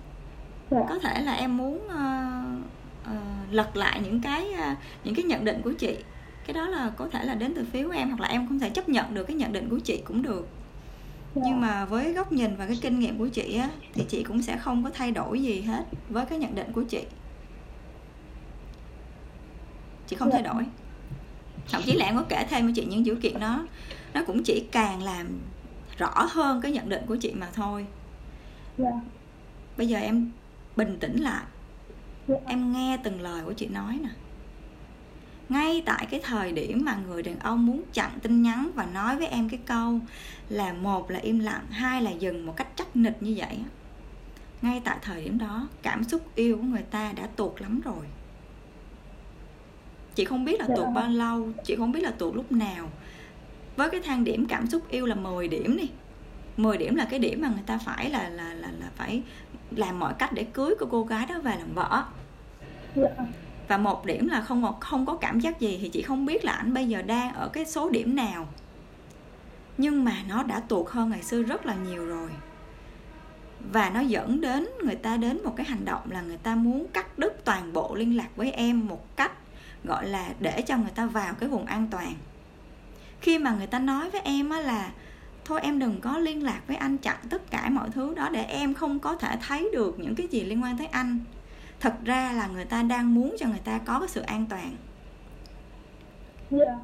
Dạ. 0.71 0.85
có 0.89 0.99
thể 0.99 1.21
là 1.21 1.33
em 1.33 1.57
muốn 1.57 1.75
uh, 1.75 3.11
uh, 3.11 3.53
lật 3.53 3.75
lại 3.75 4.01
những 4.03 4.21
cái 4.21 4.47
uh, 4.53 4.77
những 5.03 5.15
cái 5.15 5.25
nhận 5.25 5.45
định 5.45 5.61
của 5.63 5.73
chị 5.73 5.97
cái 6.47 6.53
đó 6.53 6.67
là 6.67 6.91
có 6.97 7.07
thể 7.11 7.23
là 7.23 7.35
đến 7.35 7.53
từ 7.55 7.65
phía 7.71 7.83
của 7.83 7.91
em 7.91 8.09
hoặc 8.09 8.19
là 8.19 8.27
em 8.27 8.47
không 8.47 8.59
thể 8.59 8.69
chấp 8.69 8.89
nhận 8.89 9.13
được 9.13 9.23
cái 9.23 9.35
nhận 9.35 9.53
định 9.53 9.69
của 9.69 9.79
chị 9.79 10.01
cũng 10.05 10.21
được 10.21 10.47
yeah. 10.47 11.35
Dạ. 11.35 11.41
nhưng 11.45 11.61
mà 11.61 11.85
với 11.85 12.13
góc 12.13 12.31
nhìn 12.31 12.55
và 12.55 12.65
cái 12.67 12.79
kinh 12.81 12.99
nghiệm 12.99 13.17
của 13.17 13.27
chị 13.27 13.57
á 13.57 13.69
thì 13.93 14.05
chị 14.09 14.23
cũng 14.23 14.41
sẽ 14.41 14.57
không 14.57 14.83
có 14.83 14.89
thay 14.93 15.11
đổi 15.11 15.41
gì 15.41 15.61
hết 15.61 15.85
với 16.09 16.25
cái 16.25 16.39
nhận 16.39 16.55
định 16.55 16.71
của 16.71 16.83
chị 16.83 17.01
chị 20.07 20.15
không 20.15 20.31
yeah. 20.31 20.43
thay 20.43 20.53
đổi 20.53 20.65
thậm 21.71 21.81
chí 21.85 21.93
là 21.93 22.05
em 22.05 22.15
có 22.15 22.23
kể 22.29 22.45
thêm 22.49 22.67
cho 22.67 22.71
chị 22.75 22.85
những 22.85 23.05
dữ 23.05 23.15
kiện 23.15 23.39
đó 23.39 23.67
nó 24.13 24.23
cũng 24.27 24.43
chỉ 24.43 24.63
càng 24.71 25.03
làm 25.03 25.27
rõ 25.97 26.27
hơn 26.31 26.61
cái 26.61 26.71
nhận 26.71 26.89
định 26.89 27.03
của 27.07 27.15
chị 27.15 27.33
mà 27.35 27.49
thôi 27.53 27.85
yeah. 28.77 28.93
Dạ. 28.93 29.01
bây 29.77 29.87
giờ 29.87 29.97
em 29.97 30.31
bình 30.75 30.97
tĩnh 30.99 31.19
lại 31.19 31.43
yeah. 32.27 32.27
Dạ. 32.27 32.35
em 32.47 32.71
nghe 32.71 32.97
từng 33.03 33.21
lời 33.21 33.41
của 33.45 33.53
chị 33.53 33.67
nói 33.67 33.99
nè 34.03 34.09
ngay 35.49 35.83
tại 35.85 36.07
cái 36.11 36.19
thời 36.23 36.51
điểm 36.51 36.85
mà 36.85 36.97
người 37.07 37.23
đàn 37.23 37.39
ông 37.39 37.65
muốn 37.65 37.81
chặn 37.93 38.11
tin 38.21 38.41
nhắn 38.41 38.71
và 38.75 38.85
nói 38.85 39.17
với 39.17 39.27
em 39.27 39.49
cái 39.49 39.59
câu 39.65 39.99
là 40.49 40.73
một 40.73 41.11
là 41.11 41.19
im 41.19 41.39
lặng 41.39 41.65
hai 41.69 42.01
là 42.01 42.11
dừng 42.11 42.45
một 42.45 42.53
cách 42.57 42.67
chắc 42.75 42.95
nịch 42.95 43.23
như 43.23 43.33
vậy 43.37 43.59
ngay 44.61 44.81
tại 44.85 44.97
thời 45.01 45.23
điểm 45.23 45.37
đó 45.37 45.67
cảm 45.81 46.03
xúc 46.03 46.35
yêu 46.35 46.57
của 46.57 46.63
người 46.63 46.83
ta 46.91 47.11
đã 47.11 47.27
tuột 47.35 47.61
lắm 47.61 47.81
rồi 47.81 48.05
chị 50.15 50.25
không 50.25 50.45
biết 50.45 50.59
là 50.59 50.67
tuột 50.67 50.85
dạ. 50.85 50.91
bao 50.95 51.09
lâu 51.09 51.51
chị 51.63 51.75
không 51.75 51.91
biết 51.91 52.03
là 52.03 52.11
tuột 52.11 52.35
lúc 52.35 52.51
nào 52.51 52.89
với 53.75 53.89
cái 53.89 54.01
thang 54.01 54.23
điểm 54.23 54.45
cảm 54.45 54.67
xúc 54.67 54.89
yêu 54.89 55.05
là 55.05 55.15
10 55.15 55.47
điểm 55.47 55.77
đi. 55.77 55.89
10 56.57 56.77
điểm 56.77 56.95
là 56.95 57.07
cái 57.09 57.19
điểm 57.19 57.41
mà 57.41 57.47
người 57.47 57.63
ta 57.65 57.77
phải 57.77 58.09
là 58.09 58.29
là 58.29 58.53
là 58.53 58.67
là 58.79 58.89
phải 58.95 59.21
làm 59.71 59.99
mọi 59.99 60.13
cách 60.13 60.33
để 60.33 60.43
cưới 60.43 60.75
cô 60.79 60.87
cô 60.91 61.03
gái 61.03 61.25
đó 61.25 61.39
về 61.39 61.55
làm 61.59 61.73
vợ. 61.73 62.03
Dạ. 62.95 63.09
và 63.67 63.77
một 63.77 64.05
điểm 64.05 64.27
là 64.27 64.41
không 64.41 64.79
không 64.79 65.05
có 65.05 65.15
cảm 65.15 65.39
giác 65.39 65.59
gì 65.59 65.79
thì 65.81 65.89
chị 65.89 66.01
không 66.01 66.25
biết 66.25 66.45
là 66.45 66.51
anh 66.51 66.73
bây 66.73 66.87
giờ 66.87 67.01
đang 67.01 67.33
ở 67.33 67.47
cái 67.47 67.65
số 67.65 67.89
điểm 67.89 68.15
nào. 68.15 68.47
Nhưng 69.77 70.05
mà 70.05 70.23
nó 70.29 70.43
đã 70.43 70.59
tuột 70.59 70.89
hơn 70.89 71.09
ngày 71.09 71.23
xưa 71.23 71.43
rất 71.43 71.65
là 71.65 71.75
nhiều 71.75 72.05
rồi. 72.05 72.29
Và 73.71 73.89
nó 73.89 73.99
dẫn 73.99 74.41
đến 74.41 74.67
người 74.83 74.95
ta 74.95 75.17
đến 75.17 75.43
một 75.43 75.53
cái 75.57 75.65
hành 75.65 75.85
động 75.85 76.11
là 76.11 76.21
người 76.21 76.37
ta 76.37 76.55
muốn 76.55 76.87
cắt 76.93 77.19
đứt 77.19 77.45
toàn 77.45 77.73
bộ 77.73 77.95
liên 77.95 78.17
lạc 78.17 78.29
với 78.35 78.51
em 78.51 78.87
một 78.87 79.15
cách 79.15 79.31
gọi 79.83 80.07
là 80.07 80.29
để 80.39 80.61
cho 80.61 80.77
người 80.77 80.91
ta 80.95 81.05
vào 81.05 81.33
cái 81.33 81.49
vùng 81.49 81.65
an 81.65 81.87
toàn 81.91 82.13
khi 83.25 83.37
mà 83.37 83.51
người 83.51 83.67
ta 83.67 83.79
nói 83.79 84.09
với 84.09 84.21
em 84.21 84.49
á 84.49 84.59
là 84.59 84.91
thôi 85.45 85.59
em 85.63 85.79
đừng 85.79 86.01
có 86.01 86.17
liên 86.17 86.43
lạc 86.43 86.61
với 86.67 86.77
anh 86.77 86.97
chặn 86.97 87.17
tất 87.29 87.51
cả 87.51 87.69
mọi 87.69 87.89
thứ 87.89 88.13
đó 88.15 88.29
để 88.31 88.43
em 88.43 88.73
không 88.73 88.99
có 88.99 89.15
thể 89.15 89.37
thấy 89.47 89.69
được 89.73 89.99
những 89.99 90.15
cái 90.15 90.27
gì 90.27 90.43
liên 90.43 90.63
quan 90.63 90.77
tới 90.77 90.87
anh 90.87 91.19
thật 91.79 91.93
ra 92.03 92.31
là 92.31 92.47
người 92.47 92.65
ta 92.65 92.83
đang 92.83 93.15
muốn 93.15 93.35
cho 93.39 93.47
người 93.47 93.61
ta 93.63 93.77
có 93.77 93.99
cái 93.99 94.09
sự 94.09 94.21
an 94.21 94.45
toàn 94.49 94.75
yeah. 96.51 96.67
Dạ. 96.67 96.75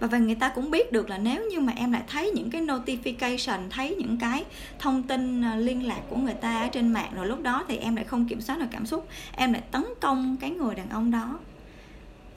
và 0.00 0.06
và 0.06 0.18
người 0.18 0.34
ta 0.34 0.48
cũng 0.48 0.70
biết 0.70 0.92
được 0.92 1.10
là 1.10 1.18
nếu 1.18 1.44
như 1.50 1.60
mà 1.60 1.72
em 1.76 1.92
lại 1.92 2.02
thấy 2.06 2.30
những 2.30 2.50
cái 2.50 2.62
notification 2.62 3.60
thấy 3.70 3.96
những 3.98 4.18
cái 4.18 4.44
thông 4.78 5.02
tin 5.02 5.44
à, 5.44 5.56
liên 5.56 5.86
lạc 5.86 6.00
của 6.08 6.16
người 6.16 6.34
ta 6.34 6.68
trên 6.72 6.92
mạng 6.92 7.12
rồi 7.14 7.26
lúc 7.26 7.42
đó 7.42 7.64
thì 7.68 7.76
em 7.76 7.96
lại 7.96 8.04
không 8.04 8.28
kiểm 8.28 8.40
soát 8.40 8.58
được 8.58 8.66
cảm 8.70 8.86
xúc 8.86 9.08
em 9.36 9.52
lại 9.52 9.62
tấn 9.70 9.84
công 10.00 10.36
cái 10.40 10.50
người 10.50 10.74
đàn 10.74 10.90
ông 10.90 11.10
đó 11.10 11.38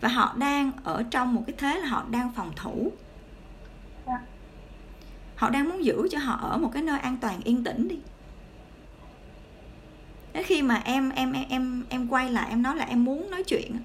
và 0.02 0.10
họ 0.10 0.36
đang 0.38 0.72
ở 0.84 1.04
trong 1.12 1.36
một 1.36 1.44
cái 1.48 1.56
thế 1.58 1.80
là 1.80 1.88
họ 1.88 2.06
đang 2.12 2.32
phòng 2.36 2.52
thủ 2.56 2.92
họ 5.36 5.50
đang 5.50 5.70
muốn 5.70 5.86
giữ 5.86 6.08
cho 6.12 6.20
họ 6.20 6.50
ở 6.50 6.58
một 6.58 6.70
cái 6.74 6.84
nơi 6.84 7.00
an 7.00 7.18
toàn, 7.22 7.42
yên 7.44 7.64
tĩnh 7.64 7.88
đi. 7.88 8.00
Đến 10.34 10.44
khi 10.44 10.62
mà 10.62 10.82
em 10.86 11.10
em 11.10 11.32
em 11.32 11.46
em 11.50 11.86
em 11.90 12.08
quay 12.08 12.32
lại, 12.32 12.48
em 12.50 12.62
nói 12.62 12.76
là 12.76 12.86
em 12.86 13.06
muốn 13.06 13.32
nói 13.32 13.44
chuyện 13.44 13.78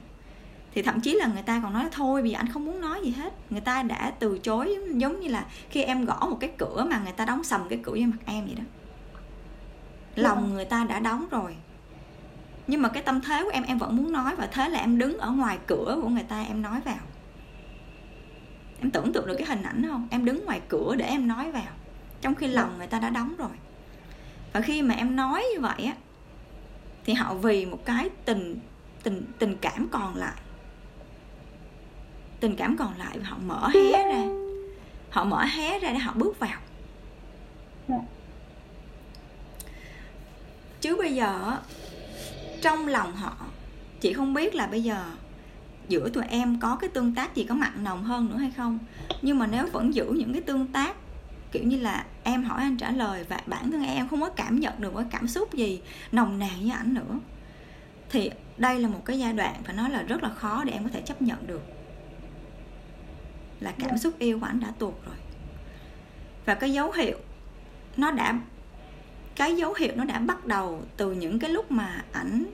thì 0.74 0.82
thậm 0.82 1.00
chí 1.00 1.14
là 1.14 1.26
người 1.26 1.42
ta 1.42 1.60
còn 1.62 1.72
nói 1.72 1.88
thôi 1.92 2.22
vì 2.22 2.32
anh 2.32 2.48
không 2.48 2.64
muốn 2.64 2.80
nói 2.80 3.00
gì 3.04 3.10
hết. 3.10 3.32
Người 3.50 3.60
ta 3.60 3.82
đã 3.82 4.12
từ 4.18 4.38
chối, 4.38 4.76
giống 4.94 5.20
như 5.20 5.28
là 5.28 5.46
khi 5.70 5.82
em 5.82 6.04
gõ 6.04 6.26
một 6.30 6.36
cái 6.40 6.50
cửa 6.58 6.86
mà 6.90 7.00
người 7.04 7.12
ta 7.12 7.24
đóng 7.24 7.44
sầm 7.44 7.68
cái 7.68 7.80
cửa 7.82 7.92
vô 7.92 8.06
mặt 8.06 8.18
em 8.26 8.44
vậy 8.44 8.54
đó. 8.54 8.64
Lòng 10.14 10.54
người 10.54 10.64
ta 10.64 10.84
đã 10.84 11.00
đóng 11.00 11.26
rồi. 11.30 11.56
Nhưng 12.66 12.82
mà 12.82 12.88
cái 12.88 13.02
tâm 13.02 13.20
thế 13.20 13.44
của 13.44 13.50
em 13.50 13.62
em 13.62 13.78
vẫn 13.78 13.96
muốn 13.96 14.12
nói 14.12 14.36
và 14.36 14.46
thế 14.46 14.68
là 14.68 14.78
em 14.78 14.98
đứng 14.98 15.18
ở 15.18 15.30
ngoài 15.30 15.58
cửa 15.66 15.98
của 16.02 16.08
người 16.08 16.22
ta, 16.22 16.42
em 16.42 16.62
nói 16.62 16.80
vào 16.84 16.98
em 18.80 18.90
tưởng 18.90 19.12
tượng 19.12 19.26
được 19.26 19.34
cái 19.38 19.46
hình 19.46 19.62
ảnh 19.62 19.86
không? 19.88 20.08
Em 20.10 20.24
đứng 20.24 20.44
ngoài 20.44 20.60
cửa 20.68 20.94
để 20.96 21.04
em 21.04 21.28
nói 21.28 21.50
vào. 21.50 21.72
Trong 22.20 22.34
khi 22.34 22.46
lòng 22.46 22.78
người 22.78 22.86
ta 22.86 22.98
đã 22.98 23.10
đóng 23.10 23.36
rồi. 23.38 23.50
Và 24.52 24.60
khi 24.60 24.82
mà 24.82 24.94
em 24.94 25.16
nói 25.16 25.44
như 25.54 25.60
vậy 25.60 25.84
á 25.84 25.94
thì 27.04 27.14
họ 27.14 27.34
vì 27.34 27.66
một 27.66 27.84
cái 27.84 28.10
tình 28.24 28.60
tình 29.02 29.22
tình 29.38 29.56
cảm 29.60 29.88
còn 29.90 30.16
lại. 30.16 30.40
Tình 32.40 32.56
cảm 32.56 32.76
còn 32.76 32.98
lại 32.98 33.18
họ 33.22 33.36
mở 33.46 33.68
hé 33.74 33.92
ra. 33.92 34.24
Họ 35.10 35.24
mở 35.24 35.44
hé 35.44 35.78
ra 35.78 35.88
để 35.92 35.98
họ 35.98 36.12
bước 36.16 36.38
vào. 36.38 36.58
Dạ. 37.88 37.96
chứ 40.80 40.96
bây 40.96 41.14
giờ 41.14 41.56
trong 42.62 42.88
lòng 42.88 43.16
họ 43.16 43.36
chị 44.00 44.12
không 44.12 44.34
biết 44.34 44.54
là 44.54 44.66
bây 44.66 44.82
giờ 44.82 45.04
giữa 45.90 46.08
tụi 46.08 46.24
em 46.24 46.60
có 46.60 46.76
cái 46.76 46.90
tương 46.90 47.14
tác 47.14 47.34
gì 47.34 47.44
có 47.44 47.54
mặn 47.54 47.84
nồng 47.84 48.04
hơn 48.04 48.30
nữa 48.30 48.36
hay 48.36 48.50
không. 48.56 48.78
Nhưng 49.22 49.38
mà 49.38 49.46
nếu 49.46 49.66
vẫn 49.72 49.94
giữ 49.94 50.06
những 50.16 50.32
cái 50.32 50.42
tương 50.42 50.66
tác 50.66 50.96
kiểu 51.52 51.62
như 51.62 51.80
là 51.80 52.04
em 52.22 52.44
hỏi 52.44 52.62
anh 52.62 52.76
trả 52.76 52.90
lời 52.90 53.24
và 53.28 53.40
bản 53.46 53.70
thân 53.70 53.82
em 53.82 54.08
không 54.08 54.20
có 54.20 54.28
cảm 54.28 54.60
nhận 54.60 54.74
được 54.78 54.92
cái 54.94 55.04
cảm 55.10 55.28
xúc 55.28 55.54
gì 55.54 55.80
nồng 56.12 56.38
nàn 56.38 56.60
với 56.60 56.70
ảnh 56.70 56.94
nữa 56.94 57.18
thì 58.10 58.30
đây 58.56 58.80
là 58.80 58.88
một 58.88 59.04
cái 59.04 59.18
giai 59.18 59.32
đoạn 59.32 59.54
phải 59.64 59.74
nói 59.74 59.90
là 59.90 60.02
rất 60.02 60.22
là 60.22 60.28
khó 60.28 60.64
để 60.64 60.72
em 60.72 60.84
có 60.84 60.90
thể 60.92 61.00
chấp 61.00 61.22
nhận 61.22 61.46
được 61.46 61.62
là 63.60 63.72
cảm 63.78 63.98
xúc 63.98 64.14
yêu 64.18 64.40
của 64.40 64.46
ảnh 64.46 64.60
đã 64.60 64.72
tuột 64.78 64.94
rồi. 65.06 65.16
Và 66.46 66.54
cái 66.54 66.72
dấu 66.72 66.92
hiệu 66.92 67.18
nó 67.96 68.10
đã 68.10 68.40
cái 69.36 69.56
dấu 69.56 69.74
hiệu 69.74 69.92
nó 69.96 70.04
đã 70.04 70.18
bắt 70.18 70.46
đầu 70.46 70.82
từ 70.96 71.12
những 71.12 71.38
cái 71.38 71.50
lúc 71.50 71.70
mà 71.70 72.04
ảnh 72.12 72.44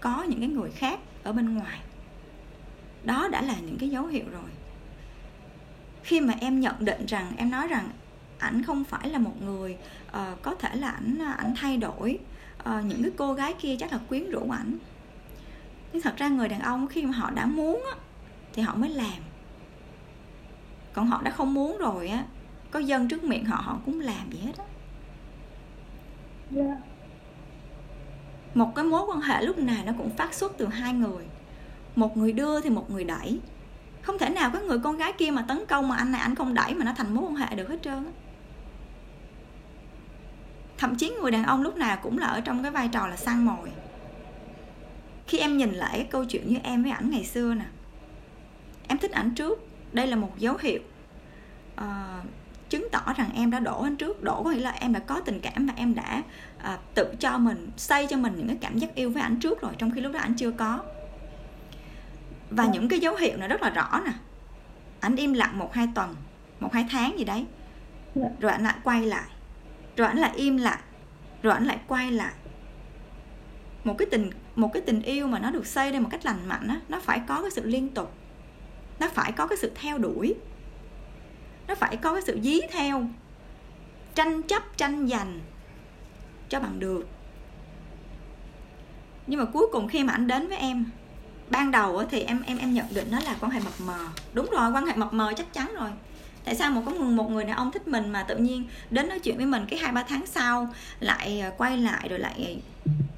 có 0.00 0.22
những 0.28 0.40
cái 0.40 0.48
người 0.48 0.70
khác 0.70 1.00
ở 1.22 1.32
bên 1.32 1.54
ngoài 1.54 1.80
đó 3.04 3.28
đã 3.28 3.42
là 3.42 3.54
những 3.66 3.78
cái 3.78 3.88
dấu 3.88 4.06
hiệu 4.06 4.24
rồi 4.32 4.50
khi 6.02 6.20
mà 6.20 6.34
em 6.40 6.60
nhận 6.60 6.74
định 6.78 7.06
rằng 7.06 7.32
em 7.36 7.50
nói 7.50 7.68
rằng 7.68 7.88
ảnh 8.38 8.62
không 8.62 8.84
phải 8.84 9.08
là 9.08 9.18
một 9.18 9.42
người 9.42 9.76
uh, 10.08 10.42
có 10.42 10.54
thể 10.54 10.76
là 10.76 10.90
ảnh 10.90 11.18
ảnh 11.36 11.54
thay 11.56 11.76
đổi 11.76 12.18
uh, 12.58 12.84
những 12.84 13.02
cái 13.02 13.12
cô 13.16 13.34
gái 13.34 13.54
kia 13.60 13.76
chắc 13.80 13.92
là 13.92 13.98
quyến 14.08 14.30
rũ 14.30 14.50
ảnh 14.50 14.78
nhưng 15.92 16.02
thật 16.02 16.14
ra 16.16 16.28
người 16.28 16.48
đàn 16.48 16.60
ông 16.60 16.88
khi 16.88 17.02
mà 17.06 17.12
họ 17.12 17.30
đã 17.30 17.46
muốn 17.46 17.84
á, 17.92 17.98
thì 18.52 18.62
họ 18.62 18.74
mới 18.74 18.90
làm 18.90 19.22
còn 20.92 21.06
họ 21.06 21.22
đã 21.22 21.30
không 21.30 21.54
muốn 21.54 21.78
rồi 21.78 22.08
á 22.08 22.24
có 22.70 22.78
dân 22.78 23.08
trước 23.08 23.24
miệng 23.24 23.44
họ 23.44 23.56
họ 23.56 23.78
cũng 23.84 24.00
làm 24.00 24.30
gì 24.30 24.38
hết 24.38 24.58
á 24.58 24.64
yeah. 26.56 26.68
Dạ. 26.68 26.76
một 28.54 28.72
cái 28.74 28.84
mối 28.84 29.02
quan 29.08 29.20
hệ 29.20 29.42
lúc 29.42 29.58
nào 29.58 29.84
nó 29.86 29.92
cũng 29.98 30.10
phát 30.16 30.34
xuất 30.34 30.52
từ 30.58 30.66
hai 30.66 30.92
người 30.92 31.24
một 31.96 32.16
người 32.16 32.32
đưa 32.32 32.60
thì 32.60 32.70
một 32.70 32.90
người 32.90 33.04
đẩy. 33.04 33.40
Không 34.02 34.18
thể 34.18 34.28
nào 34.28 34.50
cái 34.52 34.62
người 34.62 34.78
con 34.78 34.96
gái 34.96 35.12
kia 35.12 35.30
mà 35.30 35.44
tấn 35.48 35.66
công 35.68 35.88
mà 35.88 35.96
anh 35.96 36.12
này 36.12 36.20
anh 36.20 36.34
không 36.34 36.54
đẩy 36.54 36.74
mà 36.74 36.84
nó 36.84 36.92
thành 36.96 37.14
mối 37.14 37.24
quan 37.24 37.36
hệ 37.36 37.56
được 37.56 37.68
hết 37.68 37.82
trơn 37.82 38.04
á. 38.04 38.10
Thậm 40.78 40.96
chí 40.96 41.10
người 41.10 41.30
đàn 41.30 41.44
ông 41.44 41.62
lúc 41.62 41.76
nào 41.76 41.98
cũng 42.02 42.18
là 42.18 42.26
ở 42.26 42.40
trong 42.40 42.62
cái 42.62 42.70
vai 42.70 42.88
trò 42.88 43.06
là 43.06 43.16
săn 43.16 43.44
mồi. 43.44 43.70
Khi 45.26 45.38
em 45.38 45.56
nhìn 45.56 45.72
lại 45.72 45.92
cái 45.92 46.06
câu 46.10 46.24
chuyện 46.24 46.48
như 46.48 46.58
em 46.62 46.82
với 46.82 46.92
ảnh 46.92 47.10
ngày 47.10 47.24
xưa 47.24 47.54
nè 47.54 47.64
em 48.88 48.98
thích 48.98 49.10
ảnh 49.10 49.34
trước. 49.34 49.68
Đây 49.92 50.06
là 50.06 50.16
một 50.16 50.38
dấu 50.38 50.56
hiệu 50.60 50.80
uh, 51.80 51.84
chứng 52.68 52.88
tỏ 52.92 53.12
rằng 53.16 53.30
em 53.34 53.50
đã 53.50 53.60
đổ 53.60 53.82
anh 53.82 53.96
trước. 53.96 54.22
Đổ 54.22 54.42
có 54.42 54.50
nghĩa 54.50 54.60
là 54.60 54.70
em 54.70 54.92
đã 54.92 55.00
có 55.00 55.20
tình 55.20 55.40
cảm 55.40 55.66
và 55.66 55.72
em 55.76 55.94
đã 55.94 56.22
uh, 56.58 56.80
tự 56.94 57.14
cho 57.20 57.38
mình 57.38 57.70
xây 57.76 58.06
cho 58.06 58.16
mình 58.16 58.34
những 58.36 58.48
cái 58.48 58.58
cảm 58.60 58.78
giác 58.78 58.94
yêu 58.94 59.10
với 59.10 59.22
ảnh 59.22 59.40
trước 59.40 59.60
rồi 59.60 59.72
trong 59.78 59.90
khi 59.90 60.00
lúc 60.00 60.12
đó 60.12 60.18
ảnh 60.18 60.34
chưa 60.34 60.50
có 60.50 60.78
và 62.56 62.66
những 62.66 62.88
cái 62.88 63.00
dấu 63.00 63.16
hiệu 63.16 63.36
này 63.36 63.48
rất 63.48 63.62
là 63.62 63.70
rõ 63.70 64.00
nè. 64.04 64.12
Ảnh 65.00 65.16
im 65.16 65.32
lặng 65.32 65.58
một 65.58 65.74
hai 65.74 65.88
tuần 65.94 66.14
một 66.60 66.72
hai 66.72 66.86
tháng 66.90 67.18
gì 67.18 67.24
đấy. 67.24 67.46
Dạ. 68.14 68.28
rồi 68.40 68.52
ảnh 68.52 68.64
lại 68.64 68.74
quay 68.84 69.06
lại. 69.06 69.28
Rồi 69.96 70.08
ảnh 70.08 70.18
lại 70.18 70.32
im 70.34 70.56
lặng. 70.56 70.80
Rồi 71.42 71.52
ảnh 71.52 71.64
lại 71.64 71.78
quay 71.88 72.12
lại. 72.12 72.32
Một 73.84 73.94
cái 73.98 74.08
tình 74.10 74.30
một 74.56 74.70
cái 74.72 74.82
tình 74.86 75.02
yêu 75.02 75.26
mà 75.26 75.38
nó 75.38 75.50
được 75.50 75.66
xây 75.66 75.92
lên 75.92 76.02
một 76.02 76.08
cách 76.12 76.26
lành 76.26 76.48
mạnh 76.48 76.68
á 76.68 76.80
nó 76.88 77.00
phải 77.00 77.22
có 77.28 77.42
cái 77.42 77.50
sự 77.50 77.66
liên 77.66 77.88
tục. 77.88 78.12
Nó 78.98 79.08
phải 79.08 79.32
có 79.32 79.46
cái 79.46 79.58
sự 79.58 79.72
theo 79.74 79.98
đuổi. 79.98 80.34
Nó 81.68 81.74
phải 81.74 81.96
có 81.96 82.12
cái 82.12 82.22
sự 82.22 82.40
dí 82.42 82.60
theo. 82.70 83.06
Tranh 84.14 84.42
chấp 84.42 84.62
tranh 84.76 85.08
giành 85.08 85.40
cho 86.48 86.60
bằng 86.60 86.78
được. 86.78 87.08
Nhưng 89.26 89.40
mà 89.40 89.46
cuối 89.52 89.66
cùng 89.72 89.88
khi 89.88 90.04
mà 90.04 90.12
anh 90.12 90.26
đến 90.26 90.48
với 90.48 90.56
em 90.56 90.90
ban 91.52 91.70
đầu 91.70 92.04
thì 92.10 92.20
em 92.20 92.42
em 92.46 92.58
em 92.58 92.74
nhận 92.74 92.86
định 92.94 93.08
nó 93.10 93.20
là 93.20 93.36
quan 93.40 93.52
hệ 93.52 93.60
mập 93.60 93.80
mờ. 93.86 94.06
Đúng 94.32 94.50
rồi 94.50 94.72
quan 94.72 94.86
hệ 94.86 94.96
mập 94.96 95.12
mờ 95.12 95.32
chắc 95.36 95.52
chắn 95.52 95.74
rồi. 95.74 95.90
Tại 96.44 96.54
sao 96.54 96.70
một 96.70 96.82
có 96.86 96.92
một 96.92 97.30
người 97.30 97.44
đàn 97.44 97.56
ông 97.56 97.72
thích 97.72 97.88
mình 97.88 98.12
mà 98.12 98.22
tự 98.22 98.36
nhiên 98.36 98.64
đến 98.90 99.08
nói 99.08 99.18
chuyện 99.18 99.36
với 99.36 99.46
mình 99.46 99.64
cái 99.68 99.78
hai 99.78 99.92
ba 99.92 100.02
tháng 100.02 100.26
sau 100.26 100.68
lại 101.00 101.40
à, 101.40 101.50
quay 101.58 101.76
lại 101.76 102.08
rồi 102.08 102.18
lại 102.18 102.62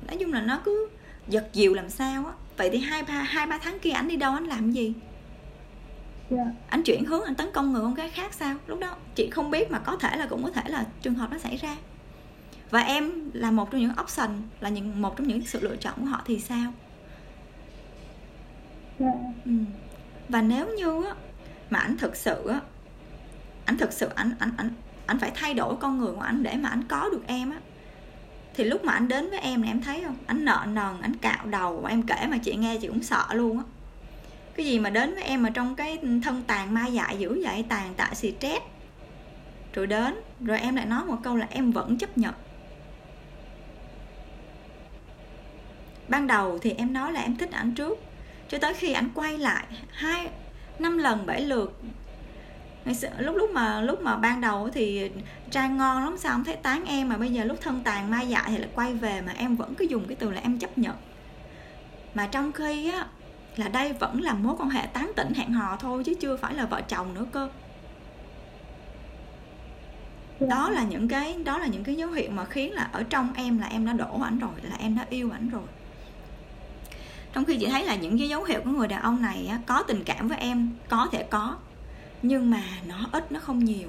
nói 0.06 0.16
chung 0.20 0.32
là 0.32 0.40
nó 0.40 0.60
cứ 0.64 0.88
giật 1.28 1.48
dịu 1.52 1.74
làm 1.74 1.90
sao 1.90 2.26
á. 2.26 2.32
Vậy 2.56 2.70
thì 2.70 2.78
hai 2.78 3.02
ba 3.02 3.12
hai 3.12 3.46
ba 3.46 3.58
tháng 3.58 3.78
kia 3.78 3.90
anh 3.90 4.08
đi 4.08 4.16
đâu 4.16 4.32
anh 4.32 4.44
làm 4.44 4.72
gì? 4.72 4.92
Yeah. 6.30 6.46
Dạ. 6.46 6.52
anh 6.68 6.82
chuyển 6.82 7.04
hướng 7.04 7.24
anh 7.24 7.34
tấn 7.34 7.48
công 7.52 7.72
người 7.72 7.82
con 7.82 7.94
gái 7.94 8.10
khác 8.10 8.34
sao? 8.34 8.56
Lúc 8.66 8.80
đó 8.80 8.96
chị 9.14 9.30
không 9.30 9.50
biết 9.50 9.70
mà 9.70 9.78
có 9.78 9.96
thể 9.96 10.16
là 10.16 10.26
cũng 10.26 10.42
có 10.42 10.50
thể 10.50 10.62
là 10.66 10.86
trường 11.02 11.14
hợp 11.14 11.30
nó 11.32 11.38
xảy 11.38 11.56
ra. 11.56 11.76
Và 12.70 12.80
em 12.80 13.30
là 13.32 13.50
một 13.50 13.70
trong 13.70 13.80
những 13.80 13.92
option 14.02 14.30
là 14.60 14.68
những 14.68 15.02
một 15.02 15.16
trong 15.16 15.28
những 15.28 15.46
sự 15.46 15.60
lựa 15.60 15.76
chọn 15.76 15.94
của 15.96 16.06
họ 16.06 16.22
thì 16.26 16.40
sao 16.40 16.72
yeah. 18.98 19.14
Ừ. 19.44 19.52
và 20.28 20.42
nếu 20.42 20.68
như 20.76 21.04
á, 21.04 21.14
mà 21.70 21.78
anh 21.78 21.96
thực 21.96 22.16
sự 22.16 22.48
á 22.48 22.60
anh 23.64 23.78
thực 23.78 23.92
sự 23.92 24.08
anh 24.14 24.30
anh 24.38 24.50
anh 24.56 24.70
anh 25.06 25.18
phải 25.18 25.30
thay 25.34 25.54
đổi 25.54 25.76
con 25.76 25.98
người 25.98 26.12
của 26.12 26.20
anh 26.20 26.42
để 26.42 26.56
mà 26.56 26.68
anh 26.68 26.82
có 26.88 27.08
được 27.12 27.22
em 27.26 27.50
á 27.50 27.58
thì 28.54 28.64
lúc 28.64 28.84
mà 28.84 28.92
anh 28.92 29.08
đến 29.08 29.30
với 29.30 29.38
em 29.38 29.62
này 29.62 29.70
em 29.70 29.80
thấy 29.82 30.02
không 30.04 30.16
anh 30.26 30.44
nợ 30.44 30.64
nần 30.66 31.00
anh 31.02 31.14
cạo 31.20 31.46
đầu 31.46 31.84
em 31.88 32.02
kể 32.02 32.26
mà 32.28 32.38
chị 32.38 32.56
nghe 32.56 32.76
chị 32.80 32.88
cũng 32.88 33.02
sợ 33.02 33.26
luôn 33.32 33.58
á 33.58 33.64
cái 34.54 34.66
gì 34.66 34.78
mà 34.78 34.90
đến 34.90 35.14
với 35.14 35.22
em 35.22 35.42
mà 35.42 35.50
trong 35.50 35.74
cái 35.74 35.98
thân 36.24 36.42
tàn 36.46 36.74
ma 36.74 36.86
dại 36.86 37.18
dữ 37.18 37.42
vậy 37.44 37.64
tàn 37.68 37.94
tạ 37.94 38.10
xì 38.14 38.34
trét 38.40 38.62
rồi 39.72 39.86
đến 39.86 40.14
rồi 40.40 40.58
em 40.58 40.76
lại 40.76 40.86
nói 40.86 41.04
một 41.04 41.16
câu 41.22 41.36
là 41.36 41.46
em 41.50 41.70
vẫn 41.70 41.98
chấp 41.98 42.18
nhận 42.18 42.34
ban 46.08 46.26
đầu 46.26 46.58
thì 46.58 46.70
em 46.70 46.92
nói 46.92 47.12
là 47.12 47.20
em 47.20 47.36
thích 47.36 47.52
ảnh 47.52 47.74
trước 47.74 47.98
cho 48.54 48.60
tới 48.60 48.74
khi 48.74 48.92
ảnh 48.92 49.08
quay 49.14 49.38
lại 49.38 49.66
hai, 49.90 50.28
năm 50.78 50.98
lần, 50.98 51.26
bảy 51.26 51.40
lượt. 51.40 51.80
Lúc 53.18 53.36
lúc 53.36 53.50
mà 53.50 53.80
lúc 53.80 54.02
mà 54.02 54.16
ban 54.16 54.40
đầu 54.40 54.68
thì 54.72 55.10
trai 55.50 55.68
ngon 55.68 56.04
lắm, 56.04 56.16
sao 56.18 56.32
không 56.32 56.44
thấy 56.44 56.56
tán 56.56 56.84
em, 56.84 57.08
mà 57.08 57.16
bây 57.16 57.32
giờ 57.32 57.44
lúc 57.44 57.58
thân 57.60 57.80
tàn 57.84 58.10
ma 58.10 58.22
dại 58.22 58.44
thì 58.46 58.58
lại 58.58 58.68
quay 58.74 58.94
về 58.94 59.20
mà 59.20 59.32
em 59.32 59.56
vẫn 59.56 59.74
cứ 59.74 59.84
dùng 59.84 60.06
cái 60.08 60.16
từ 60.16 60.30
là 60.30 60.40
em 60.40 60.58
chấp 60.58 60.78
nhận. 60.78 60.96
Mà 62.14 62.26
trong 62.26 62.52
khi 62.52 62.90
á, 62.90 63.06
là 63.56 63.68
đây 63.68 63.92
vẫn 63.92 64.22
là 64.22 64.34
mối 64.34 64.54
quan 64.58 64.70
hệ 64.70 64.86
tán 64.86 65.12
tỉnh 65.16 65.34
hẹn 65.34 65.52
hò 65.52 65.76
thôi, 65.76 66.04
chứ 66.04 66.14
chưa 66.20 66.36
phải 66.36 66.54
là 66.54 66.66
vợ 66.66 66.80
chồng 66.88 67.14
nữa 67.14 67.26
cơ. 67.32 67.48
Đó 70.40 70.70
là 70.70 70.82
những 70.82 71.08
cái, 71.08 71.36
đó 71.44 71.58
là 71.58 71.66
những 71.66 71.84
cái 71.84 71.94
dấu 71.94 72.10
hiệu 72.10 72.30
mà 72.30 72.44
khiến 72.44 72.72
là 72.72 72.88
ở 72.92 73.02
trong 73.02 73.32
em 73.34 73.58
là 73.58 73.66
em 73.66 73.86
đã 73.86 73.92
đổ 73.92 74.20
ảnh 74.20 74.38
rồi, 74.38 74.52
là 74.62 74.76
em 74.78 74.96
đã 74.96 75.06
yêu 75.10 75.30
ảnh 75.30 75.48
rồi 75.48 75.66
trong 77.34 77.44
khi 77.44 77.56
chị 77.56 77.66
thấy 77.66 77.84
là 77.84 77.94
những 77.94 78.18
cái 78.18 78.28
dấu 78.28 78.44
hiệu 78.44 78.60
của 78.64 78.70
người 78.70 78.88
đàn 78.88 79.02
ông 79.02 79.22
này 79.22 79.46
á, 79.46 79.58
có 79.66 79.82
tình 79.82 80.04
cảm 80.04 80.28
với 80.28 80.38
em 80.38 80.70
có 80.88 81.08
thể 81.12 81.22
có 81.22 81.56
nhưng 82.22 82.50
mà 82.50 82.62
nó 82.86 83.08
ít 83.12 83.32
nó 83.32 83.40
không 83.40 83.64
nhiều. 83.64 83.88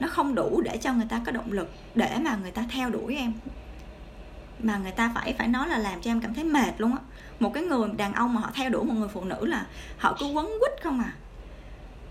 Nó 0.00 0.08
không 0.08 0.34
đủ 0.34 0.60
để 0.64 0.76
cho 0.76 0.92
người 0.92 1.06
ta 1.08 1.20
có 1.26 1.32
động 1.32 1.52
lực 1.52 1.70
để 1.94 2.16
mà 2.24 2.36
người 2.36 2.50
ta 2.50 2.64
theo 2.70 2.90
đuổi 2.90 3.16
em. 3.16 3.32
Mà 4.58 4.78
người 4.78 4.92
ta 4.92 5.12
phải 5.14 5.34
phải 5.38 5.48
nói 5.48 5.68
là 5.68 5.78
làm 5.78 6.00
cho 6.00 6.10
em 6.10 6.20
cảm 6.20 6.34
thấy 6.34 6.44
mệt 6.44 6.74
luôn 6.78 6.92
á. 6.92 6.98
Một 7.40 7.50
cái 7.54 7.62
người 7.62 7.88
đàn 7.96 8.12
ông 8.12 8.34
mà 8.34 8.40
họ 8.40 8.50
theo 8.54 8.70
đuổi 8.70 8.84
một 8.84 8.94
người 8.94 9.08
phụ 9.08 9.24
nữ 9.24 9.46
là 9.46 9.66
họ 9.98 10.16
cứ 10.20 10.26
quấn 10.26 10.46
quýt 10.46 10.82
không 10.82 11.00
à. 11.00 11.12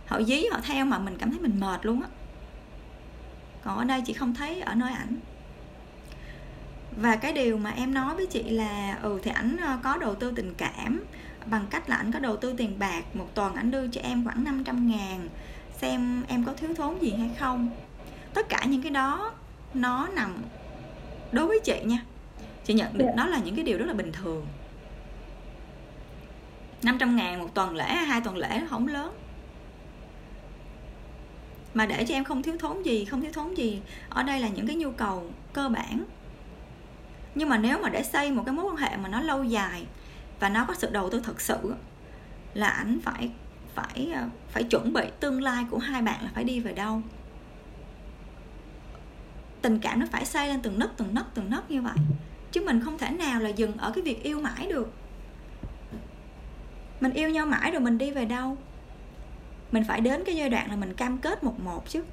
Họ 0.07 0.21
dí 0.21 0.45
họ 0.51 0.60
theo 0.63 0.86
mà 0.86 0.99
mình 0.99 1.17
cảm 1.17 1.31
thấy 1.31 1.39
mình 1.39 1.60
mệt 1.60 1.86
luôn 1.86 2.01
á. 2.01 2.07
Còn 3.63 3.77
ở 3.77 3.83
đây 3.83 4.01
chị 4.05 4.13
không 4.13 4.36
thấy 4.36 4.62
ở 4.62 4.75
nơi 4.75 4.91
ảnh 4.93 5.15
và 6.97 7.15
cái 7.15 7.33
điều 7.33 7.57
mà 7.57 7.69
em 7.69 7.93
nói 7.93 8.15
với 8.15 8.25
chị 8.25 8.43
là 8.43 8.99
ừ 9.01 9.19
thì 9.24 9.32
ảnh 9.32 9.57
ờ, 9.61 9.78
có 9.84 9.97
đầu 9.97 10.15
tư 10.15 10.34
tình 10.36 10.53
cảm 10.57 11.03
bằng 11.45 11.65
cách 11.69 11.89
là 11.89 11.95
ảnh 11.95 12.11
có 12.11 12.19
đầu 12.19 12.38
tư 12.38 12.53
tiền 12.57 12.80
bạc 12.80 13.03
một 13.13 13.36
tuần 13.36 13.55
ảnh 13.55 13.72
đưa 13.72 13.88
cho 13.88 14.01
em 14.01 14.24
khoảng 14.26 14.43
500 14.43 14.89
ngàn 14.89 15.30
xem 15.82 16.24
em 16.28 16.43
có 16.43 16.53
thiếu 16.53 16.74
thốn 16.76 16.99
gì 16.99 17.13
hay 17.17 17.32
không. 17.39 17.69
Tất 18.34 18.49
cả 18.49 18.65
những 18.67 18.82
cái 18.82 18.91
đó 18.91 19.34
nó 19.74 20.07
nằm 20.07 20.36
đối 21.32 21.47
với 21.47 21.59
chị 21.63 21.82
nha. 21.86 22.03
Chị 22.65 22.74
nhận 22.74 22.97
định 22.97 23.07
nó 23.15 23.28
là 23.28 23.39
những 23.39 23.55
cái 23.55 23.63
điều 23.63 23.78
rất 23.78 23.86
là 23.86 23.93
bình 23.93 24.11
thường. 24.11 24.45
500 26.84 27.15
ngàn 27.15 27.39
một 27.39 27.53
tuần 27.53 27.76
lễ 27.76 27.93
hai 27.93 28.22
tuần 28.22 28.38
lễ 28.38 28.57
nó 28.61 28.67
không 28.69 28.88
lớn. 28.88 29.13
Mà 31.74 31.86
để 31.86 32.05
cho 32.07 32.15
em 32.15 32.24
không 32.24 32.43
thiếu 32.43 32.57
thốn 32.59 32.84
gì 32.84 33.05
không 33.05 33.22
thiếu 33.22 33.32
thốn 33.34 33.53
gì 33.53 33.82
ở 34.09 34.24
đây 34.24 34.39
là 34.39 34.47
những 34.47 34.67
cái 34.67 34.76
nhu 34.76 34.91
cầu 34.91 35.32
cơ 35.53 35.69
bản 35.69 36.03
nhưng 37.38 37.49
mà 37.49 37.57
nếu 37.57 37.79
mà 37.79 37.89
để 37.89 38.03
xây 38.03 38.31
một 38.31 38.43
cái 38.45 38.55
mối 38.55 38.65
quan 38.65 38.75
hệ 38.75 38.97
mà 38.97 39.09
nó 39.09 39.21
lâu 39.21 39.43
dài 39.43 39.85
và 40.39 40.49
nó 40.49 40.65
có 40.67 40.73
sự 40.73 40.89
đầu 40.91 41.09
tư 41.09 41.21
thật 41.23 41.41
sự 41.41 41.73
là 42.53 42.67
ảnh 42.67 42.99
phải 43.03 43.29
phải 43.75 44.11
ờ, 44.15 44.23
phải 44.49 44.63
chuẩn 44.63 44.93
bị 44.93 45.03
tương 45.19 45.41
lai 45.41 45.65
của 45.69 45.77
hai 45.77 46.01
bạn 46.01 46.23
là 46.23 46.29
phải 46.33 46.43
đi 46.43 46.59
về 46.59 46.73
đâu? 46.73 47.01
Tình 49.61 49.79
cảm 49.79 49.99
nó 49.99 50.05
phải 50.11 50.25
xây 50.25 50.47
lên 50.47 50.61
từng 50.61 50.79
nấc 50.79 50.97
từng 50.97 51.13
nấc 51.13 51.25
từng 51.33 51.49
nấc 51.49 51.71
như 51.71 51.81
vậy. 51.81 51.97
Chứ 52.51 52.61
mình 52.65 52.81
không 52.85 52.97
thể 52.97 53.09
nào 53.09 53.39
là 53.39 53.49
dừng 53.49 53.77
ở 53.77 53.91
cái 53.91 54.01
việc 54.01 54.23
yêu 54.23 54.41
mãi 54.41 54.67
được. 54.69 54.93
Mình 56.99 57.13
yêu 57.13 57.29
nhau 57.29 57.45
mãi 57.45 57.71
rồi 57.71 57.81
mình 57.81 57.97
đi 57.97 58.11
về 58.11 58.25
đâu? 58.25 58.57
Mình 59.71 59.83
phải 59.88 60.01
đến 60.01 60.23
cái 60.25 60.35
giai 60.35 60.49
đoạn 60.49 60.69
là 60.69 60.75
mình 60.75 60.93
cam 60.93 61.17
kết 61.17 61.43
một 61.43 61.59
một 61.59 61.89
chứ. 61.89 62.03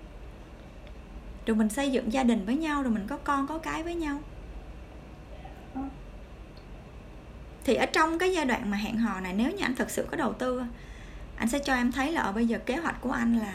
Rồi 1.46 1.56
mình 1.56 1.68
xây 1.68 1.90
dựng 1.90 2.12
gia 2.12 2.22
đình 2.22 2.44
với 2.44 2.56
nhau, 2.56 2.82
rồi 2.82 2.92
mình 2.92 3.06
có 3.06 3.16
con, 3.16 3.46
có 3.46 3.58
cái 3.58 3.82
với 3.82 3.94
nhau. 3.94 4.20
Thì 7.64 7.74
ở 7.74 7.86
trong 7.86 8.18
cái 8.18 8.32
giai 8.32 8.46
đoạn 8.46 8.70
mà 8.70 8.76
hẹn 8.76 8.98
hò 8.98 9.20
này 9.20 9.32
nếu 9.32 9.50
như 9.50 9.62
anh 9.62 9.74
thực 9.74 9.90
sự 9.90 10.06
có 10.10 10.16
đầu 10.16 10.32
tư 10.32 10.62
anh 11.36 11.48
sẽ 11.48 11.58
cho 11.58 11.74
em 11.74 11.92
thấy 11.92 12.12
là 12.12 12.20
ở 12.20 12.32
bây 12.32 12.46
giờ 12.46 12.58
kế 12.58 12.76
hoạch 12.76 13.00
của 13.00 13.10
anh 13.10 13.38
là 13.38 13.52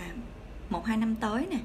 một 0.70 0.86
hai 0.86 0.98
năm 0.98 1.16
tới 1.16 1.48
nè. 1.52 1.58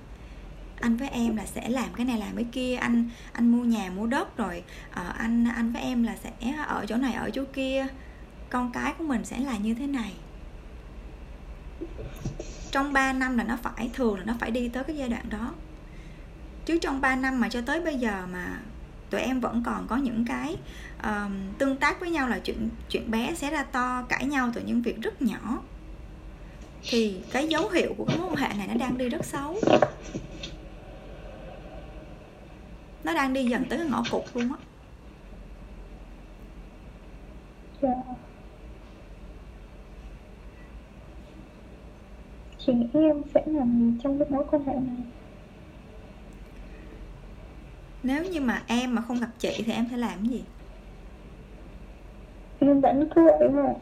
Anh 0.81 0.97
với 0.97 1.09
em 1.09 1.37
là 1.37 1.47
sẽ 1.47 1.69
làm 1.69 1.89
cái 1.97 2.07
này 2.07 2.19
làm 2.19 2.37
cái 2.37 2.47
kia. 2.53 2.77
Anh 2.77 3.11
anh 3.33 3.49
mua 3.49 3.65
nhà 3.65 3.91
mua 3.91 4.07
đất 4.07 4.37
rồi 4.37 4.63
uh, 4.91 5.17
anh 5.19 5.49
anh 5.55 5.73
với 5.73 5.83
em 5.83 6.03
là 6.03 6.17
sẽ 6.17 6.55
ở 6.67 6.87
chỗ 6.89 6.97
này 6.97 7.13
ở 7.13 7.31
chỗ 7.31 7.45
kia. 7.53 7.87
Con 8.51 8.73
cái 8.73 8.95
của 8.99 9.05
mình 9.05 9.25
sẽ 9.25 9.39
là 9.39 9.57
như 9.57 9.75
thế 9.75 9.87
này. 9.87 10.13
Trong 12.71 12.93
3 12.93 13.13
năm 13.13 13.39
là 13.39 13.45
nó 13.45 13.57
phải 13.63 13.91
thường 13.95 14.19
là 14.19 14.25
nó 14.25 14.35
phải 14.41 14.51
đi 14.51 14.69
tới 14.69 14.85
cái 14.85 14.97
giai 14.97 15.09
đoạn 15.09 15.25
đó. 15.31 15.55
Chứ 16.67 16.79
trong 16.83 17.01
3 17.01 17.17
năm 17.17 17.41
mà 17.41 17.49
cho 17.49 17.61
tới 17.61 17.81
bây 17.81 17.99
giờ 17.99 18.27
mà 18.33 18.61
tụi 19.11 19.21
em 19.21 19.41
vẫn 19.41 19.63
còn 19.67 19.87
có 19.87 19.97
những 19.97 20.25
cái 20.25 20.57
um, 21.05 21.33
tương 21.59 21.77
tác 21.77 22.01
với 22.01 22.11
nhau 22.11 22.29
là 22.29 22.39
chuyện 22.39 22.69
chuyện 22.89 23.11
bé 23.11 23.35
sẽ 23.35 23.51
ra 23.51 23.63
to 23.63 24.03
cãi 24.09 24.25
nhau 24.25 24.51
từ 24.55 24.61
những 24.61 24.83
việc 24.83 25.03
rất 25.03 25.23
nhỏ. 25.23 25.63
Thì 26.83 27.21
cái 27.33 27.49
dấu 27.49 27.69
hiệu 27.69 27.95
của 27.99 28.05
cái 28.05 28.19
mối 28.19 28.29
quan 28.29 28.37
hệ 28.37 28.49
này 28.59 28.67
nó 28.67 28.75
đang 28.75 28.99
đi 28.99 29.09
rất 29.09 29.25
xấu. 29.25 29.61
Nó 33.05 33.15
đang 33.15 33.33
đi 33.33 33.45
dần 33.45 33.65
tới 33.69 33.79
cái 33.79 33.89
ngõ 33.89 34.03
cụt 34.11 34.23
luôn 34.35 34.53
á. 34.53 34.59
Dạ. 37.83 38.15
Chị 42.67 42.73
nghĩ 42.73 42.89
em 42.93 43.23
sẽ 43.35 43.43
làm 43.47 43.79
gì 43.81 44.01
trong 44.03 44.19
cái 44.19 44.29
mối 44.31 44.45
quan 44.51 44.65
hệ 44.65 44.73
này. 44.73 44.97
Nếu 48.03 48.25
như 48.25 48.41
mà 48.41 48.63
em 48.67 48.95
mà 48.95 49.03
không 49.03 49.21
gặp 49.21 49.31
chị 49.39 49.63
thì 49.67 49.73
em 49.73 49.87
sẽ 49.91 49.97
làm 49.97 50.19
cái 50.19 50.29
gì 50.29 50.45
em 52.59 52.81
vẫn 52.81 53.09
cứ 53.15 53.25
vậy 53.39 53.49
mà. 53.49 53.75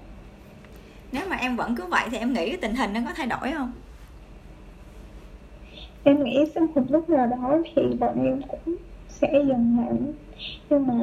Nếu 1.13 1.23
mà 1.31 1.37
em 1.37 1.57
vẫn 1.57 1.75
cứ 1.77 1.87
vậy 1.91 2.09
thì 2.11 2.19
em 2.19 2.33
nghĩ 2.33 2.49
cái 2.49 2.59
tình 2.63 2.75
hình 2.75 2.93
nó 2.93 3.01
có 3.07 3.13
thay 3.17 3.27
đổi 3.27 3.53
không? 3.53 3.73
Em 6.05 6.25
nghĩ 6.25 6.45
sau 6.55 6.67
một 6.75 6.83
lúc 6.89 7.11
nào 7.11 7.27
đó 7.27 7.63
thì 7.77 7.83
bọn 8.01 8.25
em 8.25 8.41
cũng 8.49 8.77
sẽ 9.09 9.33
dần 9.49 9.77
hẳn 9.77 10.13
nhưng 10.71 10.87
mà 10.87 10.95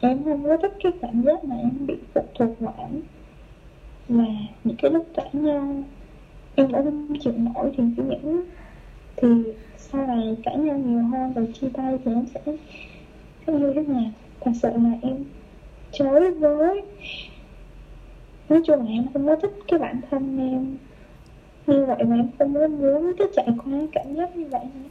em 0.00 0.24
không 0.24 0.44
có 0.44 0.56
thích 0.62 0.72
cái 0.82 0.92
cảm 1.02 1.22
giác 1.22 1.44
mà 1.44 1.56
em 1.56 1.86
bị 1.86 1.94
phụ 2.14 2.20
thuộc 2.38 2.60
vào 2.60 2.74
ảnh 2.78 3.00
và 4.08 4.24
những 4.64 4.76
cái 4.82 4.90
lúc 4.90 5.06
cãi 5.14 5.30
nhau 5.32 5.82
em 6.54 6.72
đã 6.72 6.82
không 6.82 7.14
chịu 7.20 7.32
nổi 7.36 7.72
thì 7.76 7.84
cái 7.96 8.06
những 8.06 8.44
thì 9.16 9.28
sau 9.76 10.06
này 10.06 10.36
cãi 10.44 10.56
nhau 10.58 10.78
nhiều 10.78 11.02
hơn 11.12 11.32
rồi 11.34 11.48
chia 11.54 11.68
tay 11.74 11.98
thì 12.04 12.12
em 12.12 12.26
sẽ 12.34 12.40
sẽ 13.46 13.52
như 13.52 13.72
thế 13.74 13.82
nào? 13.82 14.10
Thật 14.40 14.50
sự 14.62 14.68
là 14.68 14.90
em 15.02 15.24
chối 15.92 16.30
với. 16.30 16.82
Nói 18.48 18.60
chung 18.66 18.78
là 18.78 18.90
em 18.90 19.06
không 19.12 19.26
có 19.26 19.36
thích 19.36 19.52
cái 19.68 19.78
bản 19.78 20.00
thân 20.10 20.38
em. 20.38 20.76
Như 21.66 21.84
vậy 21.86 22.04
mà 22.04 22.16
em 22.16 22.30
không 22.38 22.54
có 22.54 22.68
muốn 22.68 23.12
cái 23.18 23.26
trải 23.36 23.46
qua 23.64 23.78
cảm 23.92 24.14
giác 24.14 24.36
như 24.36 24.44
vậy. 24.50 24.64
Nữa 24.64 24.88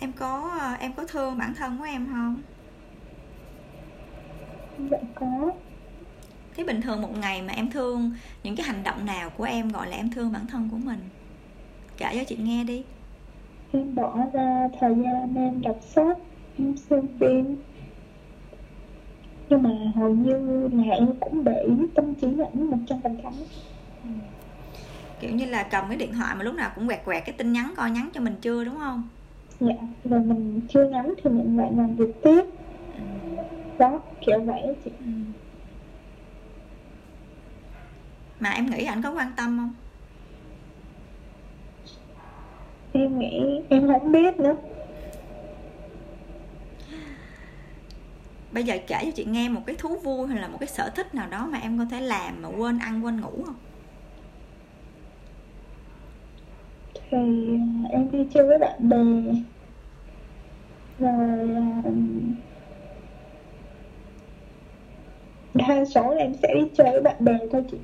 em 0.00 0.12
có 0.12 0.60
em 0.80 0.92
có 0.92 1.04
thương 1.08 1.38
bản 1.38 1.54
thân 1.54 1.78
của 1.78 1.84
em 1.84 2.06
không? 2.12 2.36
Dạ 4.90 4.98
có. 5.14 5.52
Thế 6.56 6.64
bình 6.64 6.80
thường 6.80 7.02
một 7.02 7.18
ngày 7.18 7.42
mà 7.42 7.52
em 7.52 7.70
thương 7.70 8.12
những 8.42 8.56
cái 8.56 8.66
hành 8.66 8.82
động 8.82 9.06
nào 9.06 9.30
của 9.36 9.44
em 9.44 9.68
gọi 9.68 9.86
là 9.86 9.96
em 9.96 10.10
thương 10.10 10.32
bản 10.32 10.46
thân 10.46 10.68
của 10.70 10.76
mình? 10.76 10.98
Kể 11.96 12.06
cho 12.14 12.24
chị 12.24 12.36
nghe 12.40 12.64
đi. 12.64 12.84
Em 13.72 13.94
bỏ 13.94 14.16
ra 14.32 14.68
thời 14.80 14.94
gian 14.94 15.34
em 15.36 15.62
đọc 15.62 15.78
sách 15.82 16.18
em 16.58 16.76
xem 16.76 17.06
phim 17.20 17.56
nhưng 19.48 19.62
mà 19.62 19.70
hầu 19.96 20.14
như 20.14 20.32
là 20.72 20.82
em 20.94 21.08
cũng 21.20 21.44
để 21.44 21.62
ý 21.68 21.74
tâm 21.94 22.14
trí 22.20 22.26
ảnh 22.26 22.70
một 22.70 22.78
trăm 22.86 23.00
phần 23.02 23.16
trăm. 23.22 23.32
Kiểu 25.18 25.30
như 25.30 25.46
là 25.46 25.68
cầm 25.70 25.84
cái 25.88 25.96
điện 25.96 26.12
thoại 26.14 26.34
mà 26.34 26.42
lúc 26.44 26.54
nào 26.54 26.72
cũng 26.74 26.86
quẹt 26.86 27.00
quẹt 27.04 27.22
cái 27.26 27.34
tin 27.38 27.52
nhắn 27.52 27.74
coi 27.76 27.90
nhắn 27.90 28.10
cho 28.14 28.20
mình 28.20 28.36
chưa 28.42 28.64
đúng 28.64 28.76
không? 28.76 29.08
Dạ 29.60 29.74
rồi 30.04 30.20
mình 30.20 30.66
chưa 30.68 30.88
nhắn 30.90 31.14
thì 31.24 31.30
mình 31.30 31.56
lại 31.56 31.70
làm 31.76 31.96
việc 31.96 32.10
tiếp. 32.22 32.42
Ừ. 32.96 33.02
đó 33.78 34.02
kiểu 34.20 34.44
vậy 34.46 34.62
chị. 34.84 34.90
Ừ. 35.00 35.06
mà 38.38 38.50
em 38.50 38.66
nghĩ 38.70 38.84
ảnh 38.84 39.02
có 39.02 39.12
quan 39.14 39.32
tâm 39.36 39.58
không? 39.58 39.80
Em 42.92 43.18
nghĩ 43.18 43.40
em 43.70 43.88
không 43.88 44.12
biết 44.12 44.34
nữa 44.38 44.56
bây 48.54 48.64
giờ 48.64 48.78
kể 48.86 48.98
cho 49.04 49.10
chị 49.14 49.24
nghe 49.24 49.48
một 49.48 49.62
cái 49.66 49.76
thú 49.78 49.96
vui 50.04 50.28
hay 50.28 50.38
là 50.38 50.48
một 50.48 50.58
cái 50.60 50.68
sở 50.68 50.90
thích 50.90 51.14
nào 51.14 51.28
đó 51.30 51.46
mà 51.52 51.58
em 51.58 51.78
có 51.78 51.84
thể 51.90 52.00
làm 52.00 52.42
mà 52.42 52.48
quên 52.48 52.78
ăn 52.78 53.04
quên 53.04 53.20
ngủ 53.20 53.42
không? 53.46 53.56
Thì 57.10 57.18
à, 57.58 57.88
em 57.90 58.10
đi 58.10 58.18
chơi 58.34 58.46
với 58.46 58.58
bạn 58.58 58.88
bè. 58.88 58.96
Rồi 60.98 61.48
à, 61.84 61.90
đa 65.54 65.84
số 65.84 66.14
là 66.14 66.22
em 66.22 66.34
sẽ 66.42 66.48
đi 66.54 66.60
chơi 66.74 66.90
với 66.90 67.02
bạn 67.02 67.16
bè 67.24 67.38
thôi 67.52 67.64
chị. 67.70 67.78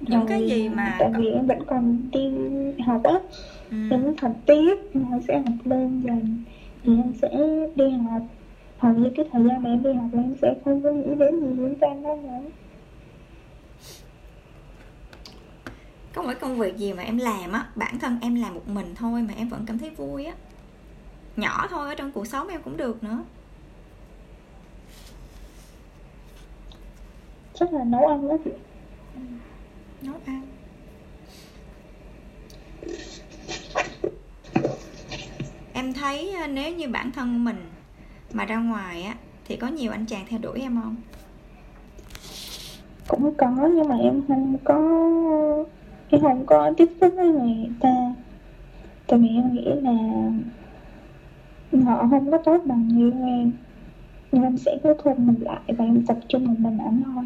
Những 0.00 0.26
rồi, 0.26 0.28
cái 0.28 0.46
gì 0.46 0.68
mà 0.68 0.96
tại 0.98 1.10
vì 1.16 1.30
em 1.30 1.46
vẫn 1.46 1.58
còn 1.66 2.10
đi 2.10 2.30
học 2.86 3.02
á 3.04 3.14
ừ. 3.70 3.76
em 3.90 4.14
học 4.22 4.32
tiếp 4.46 4.74
em 4.94 5.20
sẽ 5.28 5.38
học 5.38 5.56
lên 5.64 6.00
dần. 6.00 6.44
Thì 6.84 6.96
em 6.96 7.12
sẽ 7.22 7.28
đi 7.76 7.90
học 7.90 8.22
hầu 8.78 8.94
như 8.94 9.10
cái 9.16 9.26
thời 9.32 9.42
gian 9.48 9.62
mà 9.62 9.70
em 9.70 9.82
đi 9.82 9.92
học 9.92 10.10
là 10.12 10.22
em 10.22 10.34
sẽ 10.42 10.54
không 10.64 10.82
có 10.82 10.90
nghĩ 10.90 11.14
đến 11.18 11.40
gì 11.40 11.46
liên 11.46 11.74
quan 11.80 12.02
đó 12.02 12.14
nữa. 12.14 12.50
Có 16.14 16.22
mỗi 16.22 16.34
công 16.34 16.58
việc 16.58 16.76
gì 16.76 16.92
mà 16.92 17.02
em 17.02 17.18
làm 17.18 17.52
á 17.52 17.66
bản 17.74 17.98
thân 17.98 18.18
em 18.22 18.34
làm 18.34 18.54
một 18.54 18.68
mình 18.68 18.94
thôi 18.94 19.22
mà 19.22 19.34
em 19.36 19.48
vẫn 19.48 19.64
cảm 19.66 19.78
thấy 19.78 19.90
vui 19.90 20.24
á. 20.24 20.34
Nhỏ 21.36 21.66
thôi 21.70 21.88
ở 21.88 21.94
trong 21.94 22.12
cuộc 22.12 22.26
sống 22.26 22.48
em 22.48 22.62
cũng 22.62 22.76
được 22.76 23.04
nữa. 23.04 23.24
Chắc 27.54 27.72
là 27.72 27.84
nấu 27.84 28.06
ăn 28.06 28.28
đó 28.28 28.36
chị. 28.44 28.50
Ừ, 29.14 29.20
nấu 30.02 30.14
ăn. 30.26 30.46
Em 35.72 35.92
thấy 35.92 36.32
ờ, 36.32 36.46
nếu 36.46 36.74
như 36.74 36.88
bản 36.88 37.12
thân 37.12 37.44
mình 37.44 37.75
mà 38.32 38.44
ra 38.44 38.56
ngoài 38.56 39.02
á 39.02 39.14
thì 39.44 39.56
có 39.56 39.66
nhiều 39.68 39.92
anh 39.92 40.06
chàng 40.06 40.24
theo 40.28 40.38
đuổi 40.42 40.60
em 40.60 40.80
không 40.82 40.96
cũng 43.08 43.34
có 43.34 43.68
nhưng 43.74 43.88
mà 43.88 43.96
em 43.96 44.22
không 44.28 44.56
có 44.64 44.78
em 46.10 46.20
không 46.20 46.46
có 46.46 46.72
tiếp 46.76 46.88
xúc 47.00 47.12
với 47.16 47.28
người 47.28 47.70
ta 47.80 48.14
tại 49.06 49.18
vì 49.18 49.28
em 49.28 49.54
nghĩ 49.54 49.64
là 49.82 49.92
họ 51.84 52.06
không 52.10 52.30
có 52.30 52.38
tốt 52.38 52.62
bằng 52.64 52.88
như 52.88 53.10
em 53.10 53.52
nhưng 54.32 54.42
em 54.42 54.56
sẽ 54.56 54.78
cứ 54.82 54.94
thu 54.98 55.14
mình 55.18 55.36
lại 55.40 55.60
và 55.68 55.84
em 55.84 56.06
tập 56.06 56.16
trung 56.28 56.44
một 56.44 56.54
mình 56.58 56.78
ảnh 56.78 57.02
thôi 57.04 57.24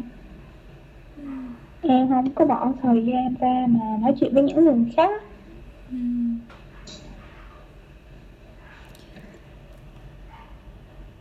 ừ. 1.81 1.89
em 1.89 2.09
không 2.09 2.29
có 2.35 2.45
bỏ 2.45 2.73
thời 2.81 3.05
gian 3.05 3.35
ra 3.39 3.65
mà 3.69 3.97
nói 4.01 4.13
chuyện 4.19 4.33
với 4.33 4.43
những 4.43 4.65
người 4.65 4.93
khác 4.95 5.23
ừ. 5.91 5.97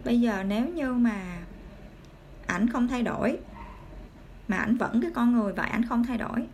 Bây 0.04 0.20
giờ 0.20 0.42
nếu 0.42 0.68
như 0.68 0.92
mà 0.92 1.38
ảnh 2.46 2.68
không 2.68 2.88
thay 2.88 3.02
đổi 3.02 3.38
mà 4.48 4.56
ảnh 4.56 4.76
vẫn 4.76 5.00
cái 5.02 5.10
con 5.14 5.32
người 5.32 5.52
vậy 5.52 5.68
ảnh 5.70 5.84
không 5.84 6.04
thay 6.04 6.18
đổi 6.18 6.46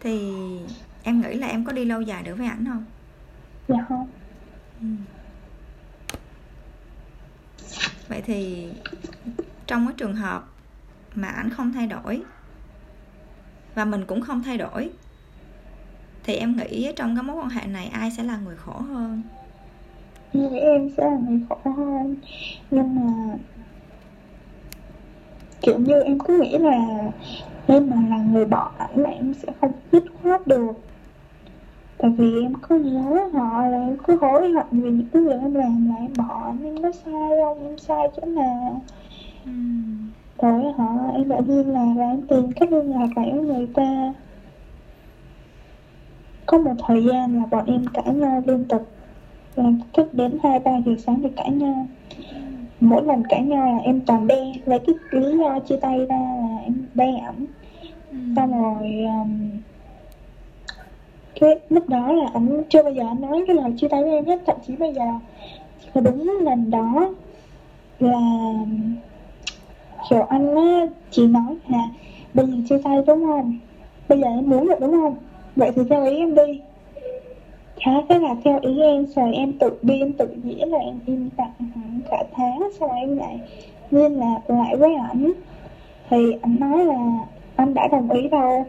thì 0.00 0.40
em 1.02 1.20
nghĩ 1.20 1.34
là 1.34 1.46
em 1.46 1.64
có 1.64 1.72
đi 1.72 1.84
lâu 1.84 2.00
dài 2.00 2.22
được 2.22 2.34
với 2.38 2.46
ảnh 2.46 2.64
không? 2.64 2.84
Dạ 3.68 3.84
không. 3.88 4.10
Ừ. 4.80 4.86
vậy 8.08 8.22
thì 8.26 8.68
trong 9.66 9.86
cái 9.86 9.94
trường 9.96 10.16
hợp 10.16 10.44
mà 11.14 11.28
ảnh 11.28 11.50
không 11.50 11.72
thay 11.72 11.86
đổi 11.86 12.22
và 13.74 13.84
mình 13.84 14.04
cũng 14.06 14.20
không 14.20 14.42
thay 14.42 14.58
đổi 14.58 14.90
thì 16.24 16.34
em 16.34 16.56
nghĩ 16.56 16.92
trong 16.96 17.16
cái 17.16 17.22
mối 17.22 17.36
quan 17.36 17.48
hệ 17.48 17.66
này 17.66 17.86
ai 17.86 18.10
sẽ 18.10 18.22
là 18.22 18.36
người 18.36 18.56
khổ 18.56 18.80
hơn 18.80 19.22
nghĩ 20.32 20.58
em 20.58 20.90
sẽ 20.96 21.04
là 21.04 21.18
người 21.28 21.40
khổ 21.48 21.70
hơn. 21.70 22.16
Nhưng 22.70 22.94
mà 22.94 23.38
kiểu 25.60 25.78
như 25.78 26.02
em 26.02 26.18
cứ 26.18 26.38
nghĩ 26.38 26.58
là 26.58 26.98
em 27.66 27.90
mà 27.90 27.96
là 28.10 28.16
người 28.16 28.44
bỏ 28.44 28.70
ảnh 28.78 28.98
là 28.98 29.10
em 29.10 29.34
sẽ 29.34 29.52
không 29.60 29.72
dứt 29.92 30.04
khoát 30.22 30.46
được. 30.46 30.72
Tại 31.98 32.10
vì 32.10 32.42
em 32.42 32.54
cứ 32.68 32.78
nhớ 32.78 33.28
họ 33.32 33.66
là 33.66 33.78
em 33.78 33.96
cứ 34.06 34.16
hối 34.20 34.52
hận 34.52 34.66
vì 34.70 34.90
những 34.90 35.06
cái 35.12 35.22
việc 35.22 35.40
em 35.40 35.54
làm 35.54 35.88
là 35.88 35.94
em 35.96 36.12
bỏ 36.18 36.42
anh 36.44 36.64
em 36.64 36.82
có 36.82 36.92
sai 36.92 37.30
không 37.44 37.66
em 37.66 37.78
sai 37.78 38.08
chỗ 38.16 38.26
nào. 38.26 38.82
Ừ. 39.44 39.50
rồi 40.42 40.72
họ 40.72 40.88
em 41.14 41.28
đã 41.28 41.40
liên 41.46 41.68
lạc 41.68 41.92
và 41.96 42.04
em 42.04 42.22
tìm 42.22 42.52
cách 42.52 42.72
liên 42.72 42.90
lạc 42.90 43.08
lại 43.16 43.32
với 43.32 43.42
người 43.42 43.66
ta. 43.74 44.12
Có 46.46 46.58
một 46.58 46.74
thời 46.86 47.04
gian 47.04 47.36
là 47.36 47.46
bọn 47.50 47.66
em 47.66 47.84
cãi 47.94 48.14
nhau 48.14 48.42
liên 48.46 48.64
tục 48.64 48.88
là 49.60 49.70
thức 49.92 50.14
đến 50.14 50.38
hai 50.42 50.58
ba 50.58 50.72
giờ 50.86 50.92
sáng 50.98 51.22
để 51.22 51.30
cãi 51.36 51.50
nhau. 51.50 51.86
Mỗi 52.80 53.02
lần 53.04 53.22
cãi 53.28 53.42
nhau 53.42 53.66
là 53.72 53.78
em 53.78 54.00
toàn 54.06 54.26
đe 54.26 54.52
lấy 54.64 54.78
cái 54.78 54.94
lý 55.10 55.38
do 55.38 55.58
chia 55.58 55.76
tay 55.76 56.06
ra 56.06 56.16
là 56.18 56.58
em 56.64 56.74
đe 56.94 57.18
ẩm 57.26 57.46
Ừ. 58.10 58.16
xong 58.36 58.62
rồi 58.62 59.04
um, 59.04 59.50
cái 61.40 61.58
lúc 61.70 61.88
đó 61.88 62.12
là 62.12 62.30
anh 62.34 62.62
chưa 62.68 62.82
bao 62.82 62.92
giờ 62.92 63.02
anh 63.06 63.20
nói 63.20 63.44
cái 63.46 63.56
lời 63.56 63.72
chia 63.76 63.88
tay 63.88 64.02
với 64.02 64.12
em 64.12 64.24
hết. 64.24 64.40
Thậm 64.46 64.56
chí 64.66 64.76
bây 64.76 64.94
giờ 64.94 65.02
là 65.94 66.00
đúng 66.00 66.38
lần 66.40 66.70
đó 66.70 67.10
là 68.00 68.20
kiểu 70.10 70.22
anh 70.22 70.54
á 70.54 70.86
chỉ 71.10 71.26
nói 71.26 71.56
là 71.68 71.88
bây 72.34 72.46
giờ 72.46 72.52
chia 72.68 72.78
tay 72.84 73.02
đúng 73.06 73.26
không? 73.26 73.58
Bây 74.08 74.20
giờ 74.20 74.26
em 74.26 74.50
muốn 74.50 74.66
rồi 74.66 74.76
đúng 74.80 74.92
không? 74.92 75.14
Vậy 75.56 75.70
thì 75.76 75.82
theo 75.90 76.04
ý 76.04 76.16
em 76.16 76.34
đi 76.34 76.60
Thế 77.84 78.02
thế 78.08 78.18
là 78.18 78.34
theo 78.44 78.58
ý 78.62 78.80
em. 78.80 79.06
Rồi 79.06 79.34
em 79.34 79.52
tự 79.52 79.70
biên, 79.82 80.12
tự 80.12 80.28
diễn 80.44 80.68
là 80.68 80.78
em 80.78 80.98
im 81.06 81.28
lặng 81.38 81.52
hẳn 81.58 82.00
cả 82.10 82.24
tháng 82.32 82.68
xong 82.78 82.88
rồi 82.88 82.98
em 83.00 83.16
lại 83.18 83.38
liên 83.90 84.12
lạc 84.12 84.40
lại 84.48 84.76
với 84.76 84.94
ảnh? 84.94 85.32
Thì 86.10 86.32
ảnh 86.42 86.56
nói 86.60 86.84
là 86.84 87.26
anh 87.56 87.74
đã 87.74 87.88
đồng 87.88 88.10
ý 88.10 88.28
đâu 88.28 88.66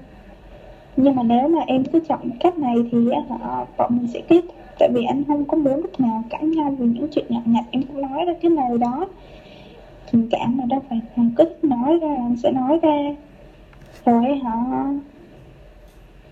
nhưng 0.97 1.15
mà 1.15 1.23
nếu 1.23 1.47
mà 1.47 1.59
em 1.67 1.83
cứ 1.83 1.99
chọn 2.09 2.29
cách 2.39 2.57
này 2.57 2.75
thì 2.91 2.97
họ, 3.29 3.65
bọn 3.77 3.97
mình 3.97 4.07
sẽ 4.07 4.21
kết 4.27 4.41
tại 4.79 4.89
vì 4.93 5.05
anh 5.05 5.23
không 5.27 5.45
có 5.45 5.57
muốn 5.57 5.75
lúc 5.75 5.99
nào 5.99 6.23
cãi 6.29 6.43
nhau 6.43 6.75
vì 6.79 6.85
những 6.85 7.07
chuyện 7.11 7.25
nhỏ 7.29 7.39
nhặt. 7.45 7.63
Em 7.71 7.83
cũng 7.83 8.01
nói 8.01 8.25
ra 8.25 8.33
cái 8.41 8.51
lời 8.51 8.77
đó. 8.77 9.07
Tình 10.11 10.27
cảm 10.31 10.57
mà 10.57 10.63
đâu 10.65 10.79
phải 10.89 11.01
thằng 11.15 11.29
cứ 11.35 11.45
nói 11.61 11.99
ra 12.01 12.15
anh 12.15 12.35
sẽ 12.43 12.51
nói 12.51 12.79
ra. 12.81 13.15
Rồi 14.05 14.35
họ 14.43 14.85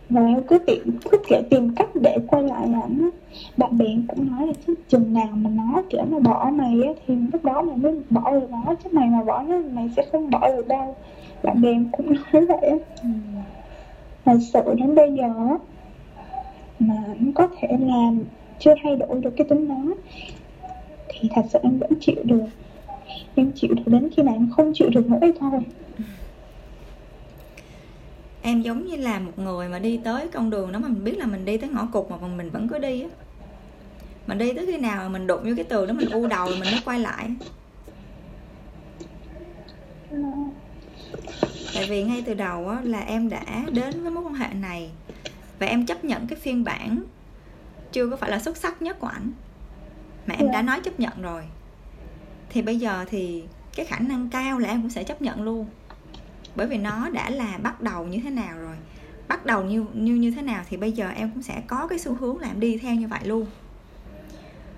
và 0.10 0.26
em 0.26 0.44
cứ 0.48 0.58
tìm 0.60 0.98
cứ 1.12 1.18
kiểu 1.28 1.42
tìm 1.50 1.76
cách 1.76 1.90
để 2.02 2.18
quay 2.28 2.44
lại 2.44 2.62
ảnh 2.82 2.98
nó 2.98 3.10
bạn 3.58 3.78
bè 3.78 3.86
cũng 4.08 4.32
nói 4.32 4.48
là 4.48 4.54
chứ 4.68 4.74
chừng 4.88 5.14
nào 5.14 5.28
mà 5.34 5.50
nó, 5.50 5.82
kiểu 5.90 6.06
mà 6.10 6.20
bỏ 6.20 6.50
mày 6.54 6.82
á, 6.84 6.94
thì 7.08 7.16
lúc 7.34 7.46
đó 7.46 7.62
mày 7.62 7.78
mới 7.78 8.02
bỏ 8.10 8.32
được 8.32 8.50
nó, 8.52 8.76
chứ 8.84 8.90
mày 8.94 9.08
mà 9.10 9.24
bỏ 9.24 9.42
nó, 9.42 9.58
mày 9.74 9.90
sẽ 9.96 10.06
không 10.12 10.30
bỏ 10.30 10.48
được 10.48 10.68
đâu. 10.68 10.96
Bạn 11.44 11.62
bè 11.62 11.70
em 11.70 11.90
cũng 11.92 12.14
nói 12.34 12.46
vậy 12.46 12.70
á. 12.70 12.78
Thật 14.26 14.38
sự 14.54 14.62
đến 14.78 14.96
bây 14.96 15.14
giờ 15.14 15.30
mà 16.80 16.96
em 17.20 17.34
có 17.34 17.48
thể 17.60 17.68
làm 17.80 18.20
chưa 18.60 18.74
thay 18.84 18.96
đổi 18.96 19.22
được 19.22 19.34
cái 19.38 19.48
tính 19.48 19.68
đó, 19.68 19.76
thì 21.10 21.30
thật 21.36 21.42
sự 21.50 21.60
em 21.64 21.80
vẫn 21.80 21.92
chịu 22.00 22.16
được. 22.24 22.46
Em 23.36 23.52
chịu 23.56 23.74
được 23.74 23.84
đến 23.86 24.10
khi 24.16 24.24
nào 24.24 24.36
em 24.36 24.50
không 24.58 24.72
chịu 24.74 24.90
được 24.90 25.10
nữa 25.10 25.32
thôi 25.40 25.60
em 28.42 28.62
giống 28.62 28.86
như 28.86 28.96
là 28.96 29.20
một 29.20 29.40
người 29.40 29.70
mà 29.70 29.80
đi 29.80 30.00
tới 30.04 30.28
con 30.28 30.50
đường 30.50 30.72
đó 30.72 30.80
mà 30.80 30.88
mình 30.88 31.04
biết 31.04 31.18
là 31.18 31.26
mình 31.26 31.46
đi 31.46 31.58
tới 31.58 31.70
ngõ 31.70 31.86
cụt 31.86 32.12
mà 32.12 32.28
mình 32.28 32.50
vẫn 32.50 32.68
cứ 32.68 32.80
đi 32.80 33.02
á. 33.02 33.10
Mình 34.28 34.38
đi 34.38 34.54
tới 34.54 34.66
khi 34.66 34.78
nào 34.78 34.98
mà 34.98 35.10
mình 35.10 35.28
đụng 35.28 35.44
vô 35.44 35.52
cái 35.56 35.66
tường 35.66 35.88
đó 35.88 35.94
mình 35.94 36.10
u 36.10 36.28
đầu 36.28 36.48
mình 36.48 36.60
mới 36.60 36.82
quay 36.86 37.00
lại. 37.00 37.30
Tại 41.74 41.88
vì 41.90 42.04
ngay 42.04 42.24
từ 42.26 42.34
đầu 42.34 42.70
á, 42.70 42.82
là 42.84 43.00
em 43.00 43.30
đã 43.30 43.66
đến 43.72 44.02
với 44.02 44.12
mối 44.12 44.24
quan 44.24 44.34
hệ 44.34 44.54
này 44.54 44.90
và 45.60 45.68
em 45.68 45.86
chấp 45.86 46.06
nhận 46.06 46.28
cái 46.28 46.40
phiên 46.40 46.64
bản 46.64 47.04
chưa 47.92 48.10
có 48.10 48.16
phải 48.16 48.30
là 48.30 48.40
xuất 48.40 48.58
sắc 48.58 48.82
nhất 48.82 49.00
của 49.00 49.08
ảnh 49.08 49.32
mà 50.28 50.36
em 50.38 50.52
đã 50.52 50.62
nói 50.62 50.82
chấp 50.84 51.00
nhận 51.00 51.22
rồi. 51.22 51.44
Thì 52.50 52.62
bây 52.62 52.80
giờ 52.80 53.06
thì 53.10 53.44
cái 53.76 53.86
khả 53.86 54.00
năng 54.00 54.30
cao 54.30 54.60
là 54.60 54.70
em 54.70 54.82
cũng 54.82 54.90
sẽ 54.90 55.04
chấp 55.04 55.22
nhận 55.22 55.44
luôn 55.44 55.66
bởi 56.60 56.68
vì 56.68 56.78
nó 56.78 57.10
đã 57.10 57.30
là 57.30 57.58
bắt 57.64 57.82
đầu 57.82 58.08
như 58.08 58.20
thế 58.24 58.30
nào 58.30 58.58
rồi. 58.60 58.76
Bắt 59.28 59.46
đầu 59.46 59.64
như 59.64 59.86
như 59.94 60.16
như 60.16 60.32
thế 60.32 60.42
nào 60.42 60.64
thì 60.70 60.78
bây 60.78 60.92
giờ 60.92 61.10
em 61.10 61.32
cũng 61.34 61.44
sẽ 61.44 61.62
có 61.68 61.88
cái 61.88 62.00
xu 62.00 62.14
hướng 62.14 62.40
là 62.40 62.48
em 62.48 62.60
đi 62.60 62.78
theo 62.78 62.96
như 62.96 63.08
vậy 63.08 63.20
luôn. 63.24 63.46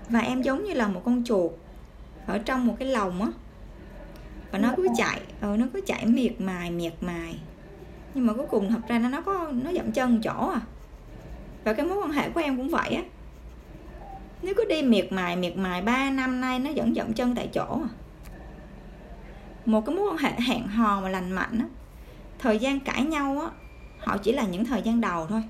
Và 0.08 0.20
em 0.20 0.42
giống 0.42 0.64
như 0.64 0.74
là 0.74 0.88
một 0.88 1.02
con 1.04 1.24
chuột 1.24 1.52
ở 2.26 2.38
trong 2.38 2.66
một 2.66 2.76
cái 2.78 2.88
lồng 2.88 3.22
á. 3.22 3.28
Và 4.50 4.58
nó 4.58 4.74
cứ 4.76 4.88
chạy 4.96 5.20
ừ, 5.40 5.56
nó 5.58 5.66
cứ 5.72 5.80
chạy 5.86 6.06
miệt 6.06 6.40
mài 6.40 6.70
miệt 6.70 6.94
mài. 7.00 7.38
Nhưng 8.14 8.26
mà 8.26 8.32
cuối 8.32 8.46
cùng 8.50 8.70
thật 8.70 8.80
ra 8.88 8.98
nó 8.98 9.08
nó 9.08 9.20
có 9.20 9.52
nó 9.64 9.72
dậm 9.72 9.92
chân 9.92 10.20
chỗ 10.22 10.50
à. 10.50 10.60
Và 11.64 11.72
cái 11.72 11.86
mối 11.86 11.98
quan 11.98 12.12
hệ 12.12 12.30
của 12.30 12.40
em 12.40 12.56
cũng 12.56 12.68
vậy 12.68 12.90
á. 12.90 13.02
Nếu 14.42 14.54
cứ 14.56 14.64
đi 14.68 14.82
miệt 14.82 15.12
mài 15.12 15.36
miệt 15.36 15.56
mài 15.56 15.82
3 15.82 16.10
năm 16.10 16.40
nay 16.40 16.58
nó 16.58 16.70
vẫn 16.76 16.94
dậm 16.94 17.12
chân 17.12 17.34
tại 17.34 17.48
chỗ 17.52 17.80
à 17.82 18.01
một 19.64 19.86
cái 19.86 19.96
mối 19.96 20.08
quan 20.10 20.18
hệ 20.18 20.32
hẹn 20.40 20.66
hò 20.66 21.00
mà 21.00 21.08
lành 21.08 21.32
mạnh 21.32 21.58
á, 21.58 21.66
thời 22.38 22.58
gian 22.58 22.80
cãi 22.80 23.02
nhau 23.02 23.40
á, 23.40 23.48
họ 23.98 24.16
chỉ 24.16 24.32
là 24.32 24.42
những 24.42 24.64
thời 24.64 24.82
gian 24.82 25.00
đầu 25.00 25.26
thôi. 25.26 25.42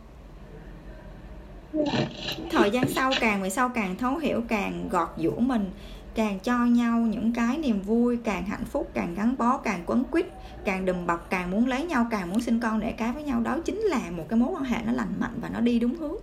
Thời 2.51 2.71
gian 2.71 2.89
sau 2.89 3.13
càng 3.21 3.43
về 3.43 3.51
sau 3.51 3.69
càng 3.69 3.97
thấu 3.97 4.17
hiểu, 4.17 4.41
càng 4.49 4.89
gọt 4.89 5.09
giũa 5.19 5.39
mình, 5.39 5.71
càng 6.15 6.39
cho 6.39 6.65
nhau 6.65 6.99
những 6.99 7.33
cái 7.33 7.59
niềm 7.59 7.83
vui, 7.83 8.19
càng 8.25 8.47
hạnh 8.47 8.65
phúc, 8.65 8.91
càng 8.95 9.15
gắn 9.15 9.35
bó, 9.39 9.57
càng 9.57 9.83
quấn 9.87 10.05
quýt, 10.05 10.27
càng 10.65 10.85
đùm 10.85 11.07
bọc, 11.07 11.31
càng 11.31 11.51
muốn 11.51 11.67
lấy 11.67 11.85
nhau, 11.85 12.07
càng 12.11 12.31
muốn 12.31 12.41
sinh 12.41 12.61
con 12.61 12.81
để 12.81 12.93
cái 12.93 13.13
với 13.13 13.23
nhau. 13.23 13.41
Đó 13.41 13.59
chính 13.65 13.79
là 13.79 14.01
một 14.11 14.25
cái 14.29 14.39
mối 14.39 14.49
quan 14.55 14.65
hệ 14.65 14.79
nó 14.87 14.93
lành 14.93 15.15
mạnh 15.21 15.39
và 15.41 15.49
nó 15.53 15.61
đi 15.61 15.79
đúng 15.79 15.97
hướng. 15.97 16.17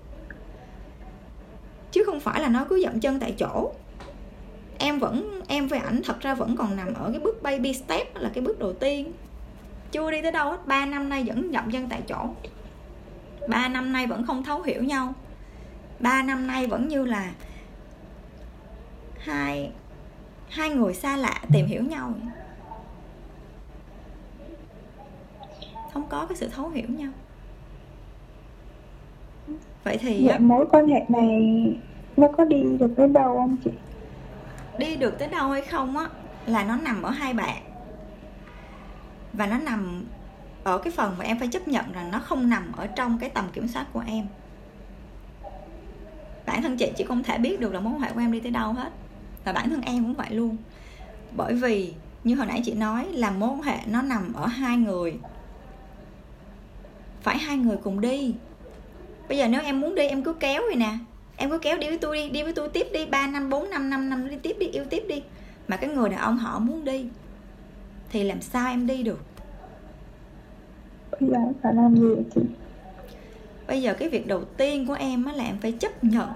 Chứ 1.92 2.04
không 2.06 2.20
phải 2.20 2.42
là 2.42 2.48
nó 2.48 2.66
cứ 2.70 2.82
dậm 2.84 3.00
chân 3.00 3.20
tại 3.20 3.36
chỗ 3.38 3.74
em 4.80 5.00
vẫn 5.00 5.42
em 5.48 5.68
với 5.68 5.80
ảnh 5.80 6.02
thật 6.04 6.20
ra 6.22 6.36
vẫn 6.36 6.56
còn 6.56 6.76
nằm 6.76 6.94
ở 6.94 7.12
cái 7.12 7.20
bước 7.20 7.44
baby 7.44 7.74
step 7.74 8.16
là 8.16 8.32
cái 8.34 8.44
bước 8.44 8.60
đầu 8.60 8.74
tiên. 8.74 9.12
Chưa 9.92 10.12
đi 10.12 10.22
tới 10.22 10.32
đâu 10.32 10.52
hết 10.52 10.68
ba 10.68 10.86
năm 10.86 11.10
nay 11.10 11.24
vẫn 11.24 11.52
dậm 11.54 11.72
chân 11.72 11.90
tại 11.90 12.02
chỗ. 12.08 12.26
Ba 13.48 13.68
năm 13.68 13.94
nay 13.94 14.08
vẫn 14.08 14.26
không 14.28 14.44
thấu 14.44 14.62
hiểu 14.62 14.84
nhau. 14.84 15.14
Ba 16.00 16.24
năm 16.24 16.48
nay 16.48 16.68
vẫn 16.68 16.88
như 16.88 17.06
là 17.06 17.32
hai 19.20 19.72
hai 20.50 20.70
người 20.70 20.94
xa 20.94 21.18
lạ 21.18 21.42
tìm 21.54 21.66
hiểu 21.66 21.84
nhau. 21.84 22.14
Không 25.94 26.08
có 26.10 26.26
cái 26.26 26.38
sự 26.38 26.48
thấu 26.48 26.70
hiểu 26.70 26.88
nhau. 26.88 27.12
Vậy 29.84 29.98
thì 29.98 30.28
Vậy 30.28 30.40
mối 30.40 30.66
quan 30.72 30.88
hệ 30.88 31.06
này 31.10 31.40
nó 32.18 32.28
có 32.38 32.46
đi 32.46 32.64
được 32.80 32.98
đến 32.98 33.14
đâu 33.14 33.36
không 33.36 33.58
chị? 33.64 33.72
Đi 34.80 34.96
được 34.96 35.20
tới 35.20 35.28
đâu 35.28 35.50
hay 35.50 35.62
không 35.62 35.98
á, 35.98 36.10
là 36.46 36.64
nó 36.64 36.76
nằm 36.76 37.02
ở 37.02 37.10
hai 37.10 37.34
bạn. 37.34 37.64
Và 39.34 39.46
nó 39.46 39.58
nằm 39.58 40.06
ở 40.64 40.78
cái 40.78 40.92
phần 40.92 41.16
mà 41.18 41.26
em 41.26 41.40
phải 41.40 41.48
chấp 41.48 41.68
nhận 41.68 41.92
rằng 41.92 42.12
nó 42.12 42.20
không 42.20 42.50
nằm 42.50 42.72
ở 42.78 42.88
trong 42.88 43.18
cái 43.20 43.30
tầm 43.30 43.50
kiểm 43.54 43.68
soát 43.68 43.86
của 43.94 44.04
em. 44.08 44.28
Bản 46.46 46.62
thân 46.62 46.78
chị 46.78 46.92
chỉ 46.98 47.04
không 47.04 47.24
thể 47.24 47.38
biết 47.38 47.60
được 47.60 47.74
là 47.74 47.80
mối 47.80 47.94
quan 47.94 48.02
hệ 48.02 48.12
của 48.14 48.20
em 48.20 48.32
đi 48.32 48.40
tới 48.40 48.52
đâu 48.52 48.74
hết. 48.74 48.92
Và 49.44 49.54
bản 49.54 49.70
thân 49.70 49.82
em 49.82 50.04
cũng 50.04 50.14
vậy 50.14 50.30
luôn. 50.32 50.58
Bởi 51.32 51.54
vì, 51.54 51.94
như 52.24 52.36
hồi 52.36 52.46
nãy 52.46 52.62
chị 52.66 52.74
nói, 52.74 53.06
là 53.12 53.32
mối 53.32 53.50
quan 53.50 53.62
hệ 53.62 53.78
nó 53.86 54.02
nằm 54.02 54.34
ở 54.34 54.48
hai 54.48 54.78
người. 54.78 55.20
Phải 57.22 57.38
hai 57.38 57.58
người 57.58 57.78
cùng 57.78 58.02
đi. 58.02 58.36
Bây 59.28 59.38
giờ 59.38 59.48
nếu 59.48 59.62
em 59.62 59.82
muốn 59.82 59.96
đi, 59.96 60.08
em 60.08 60.24
cứ 60.24 60.34
kéo 60.34 60.62
vậy 60.68 60.76
nè 60.76 60.98
em 61.40 61.50
cứ 61.50 61.58
kéo 61.58 61.78
đi 61.78 61.88
với 61.88 61.98
tôi 61.98 62.18
đi 62.18 62.30
đi 62.30 62.44
với 62.44 62.54
tôi 62.54 62.70
tiếp 62.70 62.88
đi. 62.94 63.06
3 63.06 63.28
năm 63.28 63.50
4 63.50 63.70
năm 63.70 63.90
5 63.90 64.10
năm 64.10 64.30
đi 64.30 64.36
tiếp 64.44 64.56
đi 64.60 64.68
yêu 64.68 64.86
tiếp 64.90 65.04
đi. 65.08 65.24
Mà 65.68 65.78
cái 65.78 65.90
người 65.90 66.10
đàn 66.10 66.20
ông 66.20 66.38
họ 66.38 66.60
muốn 66.60 66.86
đi 66.86 67.06
thì 68.10 68.24
làm 68.24 68.42
sao 68.42 68.70
em 68.70 68.88
đi 68.88 69.04
được? 69.04 69.20
Bây 71.12 71.30
giờ 71.30 71.36
em 71.36 71.54
phải 71.64 71.74
làm 71.74 71.96
gì 71.96 72.08
vậy 72.16 72.24
chị? 72.36 72.42
bây 73.68 73.82
giờ 73.82 73.94
cái 73.94 74.10
việc 74.10 74.28
đầu 74.28 74.44
tiên 74.44 74.88
của 74.88 74.94
em 74.94 75.26
á 75.26 75.34
là 75.34 75.44
em 75.44 75.58
phải 75.62 75.72
chấp 75.72 76.04
nhận. 76.04 76.30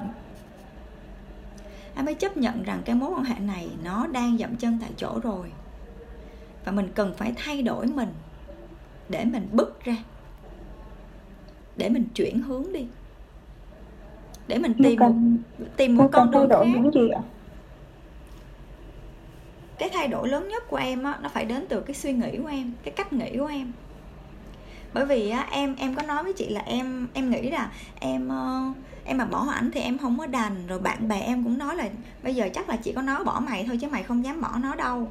Em 1.95 2.06
phải 2.06 2.14
chấp 2.14 2.38
nhận 2.38 2.64
rằng 2.64 2.82
cái 2.86 2.95
mối 2.95 3.10
quan 3.10 3.24
hệ 3.24 3.39
này 3.39 3.70
nó 3.84 4.08
đang 4.08 4.38
dậm 4.38 4.56
chân 4.56 4.78
tại 4.82 4.89
chỗ 4.97 5.20
rồi. 5.24 5.51
Và 6.66 6.72
mình 6.72 6.88
cần 6.95 7.14
phải 7.18 7.34
thay 7.36 7.62
đổi 7.62 7.88
mình 7.88 8.10
để 9.10 9.26
mình 9.26 9.47
bứt 9.51 9.84
ra. 9.84 9.95
Để 11.78 11.89
mình 11.89 12.06
chuyển 12.16 12.39
hướng 12.39 12.74
đi 12.74 12.88
để 14.48 14.58
mình 14.58 14.74
tìm 14.84 15.00
một, 15.00 15.06
cần, 15.06 15.38
tìm 15.78 15.98
một 15.98 16.10
con 16.12 16.32
đường 16.32 16.50
đổi 16.50 16.66
khác. 16.66 16.72
những 16.74 16.94
gì 16.94 17.10
ạ? 17.10 17.22
cái 19.78 19.89
thay 19.94 20.08
đổi 20.08 20.30
lớn 20.30 20.48
nhất 20.48 20.64
của 20.70 20.78
em 20.78 21.04
á 21.04 21.18
nó 21.22 21.30
phải 21.30 21.46
đến 21.46 21.66
từ 21.70 21.82
cái 21.82 21.96
suy 21.96 22.14
nghĩ 22.14 22.38
của 22.38 22.48
em 22.48 22.74
cái 22.84 22.94
cách 22.98 23.14
nghĩ 23.14 23.38
của 23.38 23.46
em. 23.46 23.72
Bởi 24.94 25.06
vì 25.06 25.30
á 25.30 25.48
em 25.52 25.76
em 25.76 25.96
có 25.96 26.02
nói 26.04 26.24
với 26.24 26.34
chị 26.34 26.50
là 26.50 26.62
em 26.62 27.08
em 27.14 27.30
nghĩ 27.30 27.50
là 27.50 27.72
em 28.00 28.30
ờ, 28.30 28.62
em 29.06 29.18
mà 29.18 29.26
bỏ 29.26 29.48
ảnh 29.52 29.72
thì 29.72 29.80
em 29.82 29.98
không 29.98 30.18
có 30.20 30.26
đành. 30.26 30.68
Rồi 30.68 30.80
bạn 30.80 31.08
bè 31.08 31.20
em 31.20 31.44
cũng 31.44 31.58
nói 31.58 31.76
là 31.76 31.89
bây 32.24 32.36
giờ 32.36 32.50
chắc 32.54 32.70
là 32.70 32.76
chỉ 32.76 32.94
có 32.94 33.02
nó 33.02 33.24
bỏ 33.24 33.39
mày 33.39 33.64
thôi 33.68 33.78
chứ 33.82 33.88
mày 33.91 34.04
không 34.04 34.26
dám 34.26 34.41
bỏ 34.41 34.52
nó 34.62 34.76
đâu. 34.76 35.08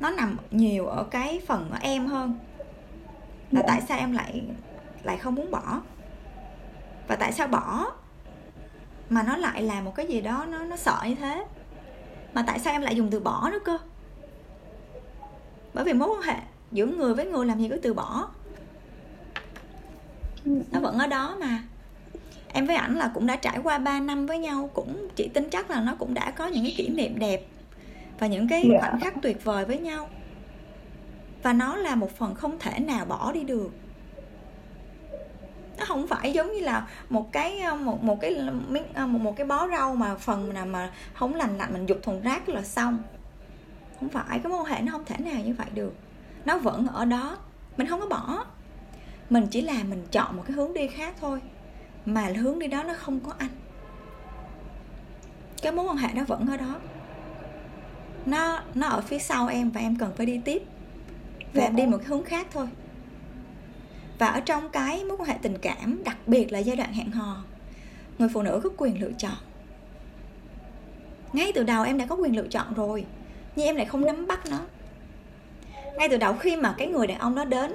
Nó 0.00 0.10
nằm 0.10 0.36
nhiều 0.50 0.86
ở 0.86 1.04
cái 1.04 1.40
phần 1.46 1.70
ở 1.70 1.78
em 1.80 2.06
hơn. 2.06 2.34
Là 3.50 3.60
Dạ. 3.60 3.66
tại 3.66 3.82
sao 3.88 3.98
em 3.98 4.12
lại 4.12 4.42
lại 5.02 5.16
không 5.16 5.34
muốn 5.34 5.50
bỏ 5.50 5.80
và 7.08 7.16
tại 7.16 7.32
sao 7.32 7.48
bỏ? 7.48 7.92
Mà 9.08 9.22
nó 9.22 9.36
lại 9.36 9.62
là 9.62 9.80
một 9.80 9.94
cái 9.94 10.06
gì 10.06 10.20
đó 10.20 10.46
nó 10.48 10.58
nó 10.58 10.76
sợ 10.76 10.98
như 11.04 11.14
thế. 11.14 11.44
Mà 12.34 12.44
tại 12.46 12.58
sao 12.58 12.72
em 12.72 12.82
lại 12.82 12.96
dùng 12.96 13.10
từ 13.10 13.20
bỏ 13.20 13.50
đó 13.50 13.58
cơ? 13.64 13.78
Bởi 15.74 15.84
vì 15.84 15.92
mối 15.92 16.08
quan 16.08 16.22
hệ 16.22 16.36
giữa 16.72 16.86
người 16.86 17.14
với 17.14 17.26
người 17.26 17.46
làm 17.46 17.58
gì 17.58 17.68
có 17.68 17.76
từ 17.82 17.94
bỏ? 17.94 18.28
Nó 20.44 20.80
vẫn 20.80 20.98
ở 20.98 21.06
đó 21.06 21.36
mà. 21.40 21.62
Em 22.52 22.66
với 22.66 22.76
ảnh 22.76 22.96
là 22.96 23.10
cũng 23.14 23.26
đã 23.26 23.36
trải 23.36 23.58
qua 23.58 23.78
3 23.78 24.00
năm 24.00 24.26
với 24.26 24.38
nhau 24.38 24.70
cũng 24.74 25.08
chỉ 25.16 25.28
tin 25.28 25.50
chắc 25.50 25.70
là 25.70 25.80
nó 25.80 25.94
cũng 25.98 26.14
đã 26.14 26.30
có 26.30 26.46
những 26.46 26.64
cái 26.64 26.74
kỷ 26.76 26.88
niệm 26.88 27.18
đẹp 27.18 27.46
và 28.18 28.26
những 28.26 28.48
cái 28.48 28.64
yeah. 28.70 28.80
khoảnh 28.80 29.00
khắc 29.00 29.14
tuyệt 29.22 29.44
vời 29.44 29.64
với 29.64 29.78
nhau. 29.78 30.08
Và 31.42 31.52
nó 31.52 31.76
là 31.76 31.94
một 31.94 32.16
phần 32.18 32.34
không 32.34 32.58
thể 32.58 32.78
nào 32.78 33.04
bỏ 33.04 33.32
đi 33.32 33.44
được 33.44 33.70
nó 35.78 35.84
không 35.84 36.06
phải 36.06 36.32
giống 36.32 36.52
như 36.52 36.60
là 36.60 36.86
một 37.10 37.32
cái 37.32 37.60
ờ, 37.60 37.74
một 37.74 38.04
một 38.04 38.20
cái 38.20 38.50
miếng 38.68 38.92
ờ, 38.94 39.06
một, 39.06 39.18
một 39.18 39.36
cái 39.36 39.46
bó 39.46 39.68
rau 39.68 39.94
mà 39.94 40.14
phần 40.14 40.54
nào 40.54 40.66
mà 40.66 40.90
không 41.14 41.34
lành 41.34 41.58
lạnh 41.58 41.72
mình 41.72 41.86
dục 41.86 41.98
thùng 42.02 42.22
rác 42.22 42.48
là 42.48 42.62
xong. 42.62 42.98
Không 44.00 44.08
phải 44.08 44.38
cái 44.38 44.52
mối 44.52 44.60
quan 44.60 44.66
hệ 44.66 44.80
nó 44.80 44.92
không 44.92 45.04
thể 45.04 45.16
nào 45.18 45.42
như 45.44 45.54
vậy 45.58 45.66
được. 45.74 45.94
Nó 46.44 46.58
vẫn 46.58 46.86
ở 46.86 47.04
đó 47.04 47.36
mình 47.76 47.86
không 47.86 48.00
có 48.00 48.06
bỏ. 48.06 48.44
Mình 49.30 49.46
chỉ 49.50 49.60
là 49.60 49.74
mình 49.90 50.06
chọn 50.10 50.36
một 50.36 50.42
cái 50.46 50.52
hướng 50.52 50.74
đi 50.74 50.88
khác 50.88 51.14
thôi 51.20 51.40
mà 52.06 52.28
hướng 52.36 52.58
đi 52.58 52.66
đó 52.66 52.82
nó 52.82 52.94
không 52.94 53.20
có 53.20 53.32
anh. 53.38 53.50
Cái 55.62 55.72
mối 55.72 55.84
quan 55.84 55.96
hệ 55.96 56.08
nó 56.14 56.24
vẫn 56.24 56.46
ở 56.50 56.56
đó. 56.56 56.76
Nó 58.26 58.62
nó 58.74 58.88
ở 58.88 59.00
phía 59.00 59.18
sau 59.18 59.48
em 59.48 59.70
và 59.70 59.80
em 59.80 59.96
cần 59.96 60.12
phải 60.16 60.26
đi 60.26 60.40
tiếp. 60.44 60.62
Và 61.54 61.62
em 61.62 61.76
đi 61.76 61.86
một 61.86 61.98
cái 61.98 62.06
hướng 62.06 62.24
khác 62.24 62.46
thôi 62.52 62.68
và 64.18 64.26
ở 64.26 64.40
trong 64.40 64.68
cái 64.68 65.04
mối 65.04 65.16
quan 65.16 65.28
hệ 65.28 65.34
tình 65.42 65.58
cảm, 65.58 66.04
đặc 66.04 66.16
biệt 66.26 66.52
là 66.52 66.58
giai 66.58 66.76
đoạn 66.76 66.92
hẹn 66.92 67.10
hò, 67.10 67.44
người 68.18 68.28
phụ 68.28 68.42
nữ 68.42 68.60
có 68.64 68.70
quyền 68.76 69.00
lựa 69.00 69.12
chọn. 69.18 69.36
Ngay 71.32 71.52
từ 71.54 71.62
đầu 71.62 71.84
em 71.84 71.98
đã 71.98 72.06
có 72.06 72.14
quyền 72.16 72.36
lựa 72.36 72.46
chọn 72.48 72.74
rồi, 72.74 73.04
nhưng 73.56 73.66
em 73.66 73.76
lại 73.76 73.86
không 73.86 74.06
nắm 74.06 74.26
bắt 74.26 74.40
nó. 74.50 74.58
Ngay 75.96 76.08
từ 76.08 76.16
đầu 76.16 76.34
khi 76.34 76.56
mà 76.56 76.74
cái 76.78 76.86
người 76.86 77.06
đàn 77.06 77.18
ông 77.18 77.34
đó 77.34 77.44
đến 77.44 77.72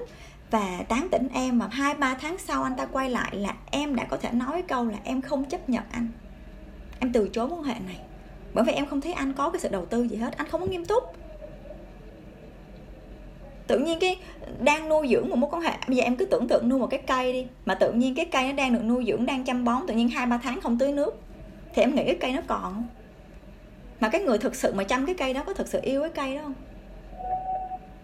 và 0.51 0.83
tán 0.87 1.07
tỉnh 1.11 1.27
em 1.33 1.59
mà 1.59 1.67
hai, 1.71 1.93
ba 1.93 2.15
tháng 2.15 2.37
sau 2.37 2.63
anh 2.63 2.75
ta 2.75 2.85
quay 2.85 3.09
lại 3.09 3.35
là 3.35 3.55
em 3.71 3.95
đã 3.95 4.03
có 4.03 4.17
thể 4.17 4.29
nói 4.31 4.61
câu 4.61 4.85
là 4.85 4.97
em 5.03 5.21
không 5.21 5.45
chấp 5.45 5.69
nhận 5.69 5.83
anh. 5.91 6.07
Em 6.99 7.13
từ 7.13 7.29
chối 7.33 7.47
mối 7.47 7.59
quan 7.59 7.63
hệ 7.63 7.75
này, 7.85 7.99
bởi 8.53 8.63
vì 8.63 8.73
em 8.73 8.85
không 8.85 9.01
thấy 9.01 9.13
anh 9.13 9.33
có 9.33 9.49
cái 9.49 9.59
sự 9.59 9.69
đầu 9.69 9.85
tư 9.85 10.03
gì 10.03 10.15
hết, 10.15 10.37
anh 10.37 10.47
không 10.47 10.61
có 10.61 10.67
nghiêm 10.67 10.85
túc 10.85 11.03
tự 13.67 13.79
nhiên 13.79 13.99
cái 13.99 14.19
đang 14.59 14.89
nuôi 14.89 15.07
dưỡng 15.11 15.29
một 15.29 15.35
mối 15.35 15.49
quan 15.53 15.61
hệ 15.61 15.73
bây 15.87 15.97
giờ 15.97 16.03
em 16.03 16.15
cứ 16.15 16.25
tưởng 16.25 16.47
tượng 16.47 16.69
nuôi 16.69 16.79
một 16.79 16.87
cái 16.87 17.01
cây 17.07 17.33
đi 17.33 17.47
mà 17.65 17.75
tự 17.75 17.93
nhiên 17.93 18.15
cái 18.15 18.25
cây 18.25 18.47
nó 18.47 18.53
đang 18.53 18.73
được 18.73 18.83
nuôi 18.83 19.05
dưỡng 19.07 19.25
đang 19.25 19.43
chăm 19.43 19.65
bón 19.65 19.81
tự 19.87 19.93
nhiên 19.93 20.09
hai 20.09 20.25
ba 20.25 20.39
tháng 20.43 20.61
không 20.61 20.77
tưới 20.77 20.91
nước. 20.91 21.21
Thì 21.73 21.81
em 21.81 21.95
nghĩ 21.95 22.03
cái 22.05 22.17
cây 22.19 22.31
nó 22.31 22.41
còn. 22.47 22.83
Mà 23.99 24.09
cái 24.09 24.21
người 24.21 24.37
thực 24.37 24.55
sự 24.55 24.73
mà 24.73 24.83
chăm 24.83 25.05
cái 25.05 25.15
cây 25.15 25.33
đó 25.33 25.43
có 25.45 25.53
thực 25.53 25.67
sự 25.67 25.79
yêu 25.83 26.01
cái 26.01 26.09
cây 26.09 26.35
đó 26.35 26.41
không? 26.41 26.53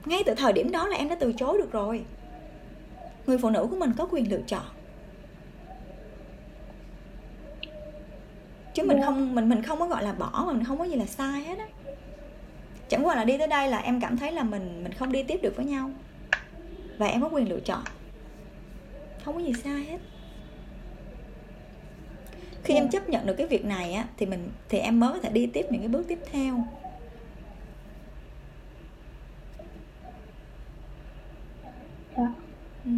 Ngay 0.05 0.23
từ 0.25 0.33
thời 0.35 0.53
điểm 0.53 0.71
đó 0.71 0.87
là 0.87 0.97
em 0.97 1.09
đã 1.09 1.15
từ 1.19 1.33
chối 1.33 1.57
được 1.57 1.71
rồi. 1.71 2.03
Người 3.27 3.37
phụ 3.37 3.49
nữ 3.49 3.67
của 3.71 3.75
mình 3.75 3.93
có 3.97 4.07
quyền 4.11 4.31
lựa 4.31 4.41
chọn. 4.47 4.63
Chứ 8.73 8.83
mình 8.83 9.01
không 9.05 9.35
mình 9.35 9.49
mình 9.49 9.63
không 9.63 9.79
có 9.79 9.87
gọi 9.87 10.03
là 10.03 10.13
bỏ 10.13 10.43
mà 10.47 10.53
mình 10.53 10.63
không 10.63 10.77
có 10.77 10.83
gì 10.83 10.95
là 10.95 11.05
sai 11.05 11.41
hết 11.41 11.57
á 11.57 11.65
chẳng 12.89 13.05
qua 13.05 13.15
là 13.15 13.23
đi 13.23 13.37
tới 13.37 13.47
đây 13.47 13.67
là 13.67 13.77
em 13.77 14.01
cảm 14.01 14.17
thấy 14.17 14.31
là 14.31 14.43
mình 14.43 14.83
mình 14.83 14.93
không 14.93 15.11
đi 15.11 15.23
tiếp 15.23 15.39
được 15.41 15.55
với 15.55 15.65
nhau 15.65 15.91
và 16.97 17.07
em 17.07 17.21
có 17.21 17.29
quyền 17.29 17.49
lựa 17.49 17.59
chọn 17.59 17.83
không 19.25 19.35
có 19.35 19.41
gì 19.41 19.53
sai 19.63 19.83
hết 19.83 19.97
khi 22.63 22.73
yeah. 22.73 22.83
em 22.83 22.91
dạ. 22.91 22.99
chấp 22.99 23.09
nhận 23.09 23.25
được 23.25 23.35
cái 23.37 23.47
việc 23.47 23.65
này 23.65 23.93
á 23.93 24.05
thì 24.17 24.25
mình 24.25 24.49
thì 24.69 24.77
em 24.77 24.99
mới 24.99 25.13
có 25.13 25.19
thể 25.19 25.29
đi 25.29 25.45
tiếp 25.53 25.65
những 25.69 25.81
cái 25.81 25.87
bước 25.87 26.05
tiếp 26.07 26.19
theo 26.31 26.55
yeah. 26.55 26.67
Dạ. 32.17 32.33
ừ. 32.85 32.91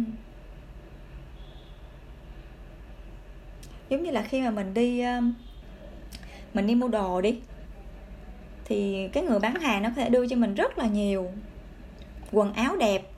giống 3.88 4.02
như 4.02 4.10
là 4.10 4.22
khi 4.22 4.40
mà 4.40 4.50
mình 4.50 4.74
đi 4.74 5.02
um, 5.02 5.34
mình 6.54 6.66
đi 6.66 6.74
mua 6.74 6.88
đồ 6.88 7.20
đi 7.20 7.40
thì 8.72 9.08
cái 9.12 9.22
người 9.22 9.38
bán 9.38 9.54
hàng 9.54 9.82
nó 9.82 9.88
có 9.88 9.94
thể 9.94 10.10
đưa 10.10 10.26
cho 10.26 10.36
mình 10.36 10.54
rất 10.54 10.78
là 10.78 10.86
nhiều 10.86 11.30
quần 12.32 12.52
áo 12.52 12.76
đẹp. 12.76 13.10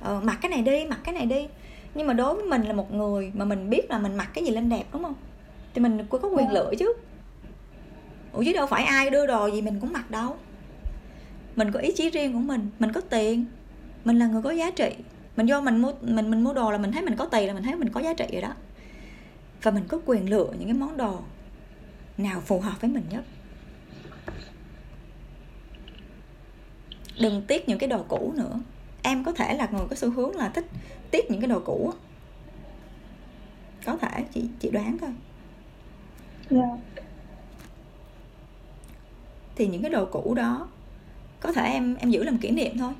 Ờ, 0.00 0.20
mặc 0.24 0.38
cái 0.42 0.50
này 0.50 0.62
đi 0.62 0.84
mặc 0.84 1.00
cái 1.04 1.14
này 1.14 1.26
đi. 1.26 1.48
Nhưng 1.94 2.06
mà 2.06 2.12
đối 2.12 2.34
với 2.34 2.44
mình 2.44 2.62
là 2.62 2.72
một 2.72 2.94
người 2.94 3.32
mà 3.34 3.44
mình 3.44 3.70
biết 3.70 3.90
là 3.90 3.98
mình 3.98 4.16
mặc 4.16 4.30
cái 4.34 4.44
gì 4.44 4.50
lên 4.50 4.68
đẹp 4.68 4.84
đúng 4.92 5.02
không? 5.02 5.14
Thì 5.74 5.80
mình 5.80 6.06
có 6.10 6.18
quyền 6.18 6.50
lựa 6.52 6.72
chứ. 6.78 6.92
Ủa 8.32 8.42
chứ 8.42 8.52
đâu 8.52 8.66
phải 8.66 8.84
ai 8.84 9.10
đưa 9.10 9.26
đồ 9.26 9.46
gì 9.46 9.62
mình 9.62 9.80
cũng 9.80 9.92
mặc 9.92 10.10
đâu. 10.10 10.36
Mình 11.56 11.72
có 11.72 11.80
ý 11.80 11.92
chí 11.96 12.10
riêng 12.10 12.32
của 12.32 12.38
mình 12.38 12.70
mình 12.78 12.92
có 12.92 13.00
tiền 13.00 13.44
mình 14.04 14.18
là 14.18 14.26
người 14.26 14.42
có 14.42 14.50
giá 14.50 14.70
trị. 14.70 14.90
Mình 15.36 15.46
do 15.46 15.60
mình 15.60 15.82
mua 15.82 15.92
mình 16.00 16.30
mình 16.30 16.44
mua 16.44 16.52
đồ 16.52 16.70
là 16.70 16.78
mình 16.78 16.92
thấy 16.92 17.02
mình 17.02 17.16
có 17.16 17.24
tiền 17.24 17.46
là 17.46 17.54
mình 17.54 17.62
thấy 17.62 17.74
mình 17.74 17.88
có 17.88 18.00
giá 18.00 18.14
trị 18.14 18.26
rồi 18.32 18.42
đó. 18.42 18.54
Và 19.62 19.70
mình 19.70 19.84
có 19.88 20.00
quyền 20.06 20.30
lựa 20.30 20.48
những 20.58 20.68
cái 20.68 20.74
món 20.74 20.96
đồ 20.96 21.18
nào 22.18 22.40
phù 22.40 22.60
hợp 22.60 22.80
với 22.80 22.90
mình 22.90 23.04
nhất. 23.10 23.24
Đừng 27.20 27.42
tiếc 27.42 27.68
những 27.68 27.78
cái 27.78 27.88
đồ 27.88 28.04
cũ 28.08 28.32
nữa. 28.36 28.60
Em 29.02 29.24
có 29.24 29.32
thể 29.32 29.54
là 29.54 29.68
người 29.72 29.86
có 29.90 29.96
xu 29.96 30.10
hướng 30.10 30.36
là 30.36 30.48
thích 30.48 30.66
tiếc 31.10 31.30
những 31.30 31.40
cái 31.40 31.48
đồ 31.48 31.60
cũ 31.64 31.92
có 33.86 33.96
thể 33.96 34.24
chị 34.34 34.44
chị 34.60 34.70
đoán 34.70 34.98
thôi 34.98 35.10
yeah. 36.50 36.64
Dạ. 36.96 37.02
thì 39.56 39.66
những 39.66 39.82
cái 39.82 39.90
đồ 39.90 40.06
cũ 40.12 40.34
đó 40.34 40.68
có 41.40 41.52
thể 41.52 41.62
em 41.62 41.94
em 41.94 42.10
giữ 42.10 42.22
làm 42.22 42.38
kỷ 42.38 42.50
niệm 42.50 42.78
thôi. 42.78 42.92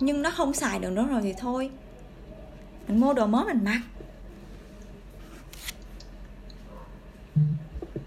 Nhưng 0.00 0.22
nó 0.22 0.30
không 0.30 0.52
xài 0.52 0.78
được 0.78 0.90
nữa 0.90 1.06
rồi 1.10 1.22
thì 1.22 1.34
thôi. 1.38 1.70
Mình 2.88 3.00
mua 3.00 3.12
đồ 3.12 3.26
mới 3.26 3.44
mình 3.44 3.64
mặc 3.64 3.80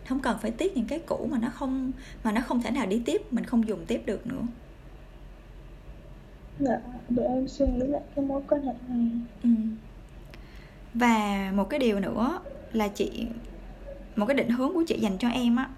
không 0.10 0.20
cần 0.20 0.38
phải 0.42 0.52
tiếc 0.52 0.78
những 0.78 0.86
cái 0.86 1.00
cũ 1.00 1.28
mà 1.32 1.38
nó 1.42 1.50
không 1.50 1.92
mà 2.24 2.32
nó 2.32 2.42
không 2.42 2.62
thể 2.62 2.72
nào 2.72 2.86
đi 2.86 3.02
tiếp 3.06 3.34
mình 3.34 3.46
không 3.46 3.68
dùng 3.68 3.86
tiếp 3.86 4.02
được 4.06 4.28
nữa. 4.28 4.42
Dạ 6.60 6.78
để 7.10 7.24
em 7.24 7.48
suy 7.48 7.66
nghĩ 7.66 7.88
lại 7.88 8.02
cái 8.16 8.26
mối 8.26 8.42
quan 8.48 8.62
hệ 8.62 8.74
này. 8.88 9.10
Ừ. 9.44 9.50
và 10.94 11.52
một 11.56 11.70
cái 11.70 11.80
điều 11.80 12.00
nữa 12.00 12.40
là 12.74 12.88
chị 12.88 13.28
một 14.16 14.26
cái 14.26 14.36
định 14.36 14.50
hướng 14.50 14.74
của 14.74 14.84
chị 14.88 15.00
dành 15.00 15.18
cho 15.18 15.30
em 15.30 15.56
á 15.56 15.70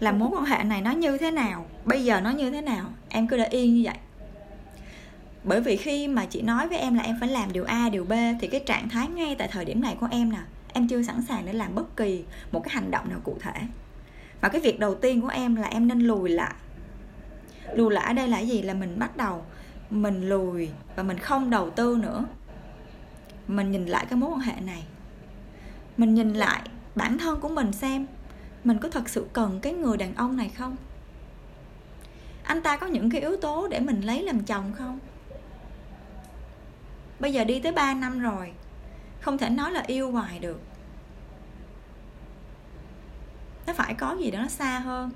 là 0.00 0.12
mối 0.12 0.28
quan 0.32 0.44
hệ 0.44 0.64
này 0.64 0.80
nó 0.82 0.90
như 0.90 1.18
thế 1.18 1.30
nào 1.30 1.66
bây 1.84 2.04
giờ 2.04 2.20
nó 2.20 2.30
như 2.30 2.50
thế 2.50 2.60
nào 2.60 2.86
em 3.08 3.28
cứ 3.28 3.36
để 3.36 3.46
yên 3.46 3.74
như 3.74 3.82
vậy. 3.84 3.96
Bởi 5.44 5.60
vì 5.60 5.76
khi 5.76 6.08
mà 6.08 6.26
chị 6.26 6.42
nói 6.42 6.68
với 6.68 6.78
em 6.78 6.94
là 6.94 7.02
em 7.02 7.16
phải 7.20 7.28
làm 7.28 7.52
điều 7.52 7.64
a 7.64 7.88
điều 7.88 8.04
b 8.04 8.12
thì 8.40 8.48
cái 8.48 8.60
trạng 8.66 8.88
thái 8.88 9.08
ngay 9.08 9.34
tại 9.38 9.48
thời 9.48 9.64
điểm 9.64 9.80
này 9.80 9.96
của 10.00 10.08
em 10.10 10.32
nè 10.32 10.38
em 10.72 10.88
chưa 10.88 11.02
sẵn 11.02 11.22
sàng 11.22 11.46
để 11.46 11.52
làm 11.52 11.74
bất 11.74 11.96
kỳ 11.96 12.24
một 12.52 12.60
cái 12.64 12.74
hành 12.74 12.90
động 12.90 13.08
nào 13.08 13.20
cụ 13.24 13.36
thể. 13.40 13.60
Và 14.40 14.48
cái 14.48 14.60
việc 14.60 14.78
đầu 14.78 14.94
tiên 14.94 15.20
của 15.20 15.28
em 15.28 15.54
là 15.54 15.68
em 15.68 15.88
nên 15.88 16.00
lùi 16.00 16.28
lại. 16.28 16.54
Lùi 17.74 17.92
lại 17.92 18.04
ở 18.06 18.12
đây 18.12 18.28
là 18.28 18.40
gì? 18.40 18.62
Là 18.62 18.74
mình 18.74 18.98
bắt 18.98 19.16
đầu 19.16 19.44
mình 19.90 20.28
lùi 20.28 20.68
và 20.96 21.02
mình 21.02 21.18
không 21.18 21.50
đầu 21.50 21.70
tư 21.70 21.98
nữa. 22.02 22.24
Mình 23.48 23.70
nhìn 23.70 23.86
lại 23.86 24.06
cái 24.10 24.18
mối 24.18 24.30
quan 24.30 24.40
hệ 24.40 24.60
này. 24.60 24.84
Mình 25.96 26.14
nhìn 26.14 26.34
lại 26.34 26.62
bản 26.94 27.18
thân 27.18 27.40
của 27.40 27.48
mình 27.48 27.72
xem 27.72 28.06
mình 28.64 28.78
có 28.78 28.88
thật 28.88 29.08
sự 29.08 29.26
cần 29.32 29.60
cái 29.60 29.72
người 29.72 29.96
đàn 29.96 30.14
ông 30.14 30.36
này 30.36 30.48
không? 30.48 30.76
Anh 32.42 32.62
ta 32.62 32.76
có 32.76 32.86
những 32.86 33.10
cái 33.10 33.20
yếu 33.20 33.36
tố 33.36 33.68
để 33.68 33.80
mình 33.80 34.00
lấy 34.00 34.22
làm 34.22 34.44
chồng 34.44 34.72
không? 34.72 34.98
Bây 37.20 37.32
giờ 37.32 37.44
đi 37.44 37.60
tới 37.60 37.72
3 37.72 37.94
năm 37.94 38.18
rồi 38.18 38.52
không 39.20 39.38
thể 39.38 39.50
nói 39.50 39.72
là 39.72 39.82
yêu 39.86 40.10
hoài 40.10 40.38
được. 40.38 40.60
Nó 43.66 43.72
phải 43.72 43.94
có 43.94 44.16
gì 44.20 44.30
đó 44.30 44.38
nó 44.42 44.48
xa 44.48 44.78
hơn. 44.78 45.10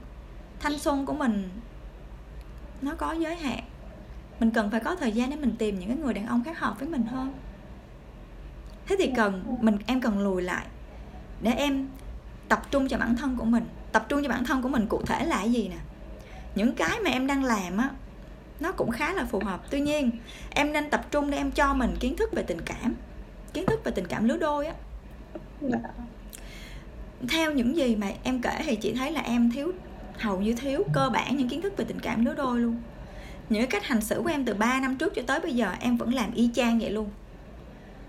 Thanh 0.61 0.79
xuân 0.79 1.07
của 1.07 1.13
mình, 1.13 1.49
nó 2.83 2.95
có 2.95 3.13
giới 3.13 3.37
hạn. 3.37 3.65
Mình 4.41 4.51
cần 4.51 4.71
phải 4.71 4.81
có 4.81 4.97
thời 4.97 5.13
gian 5.13 5.31
để 5.31 5.37
mình 5.37 5.57
tìm 5.59 5.79
những 5.79 5.89
cái 5.89 5.99
người 5.99 6.15
đàn 6.15 6.27
ông 6.27 6.45
khác 6.45 6.59
hợp 6.59 6.79
với 6.79 6.89
mình 6.89 7.03
hơn. 7.03 7.33
Thế 8.87 8.97
thì 8.99 9.13
cần, 9.17 9.57
mình, 9.61 9.79
em 9.87 10.01
cần 10.01 10.19
lùi 10.19 10.43
lại 10.43 10.67
để 11.43 11.53
em 11.53 11.89
tập 12.49 12.63
trung 12.71 12.89
cho 12.89 12.99
bản 12.99 13.17
thân 13.17 13.37
của 13.37 13.45
mình. 13.45 13.67
Tập 13.93 14.07
trung 14.09 14.23
cho 14.23 14.29
bản 14.29 14.45
thân 14.45 14.63
của 14.63 14.69
mình 14.69 14.87
cụ 14.87 15.03
thể 15.07 15.25
là 15.25 15.43
gì 15.43 15.69
nè? 15.69 15.77
Những 16.55 16.75
cái 16.75 17.01
mà 17.01 17.11
em 17.11 17.27
đang 17.27 17.45
làm 17.45 17.77
á, 17.77 17.91
nó 18.61 18.73
cũng 18.73 18.91
khá 18.91 19.13
là 19.13 19.25
phù 19.25 19.41
hợp. 19.45 19.61
Tuy 19.71 19.81
nhiên, 19.81 20.11
em 20.51 20.73
nên 20.73 20.91
tập 20.91 21.07
trung 21.11 21.31
để 21.31 21.39
em 21.39 21.51
cho 21.51 21.75
mình 21.75 21.97
kiến 22.01 22.17
thức 22.17 22.33
về 22.33 22.43
tình 22.43 22.61
cảm 22.61 22.95
kiến 23.55 23.67
thức 23.67 23.85
về 23.85 23.93
tình 23.93 24.07
cảm 24.07 24.29
lứa 24.29 24.37
đôi 24.37 24.67
á 24.67 24.75
dạ. 25.61 25.79
theo 27.29 27.53
những 27.53 27.77
gì 27.77 27.97
mà 27.97 28.07
em 28.23 28.43
kể 28.43 28.61
thì 28.65 28.77
chị 28.77 28.93
thấy 28.93 29.11
là 29.11 29.21
em 29.21 29.51
thiếu 29.51 29.73
hầu 30.19 30.41
như 30.41 30.55
thiếu 30.55 30.85
cơ 30.93 31.11
bản 31.13 31.37
những 31.37 31.49
kiến 31.49 31.63
thức 31.63 31.77
về 31.77 31.85
tình 31.89 32.01
cảm 32.01 32.25
lứa 32.25 32.35
đôi 32.35 32.61
luôn 32.61 32.81
những 33.49 33.69
cách 33.71 33.85
hành 33.85 34.01
xử 34.01 34.21
của 34.23 34.31
em 34.31 34.45
từ 34.45 34.55
3 34.55 34.81
năm 34.81 34.97
trước 34.97 35.15
cho 35.15 35.23
tới 35.27 35.41
bây 35.41 35.55
giờ 35.55 35.73
em 35.81 35.97
vẫn 35.97 36.15
làm 36.15 36.35
y 36.35 36.51
chang 36.55 36.79
vậy 36.79 36.91
luôn 36.91 37.11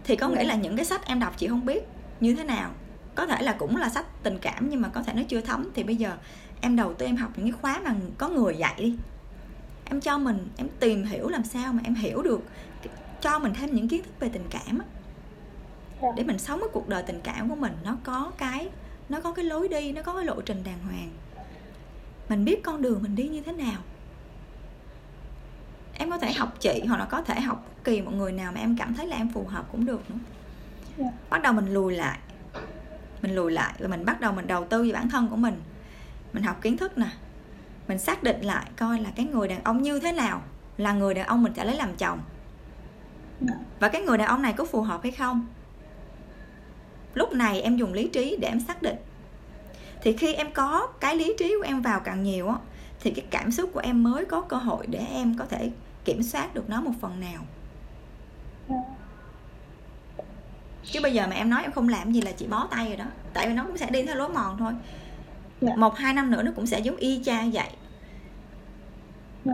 thì 0.03 0.15
có 0.15 0.27
nghĩa 0.27 0.35
dạ. 0.35 0.43
là 0.43 0.55
những 0.55 0.75
cái 0.75 0.85
sách 0.85 1.07
em 1.07 1.19
đọc 1.19 1.33
chị 1.37 1.47
không 1.47 1.65
biết 1.65 1.83
như 2.19 2.35
thế 2.35 2.43
nào 2.43 2.71
có 3.15 3.27
thể 3.27 3.41
là 3.41 3.55
cũng 3.59 3.77
là 3.77 3.89
sách 3.89 4.05
tình 4.23 4.37
cảm 4.41 4.69
nhưng 4.69 4.81
mà 4.81 4.89
có 4.89 5.03
thể 5.03 5.13
nó 5.13 5.21
chưa 5.27 5.41
thấm 5.41 5.69
thì 5.75 5.83
bây 5.83 5.95
giờ 5.95 6.17
em 6.61 6.75
đầu 6.75 6.93
tư 6.93 7.05
em 7.05 7.15
học 7.15 7.31
những 7.35 7.51
cái 7.51 7.59
khóa 7.61 7.81
mà 7.83 7.95
có 8.17 8.29
người 8.29 8.55
dạy 8.57 8.75
đi 8.77 8.95
em 9.85 10.01
cho 10.01 10.17
mình 10.17 10.47
em 10.57 10.67
tìm 10.79 11.03
hiểu 11.03 11.29
làm 11.29 11.43
sao 11.43 11.73
mà 11.73 11.79
em 11.83 11.95
hiểu 11.95 12.21
được 12.21 12.41
cho 13.21 13.39
mình 13.39 13.53
thêm 13.53 13.75
những 13.75 13.87
kiến 13.87 14.03
thức 14.03 14.19
về 14.19 14.29
tình 14.29 14.45
cảm. 14.49 14.79
Để 16.15 16.23
mình 16.23 16.37
sống 16.37 16.59
cái 16.59 16.69
cuộc 16.73 16.87
đời 16.87 17.03
tình 17.03 17.19
cảm 17.23 17.49
của 17.49 17.55
mình 17.55 17.73
nó 17.83 17.97
có 18.03 18.31
cái 18.37 18.69
nó 19.09 19.19
có 19.19 19.31
cái 19.31 19.45
lối 19.45 19.67
đi 19.67 19.91
nó 19.91 20.01
có 20.01 20.13
cái 20.13 20.25
lộ 20.25 20.41
trình 20.41 20.63
đàng 20.63 20.79
hoàng. 20.85 21.09
Mình 22.29 22.45
biết 22.45 22.63
con 22.63 22.81
đường 22.81 23.03
mình 23.03 23.15
đi 23.15 23.27
như 23.27 23.41
thế 23.41 23.51
nào. 23.51 23.81
Em 25.93 26.09
có 26.09 26.17
thể 26.17 26.33
học 26.33 26.53
chị 26.59 26.83
hoặc 26.87 26.97
là 26.97 27.05
có 27.05 27.21
thể 27.21 27.41
học 27.41 27.65
bất 27.65 27.83
kỳ 27.83 28.01
một 28.01 28.11
người 28.11 28.31
nào 28.31 28.51
mà 28.51 28.59
em 28.59 28.77
cảm 28.77 28.93
thấy 28.93 29.07
là 29.07 29.15
em 29.15 29.29
phù 29.29 29.45
hợp 29.45 29.65
cũng 29.71 29.85
được 29.85 30.09
nữa. 30.09 30.17
Yeah. 30.97 31.13
Dạ. 31.13 31.19
bắt 31.29 31.41
đầu 31.41 31.53
mình 31.53 31.73
lùi 31.73 31.93
lại. 31.95 32.19
Mình 33.21 33.35
lùi 33.35 33.51
lại 33.51 33.73
và 33.79 33.87
mình 33.87 34.05
bắt 34.05 34.19
đầu 34.19 34.31
mình 34.31 34.47
đầu 34.47 34.65
tư 34.65 34.83
về 34.83 34.91
bản 34.91 35.09
thân 35.09 35.27
của 35.27 35.35
mình. 35.35 35.61
Mình 36.33 36.43
học 36.43 36.61
kiến 36.61 36.77
thức 36.77 36.97
nè. 36.97 37.07
Mình 37.87 37.99
xác 37.99 38.23
định 38.23 38.41
lại 38.41 38.65
coi 38.77 38.99
là 38.99 39.09
cái 39.15 39.25
người 39.25 39.47
đàn 39.47 39.63
ông 39.63 39.81
như 39.81 39.99
thế 39.99 40.11
nào 40.11 40.41
là 40.77 40.93
người 40.93 41.13
đàn 41.13 41.27
ông 41.27 41.43
mình 41.43 41.53
sẽ 41.55 41.65
lấy 41.65 41.75
làm 41.75 41.95
chồng. 41.95 42.19
Dạ. 43.41 43.53
và 43.79 43.89
cái 43.89 44.01
người 44.01 44.17
đàn 44.17 44.27
ông 44.27 44.41
này 44.41 44.53
có 44.53 44.65
phù 44.65 44.81
hợp 44.81 44.99
hay 45.03 45.11
không 45.11 45.45
lúc 47.15 47.33
này 47.33 47.61
em 47.61 47.77
dùng 47.77 47.93
lý 47.93 48.07
trí 48.07 48.37
để 48.39 48.47
em 48.47 48.59
xác 48.59 48.81
định 48.81 48.95
thì 50.01 50.13
khi 50.17 50.33
em 50.33 50.51
có 50.51 50.87
cái 50.99 51.15
lý 51.15 51.33
trí 51.39 51.55
của 51.59 51.65
em 51.65 51.81
vào 51.81 51.99
càng 51.99 52.23
nhiều 52.23 52.47
á 52.47 52.55
thì 52.99 53.11
cái 53.11 53.25
cảm 53.29 53.51
xúc 53.51 53.69
của 53.73 53.79
em 53.79 54.03
mới 54.03 54.25
có 54.25 54.41
cơ 54.41 54.57
hội 54.57 54.87
để 54.87 54.99
em 54.99 55.35
có 55.37 55.45
thể 55.45 55.71
kiểm 56.05 56.23
soát 56.23 56.55
được 56.55 56.69
nó 56.69 56.81
một 56.81 56.91
phần 57.01 57.19
nào 57.19 57.45
chứ 60.83 60.99
bây 61.03 61.13
giờ 61.13 61.27
mà 61.27 61.35
em 61.35 61.49
nói 61.49 61.61
em 61.61 61.71
không 61.71 61.89
làm 61.89 62.11
gì 62.11 62.21
là 62.21 62.31
chị 62.31 62.47
bó 62.47 62.67
tay 62.71 62.87
rồi 62.87 62.97
đó 62.97 63.05
tại 63.33 63.47
vì 63.47 63.53
nó 63.53 63.63
cũng 63.63 63.77
sẽ 63.77 63.89
đi 63.89 64.03
theo 64.03 64.15
lối 64.15 64.29
mòn 64.29 64.57
thôi 64.57 64.71
yeah. 64.71 64.81
Dạ. 65.61 65.75
một 65.75 65.97
hai 65.97 66.13
năm 66.13 66.31
nữa 66.31 66.43
nó 66.43 66.51
cũng 66.55 66.65
sẽ 66.65 66.79
giống 66.79 66.95
y 66.95 67.21
chang 67.25 67.51
vậy 67.51 67.63
yeah. 67.63 67.77
Dạ. 69.45 69.53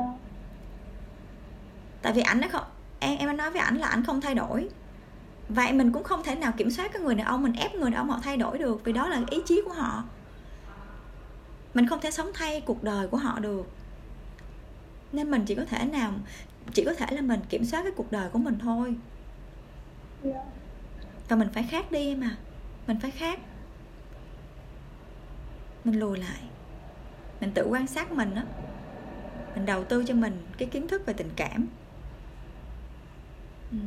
tại 2.02 2.14
vì 2.14 2.22
ảnh 2.22 2.42
nó 2.42 2.48
không 2.52 2.64
em 3.00 3.18
em 3.18 3.38
nói 3.38 3.52
với 3.52 3.62
ảnh 3.62 3.78
là 3.78 3.88
ảnh 3.88 4.04
không 4.06 4.22
thay 4.22 4.36
đổi 4.36 4.70
vậy 5.54 5.74
mình 5.74 5.92
cũng 5.92 6.04
không 6.04 6.24
thể 6.24 6.36
nào 6.36 6.52
kiểm 6.58 6.72
soát 6.72 6.94
cái 6.94 7.02
người 7.02 7.16
đàn 7.16 7.28
ông 7.28 7.44
mình 7.44 7.54
ép 7.54 7.76
người 7.76 7.92
đàn 7.92 8.00
ông 8.00 8.10
họ 8.10 8.20
thay 8.24 8.38
đổi 8.38 8.58
được 8.58 8.82
vì 8.84 8.94
đó 8.94 9.08
là 9.10 9.22
ý 9.30 9.38
chí 9.46 9.62
của 9.66 9.74
họ. 9.74 10.04
Mình 11.74 11.88
không 11.88 12.02
thể 12.02 12.12
sống 12.12 12.32
thay 12.34 12.62
cuộc 12.62 12.84
đời 12.84 13.08
của 13.08 13.18
họ 13.18 13.40
được. 13.40 13.68
Nên 15.12 15.32
mình 15.32 15.46
chỉ 15.46 15.56
có 15.56 15.66
thể 15.66 15.86
nào 15.86 16.14
chỉ 16.74 16.84
có 16.86 16.94
thể 16.94 17.06
là 17.16 17.22
mình 17.22 17.40
kiểm 17.50 17.66
soát 17.66 17.84
cái 17.84 17.92
cuộc 17.96 18.12
đời 18.12 18.30
của 18.30 18.40
mình 18.40 18.60
thôi. 18.60 18.96
Và 21.28 21.36
mình 21.36 21.50
phải 21.54 21.64
khác 21.64 21.92
đi 21.92 22.16
mà 22.16 22.38
mình 22.88 23.00
phải 23.00 23.12
khác. 23.12 23.40
Mình 25.84 26.00
lùi 26.00 26.18
lại. 26.18 26.42
Mình 27.42 27.52
tự 27.54 27.68
quan 27.70 27.88
sát 27.88 28.12
mình 28.12 28.36
á. 28.36 28.46
Mình 29.56 29.66
đầu 29.66 29.84
tư 29.84 30.04
cho 30.08 30.14
mình 30.14 30.48
cái 30.58 30.68
kiến 30.68 30.88
thức 30.88 31.06
về 31.06 31.14
tình 31.14 31.30
cảm 31.36 31.68
ừ. 33.72 33.78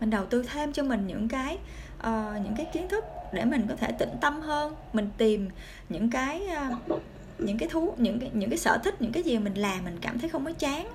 Mình 0.00 0.10
đầu 0.10 0.26
tư 0.26 0.42
thêm 0.42 0.72
cho 0.72 0.82
mình 0.82 1.06
những 1.06 1.28
cái 1.28 1.58
uh, 1.98 2.44
những 2.44 2.54
cái 2.56 2.66
kiến 2.72 2.88
thức 2.88 3.04
để 3.32 3.44
mình 3.44 3.66
có 3.68 3.76
thể 3.76 3.92
tĩnh 3.92 4.16
tâm 4.20 4.40
hơn 4.40 4.74
mình 4.92 5.10
tìm 5.16 5.48
những 5.88 6.10
cái 6.10 6.42
uh, 6.90 7.02
những 7.38 7.58
cái 7.58 7.68
thú 7.68 7.94
những 7.98 8.20
cái 8.20 8.30
những 8.32 8.50
cái 8.50 8.58
sở 8.58 8.78
thích 8.84 9.02
những 9.02 9.12
cái 9.12 9.22
gì 9.22 9.38
mình 9.38 9.54
làm 9.54 9.84
mình 9.84 9.98
cảm 10.00 10.18
thấy 10.18 10.30
không 10.30 10.44
có 10.44 10.52
chán. 10.52 10.88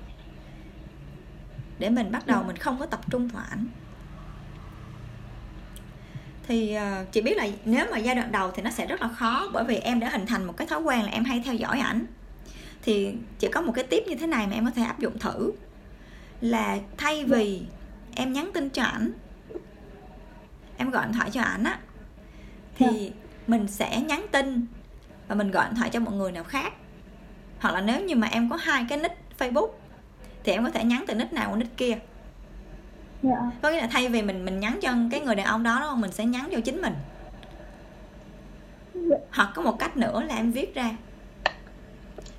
Để 1.78 1.90
mình 1.90 2.12
bắt 2.12 2.26
đầu 2.26 2.42
mình 2.42 2.56
không 2.56 2.78
có 2.78 2.86
tập 2.86 3.00
trung 3.10 3.28
vào 3.28 3.44
ảnh. 3.50 3.66
Thì 6.46 6.76
uh, 6.76 7.12
chị 7.12 7.20
biết 7.20 7.36
là 7.36 7.46
nếu 7.64 7.86
mà 7.90 7.98
giai 7.98 8.14
đoạn 8.14 8.32
đầu 8.32 8.50
thì 8.50 8.62
nó 8.62 8.70
sẽ 8.70 8.86
rất 8.86 9.00
là 9.00 9.08
khó 9.08 9.50
bởi 9.52 9.64
vì 9.64 9.76
em 9.76 10.00
đã 10.00 10.08
hình 10.08 10.26
thành 10.26 10.44
một 10.44 10.56
cái 10.56 10.66
thói 10.66 10.80
quen 10.80 11.02
là 11.02 11.10
em 11.10 11.24
hay 11.24 11.42
theo 11.44 11.54
dõi 11.54 11.80
ảnh. 11.80 12.06
Thì 12.82 13.14
chỉ 13.38 13.48
có 13.48 13.60
một 13.60 13.72
cái 13.72 13.84
tiếp 13.84 14.04
như 14.06 14.14
thế 14.14 14.26
này 14.26 14.46
mà 14.46 14.52
em 14.52 14.64
có 14.64 14.70
thể 14.70 14.82
áp 14.82 14.98
dụng 14.98 15.18
thử. 15.18 15.52
Là 16.40 16.78
thay 16.96 17.24
vì 17.24 17.62
em 18.16 18.32
nhắn 18.32 18.50
tin 18.54 18.70
cho 18.70 18.82
ảnh 18.82 19.12
em 20.76 20.90
gọi 20.90 21.06
điện 21.06 21.14
thoại 21.14 21.30
cho 21.32 21.42
ảnh 21.42 21.64
á 21.64 21.78
thì 22.76 22.86
yeah. 22.86 23.00
Dạ. 23.00 23.10
mình 23.46 23.68
sẽ 23.68 24.00
nhắn 24.00 24.26
tin 24.32 24.66
và 25.28 25.34
mình 25.34 25.50
gọi 25.50 25.66
điện 25.66 25.74
thoại 25.74 25.90
cho 25.90 26.00
một 26.00 26.12
người 26.12 26.32
nào 26.32 26.44
khác 26.44 26.72
hoặc 27.60 27.74
là 27.74 27.80
nếu 27.80 28.04
như 28.04 28.14
mà 28.16 28.26
em 28.26 28.50
có 28.50 28.56
hai 28.56 28.86
cái 28.88 28.98
nick 28.98 29.14
facebook 29.38 29.68
thì 30.44 30.52
em 30.52 30.64
có 30.64 30.70
thể 30.70 30.84
nhắn 30.84 31.04
từ 31.06 31.14
nick 31.14 31.32
nào 31.32 31.50
qua 31.50 31.56
nick 31.56 31.76
kia 31.76 31.90
yeah. 31.90 32.02
Dạ. 33.22 33.50
có 33.62 33.70
nghĩa 33.70 33.80
là 33.80 33.86
thay 33.86 34.08
vì 34.08 34.22
mình 34.22 34.44
mình 34.44 34.60
nhắn 34.60 34.78
cho 34.82 34.92
cái 35.10 35.20
người 35.20 35.34
đàn 35.34 35.46
ông 35.46 35.62
đó 35.62 35.80
đó 35.80 35.94
mình 35.94 36.12
sẽ 36.12 36.24
nhắn 36.24 36.48
cho 36.52 36.60
chính 36.60 36.82
mình 36.82 36.94
yeah. 38.94 39.06
Dạ. 39.10 39.16
hoặc 39.32 39.52
có 39.54 39.62
một 39.62 39.78
cách 39.78 39.96
nữa 39.96 40.22
là 40.22 40.36
em 40.36 40.52
viết 40.52 40.74
ra 40.74 40.90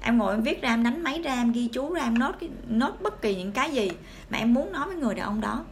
em 0.06 0.18
ngồi 0.18 0.34
em 0.34 0.42
viết 0.42 0.62
ra 0.62 0.70
em 0.70 0.84
đánh 0.84 1.04
máy 1.04 1.22
ra 1.22 1.34
em 1.34 1.52
ghi 1.52 1.68
chú 1.68 1.94
ra 1.94 2.04
em 2.04 2.20
nốt 2.20 2.36
cái 2.40 2.50
nốt 2.68 3.02
bất 3.02 3.22
kỳ 3.22 3.36
những 3.36 3.52
cái 3.52 3.72
gì 3.72 3.92
mà 4.30 4.38
em 4.38 4.54
muốn 4.54 4.72
nói 4.72 4.88
với 4.88 4.96
người 4.96 5.16
đàn 5.16 5.26
ông 5.26 5.42
đó. 5.42 5.66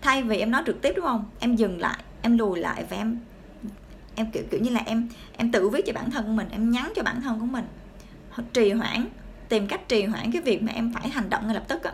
Thay 0.00 0.22
vì 0.22 0.38
em 0.38 0.50
nói 0.50 0.62
trực 0.66 0.82
tiếp 0.82 0.92
đúng 0.96 1.04
không? 1.04 1.24
Em 1.40 1.56
dừng 1.56 1.80
lại 1.80 1.98
em 2.22 2.38
lùi 2.38 2.58
lại 2.58 2.84
và 2.90 2.96
em 2.96 3.18
em 4.14 4.30
kiểu 4.32 4.42
kiểu 4.50 4.60
như 4.60 4.70
là 4.70 4.80
em 4.86 5.08
em 5.36 5.52
tự 5.52 5.68
viết 5.68 5.86
cho 5.86 5.92
bản 5.92 6.10
thân 6.10 6.24
của 6.24 6.32
mình 6.32 6.48
em 6.50 6.70
nhắn 6.70 6.92
cho 6.96 7.02
bản 7.02 7.20
thân 7.20 7.40
của 7.40 7.46
mình. 7.46 7.64
Trì 8.52 8.70
hoãn 8.70 9.06
tìm 9.48 9.66
cách 9.66 9.88
trì 9.88 10.04
hoãn 10.04 10.32
cái 10.32 10.42
việc 10.42 10.62
mà 10.62 10.72
em 10.72 10.92
phải 10.92 11.08
hành 11.08 11.30
động 11.30 11.46
ngay 11.46 11.54
lập 11.54 11.64
tức 11.68 11.82
á. 11.82 11.92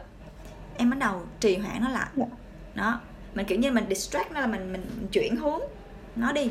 Em 0.77 0.91
bắt 0.91 0.99
đầu 0.99 1.27
trì 1.41 1.57
hoãn 1.57 1.83
nó 1.83 1.89
lại. 1.89 2.09
Dạ. 2.17 2.25
đó 2.75 3.01
mình 3.35 3.47
kiểu 3.47 3.59
như 3.59 3.73
mình 3.73 3.85
distract 3.89 4.33
nó 4.33 4.41
là 4.41 4.47
mình, 4.47 4.73
mình 4.73 5.09
chuyển 5.13 5.37
hướng 5.37 5.61
nó 6.17 6.33
đi 6.33 6.51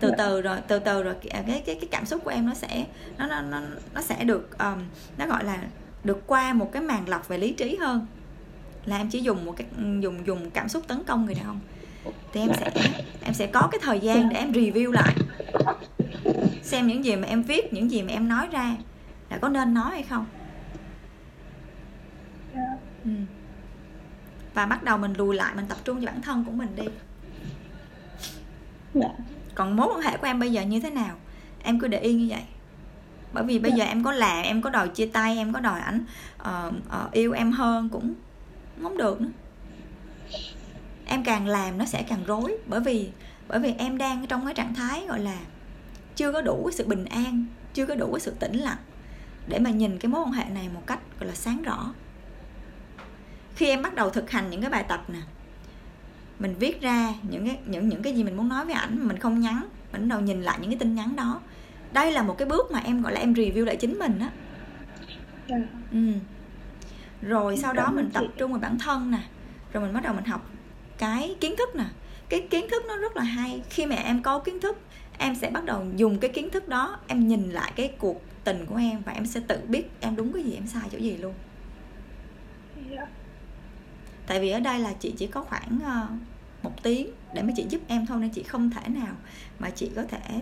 từ. 0.00 0.08
Dạ. 0.08 0.14
từ 0.18 0.40
rồi 0.40 0.58
từ 0.68 0.78
từ 0.78 1.02
rồi 1.02 1.14
cái 1.30 1.42
cái 1.46 1.62
cái 1.64 1.88
cảm 1.90 2.06
xúc 2.06 2.24
của 2.24 2.30
em 2.30 2.46
nó 2.46 2.54
sẽ 2.54 2.86
nó 3.18 3.26
nó 3.26 3.40
nó 3.40 3.60
nó 3.94 4.00
sẽ 4.00 4.24
được 4.24 4.58
um, 4.58 4.78
nó 5.18 5.26
gọi 5.26 5.44
là 5.44 5.58
được 6.04 6.26
qua 6.26 6.52
một 6.52 6.72
cái 6.72 6.82
màn 6.82 7.08
lọc 7.08 7.28
về 7.28 7.38
lý 7.38 7.52
trí 7.52 7.76
hơn 7.76 8.06
là 8.86 8.96
em 8.96 9.10
chỉ 9.10 9.20
dùng 9.20 9.44
một 9.44 9.54
cái 9.56 9.66
dùng 10.00 10.26
dùng 10.26 10.50
cảm 10.50 10.68
xúc 10.68 10.88
tấn 10.88 11.04
công 11.04 11.26
người 11.26 11.34
đàn 11.34 11.46
ông 11.46 11.60
thì 12.32 12.40
em 12.40 12.50
sẽ 12.60 12.70
em 13.22 13.34
sẽ 13.34 13.46
có 13.46 13.68
cái 13.72 13.78
thời 13.82 14.00
gian 14.00 14.28
để 14.28 14.36
em 14.36 14.52
review 14.52 14.92
lại 14.92 15.14
xem 16.62 16.86
những 16.86 17.04
gì 17.04 17.16
mà 17.16 17.28
em 17.28 17.42
viết 17.42 17.72
những 17.72 17.90
gì 17.90 18.02
mà 18.02 18.12
em 18.12 18.28
nói 18.28 18.48
ra 18.52 18.76
là 19.30 19.38
có 19.38 19.48
nên 19.48 19.74
nói 19.74 19.90
hay 19.90 20.02
không 20.02 20.26
ừ. 23.04 23.10
và 24.54 24.66
bắt 24.66 24.82
đầu 24.82 24.98
mình 24.98 25.12
lùi 25.12 25.34
lại 25.34 25.54
mình 25.54 25.66
tập 25.68 25.78
trung 25.84 25.96
vào 25.96 26.06
bản 26.06 26.22
thân 26.22 26.44
của 26.44 26.52
mình 26.52 26.68
đi 26.76 26.84
yeah. 29.00 29.12
Còn 29.56 29.76
mối 29.76 29.88
quan 29.90 30.00
hệ 30.00 30.16
của 30.16 30.26
em 30.26 30.40
bây 30.40 30.52
giờ 30.52 30.62
như 30.62 30.80
thế 30.80 30.90
nào 30.90 31.16
em 31.62 31.80
cứ 31.80 31.88
để 31.88 31.98
yên 31.98 32.18
như 32.18 32.26
vậy 32.30 32.42
bởi 33.32 33.44
vì 33.44 33.58
bây. 33.58 33.72
Dạ. 33.72 33.76
giờ 33.76 33.84
em 33.84 34.04
có 34.04 34.12
làm 34.12 34.44
em 34.44 34.62
có 34.62 34.70
đòi 34.70 34.88
chia 34.88 35.06
tay 35.06 35.36
em 35.36 35.52
có 35.52 35.60
đòi 35.60 35.80
ảnh 35.80 36.04
uh, 36.40 36.74
uh, 37.06 37.12
yêu 37.12 37.32
em 37.32 37.52
hơn 37.52 37.88
cũng 37.88 38.14
không 38.82 38.98
được 38.98 39.20
nữa 39.20 39.28
em 41.06 41.24
càng 41.24 41.46
làm 41.46 41.78
nó 41.78 41.84
sẽ 41.84 42.02
càng 42.02 42.24
rối 42.26 42.58
bởi 42.66 42.80
vì 42.80 43.10
bởi 43.48 43.60
vì 43.60 43.74
em 43.78 43.98
đang 43.98 44.26
trong 44.26 44.44
cái 44.44 44.54
trạng 44.54 44.74
thái 44.74 45.06
gọi 45.08 45.20
là 45.20 45.38
chưa 46.16 46.32
có 46.32 46.42
đủ 46.42 46.62
cái 46.64 46.72
sự 46.72 46.86
bình 46.86 47.04
an 47.04 47.44
chưa 47.74 47.86
có 47.86 47.94
đủ 47.94 48.12
cái 48.12 48.20
sự 48.20 48.30
tĩnh 48.40 48.56
lặng 48.56 48.78
để 49.46 49.58
mà 49.58 49.70
nhìn 49.70 49.98
cái 49.98 50.10
mối 50.10 50.22
quan 50.22 50.32
hệ 50.32 50.44
này 50.44 50.68
một 50.74 50.82
cách 50.86 50.98
gọi 51.20 51.28
là 51.28 51.34
sáng 51.34 51.62
rõ 51.62 51.92
khi 53.54 53.66
em 53.66 53.82
bắt 53.82 53.94
đầu 53.94 54.10
thực 54.10 54.30
hành 54.30 54.50
những 54.50 54.60
cái 54.60 54.70
bài 54.70 54.84
tập 54.88 55.04
nè 55.08 55.20
mình 56.38 56.54
viết 56.58 56.80
ra 56.80 57.14
những 57.30 57.46
cái 57.46 57.58
những 57.66 57.88
những 57.88 58.02
cái 58.02 58.12
gì 58.12 58.24
mình 58.24 58.36
muốn 58.36 58.48
nói 58.48 58.64
với 58.64 58.74
ảnh 58.74 59.08
mình 59.08 59.18
không 59.18 59.40
nhắn 59.40 59.60
mình 59.92 60.08
bắt 60.08 60.14
đầu 60.16 60.20
nhìn 60.20 60.42
lại 60.42 60.58
những 60.60 60.70
cái 60.70 60.78
tin 60.78 60.94
nhắn 60.94 61.16
đó 61.16 61.40
đây 61.92 62.12
là 62.12 62.22
một 62.22 62.38
cái 62.38 62.48
bước 62.48 62.70
mà 62.70 62.78
em 62.78 63.02
gọi 63.02 63.12
là 63.12 63.20
em 63.20 63.32
review 63.32 63.64
lại 63.64 63.76
chính 63.76 63.98
mình 63.98 64.18
á 64.18 64.30
yeah. 65.48 65.62
Dạ. 65.62 65.78
ừ. 65.92 65.98
rồi 67.22 67.56
sau 67.56 67.72
đó 67.72 67.90
mình 67.94 68.10
tập 68.12 68.24
trung 68.38 68.52
vào 68.52 68.60
bản 68.60 68.78
thân 68.78 69.10
nè 69.10 69.18
rồi 69.72 69.84
mình 69.84 69.94
bắt 69.94 70.02
đầu 70.02 70.14
mình 70.14 70.24
học 70.24 70.50
cái 70.98 71.36
kiến 71.40 71.54
thức 71.58 71.76
nè 71.76 71.84
cái 72.28 72.40
kiến 72.50 72.66
thức 72.70 72.82
nó 72.88 72.96
rất 72.96 73.16
là 73.16 73.22
hay 73.22 73.62
khi 73.70 73.86
mà 73.86 73.96
em 73.96 74.22
có 74.22 74.38
kiến 74.38 74.60
thức 74.60 74.78
em 75.18 75.34
sẽ 75.34 75.50
bắt 75.50 75.64
đầu 75.64 75.86
dùng 75.96 76.18
cái 76.18 76.30
kiến 76.30 76.50
thức 76.50 76.68
đó 76.68 76.98
em 77.06 77.28
nhìn 77.28 77.50
lại 77.50 77.72
cái 77.76 77.92
cuộc 77.98 78.22
tình 78.44 78.66
của 78.66 78.76
em 78.76 79.02
và 79.04 79.12
em 79.12 79.26
sẽ 79.26 79.40
tự 79.48 79.60
biết 79.68 79.90
em 80.00 80.16
đúng 80.16 80.32
cái 80.32 80.42
gì 80.42 80.54
em 80.54 80.66
sai 80.66 80.82
chỗ 80.92 80.98
gì 80.98 81.16
luôn 81.16 81.34
yeah. 82.90 83.08
Tại 84.26 84.40
vì 84.40 84.50
ở 84.50 84.60
đây 84.60 84.78
là 84.78 84.92
chị 84.92 85.14
chỉ 85.16 85.26
có 85.26 85.42
khoảng 85.42 85.78
uh, 85.82 86.10
một 86.62 86.82
tiếng 86.82 87.10
để 87.34 87.42
mà 87.42 87.52
chị 87.56 87.66
giúp 87.68 87.80
em 87.88 88.06
thôi 88.06 88.18
nên 88.20 88.30
chị 88.30 88.42
không 88.42 88.70
thể 88.70 88.88
nào 88.88 89.14
mà 89.58 89.70
chị 89.70 89.90
có 89.96 90.02
thể 90.02 90.40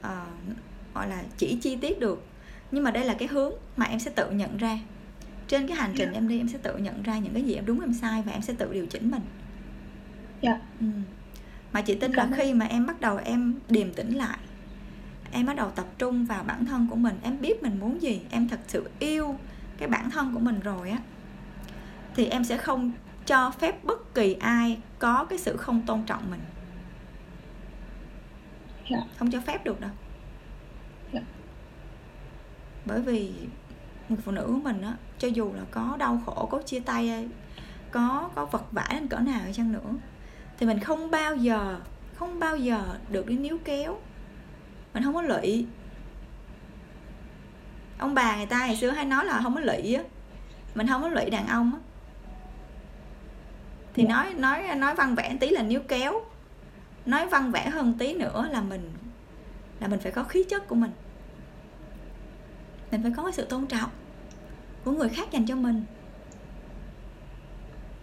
uh, 0.00 0.56
gọi 0.94 1.08
là 1.08 1.22
chỉ 1.36 1.58
chi 1.62 1.76
tiết 1.76 2.00
được 2.00 2.26
nhưng 2.70 2.84
mà 2.84 2.90
đây 2.90 3.04
là 3.04 3.14
cái 3.14 3.28
hướng 3.28 3.52
mà 3.76 3.86
em 3.86 4.00
sẽ 4.00 4.10
tự 4.10 4.30
nhận 4.30 4.56
ra 4.56 4.78
trên 5.48 5.66
cái 5.66 5.76
hành 5.76 5.92
trình 5.96 6.04
yeah. 6.04 6.14
Dạ. 6.14 6.18
em 6.18 6.28
đi 6.28 6.38
em 6.38 6.48
sẽ 6.48 6.58
tự 6.62 6.76
nhận 6.76 7.02
ra 7.02 7.18
những 7.18 7.34
cái 7.34 7.42
gì 7.42 7.54
em 7.54 7.66
đúng 7.66 7.80
em 7.80 7.94
sai 7.94 8.22
và 8.26 8.32
em 8.32 8.42
sẽ 8.42 8.54
tự 8.58 8.72
điều 8.72 8.86
chỉnh 8.86 9.10
mình 9.10 9.22
dạ 10.42 10.60
ừ. 10.80 10.86
mà 11.72 11.82
chị 11.82 11.94
tin 11.94 12.14
Cảm 12.14 12.30
là 12.30 12.36
khi 12.36 12.54
mà 12.54 12.66
em 12.66 12.86
bắt 12.86 13.00
đầu 13.00 13.20
em 13.24 13.54
điềm 13.68 13.92
tĩnh 13.92 14.14
lại 14.14 14.38
em 15.32 15.46
bắt 15.46 15.56
đầu 15.56 15.70
tập 15.70 15.86
trung 15.98 16.24
vào 16.24 16.44
bản 16.44 16.66
thân 16.66 16.86
của 16.90 16.96
mình 16.96 17.18
em 17.22 17.40
biết 17.40 17.62
mình 17.62 17.80
muốn 17.80 18.02
gì 18.02 18.20
em 18.30 18.48
thật 18.48 18.60
sự 18.68 18.90
yêu 18.98 19.36
cái 19.78 19.88
bản 19.88 20.10
thân 20.10 20.34
của 20.34 20.40
mình 20.40 20.60
rồi 20.60 20.90
á 20.90 20.98
thì 22.14 22.26
em 22.26 22.44
sẽ 22.44 22.56
không 22.56 22.92
cho 23.30 23.50
phép 23.50 23.84
bất 23.84 24.14
kỳ 24.14 24.34
ai 24.34 24.78
có 24.98 25.26
cái 25.30 25.38
sự 25.38 25.56
không 25.56 25.86
tôn 25.86 26.02
trọng 26.06 26.30
mình. 26.30 26.40
Dạ. 28.90 28.98
Không 29.18 29.30
cho 29.30 29.40
phép 29.40 29.64
được 29.64 29.80
đâu. 29.80 29.90
Dạ. 31.12 31.20
bởi 32.84 33.00
vì 33.00 33.32
người 34.08 34.18
phụ 34.24 34.32
nữ 34.32 34.44
của 34.46 34.60
mình 34.64 34.82
á 34.82 34.94
cho 35.18 35.28
dù 35.28 35.52
là 35.52 35.62
có 35.70 35.96
đau 35.98 36.22
khổ 36.26 36.48
có 36.50 36.62
chia 36.62 36.80
tay 36.80 37.28
có 37.90 38.30
có 38.34 38.46
vật 38.46 38.72
vã 38.72 38.86
đến 38.90 39.08
cỡ 39.08 39.18
nào 39.18 39.40
chăng 39.52 39.72
nữa 39.72 39.94
thì 40.58 40.66
mình 40.66 40.80
không 40.80 41.10
bao 41.10 41.36
giờ 41.36 41.80
không 42.14 42.38
bao 42.38 42.56
giờ 42.56 42.98
được 43.10 43.26
đi 43.26 43.36
níu 43.36 43.58
kéo. 43.64 44.00
Mình 44.94 45.02
không 45.02 45.14
có 45.14 45.22
lụy. 45.22 45.66
Ông 47.98 48.14
bà 48.14 48.36
người 48.36 48.46
ta 48.46 48.58
ngày 48.66 48.76
xưa 48.76 48.90
hay 48.90 49.04
nói 49.04 49.24
là 49.24 49.40
không 49.42 49.54
có 49.54 49.60
lụy 49.60 49.94
á. 49.94 50.02
Mình 50.74 50.86
không 50.86 51.02
có 51.02 51.08
lụy 51.08 51.30
đàn 51.30 51.46
ông 51.46 51.72
á 51.74 51.89
thì 54.00 54.06
nói 54.06 54.34
nói 54.34 54.62
nói 54.76 54.94
văn 54.94 55.14
vẽ 55.14 55.36
tí 55.40 55.50
là 55.50 55.62
níu 55.62 55.80
kéo. 55.88 56.20
Nói 57.06 57.26
văn 57.26 57.52
vẽ 57.52 57.68
hơn 57.68 57.94
tí 57.98 58.14
nữa 58.14 58.48
là 58.50 58.60
mình 58.60 58.90
là 59.80 59.88
mình 59.88 60.00
phải 60.00 60.12
có 60.12 60.24
khí 60.24 60.44
chất 60.44 60.68
của 60.68 60.74
mình. 60.74 60.90
Mình 62.90 63.02
phải 63.02 63.12
có 63.16 63.22
cái 63.22 63.32
sự 63.32 63.44
tôn 63.44 63.66
trọng 63.66 63.90
của 64.84 64.90
người 64.92 65.08
khác 65.08 65.30
dành 65.30 65.46
cho 65.46 65.56
mình. 65.56 65.84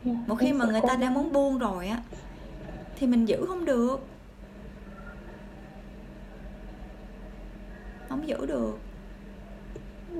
Dạ 0.04 0.14
một 0.28 0.36
khi 0.36 0.54
mà 0.54 0.66
người 0.66 0.82
ta 0.88 0.96
đã 0.96 1.10
muốn 1.10 1.34
buông 1.34 1.58
rồi 1.58 1.88
á 1.88 2.02
thì 2.96 3.08
mình 3.08 3.26
giữ 3.26 3.46
không 3.48 3.66
được. 3.66 4.08
Không 8.10 8.28
giữ 8.28 8.46
được. 8.46 8.80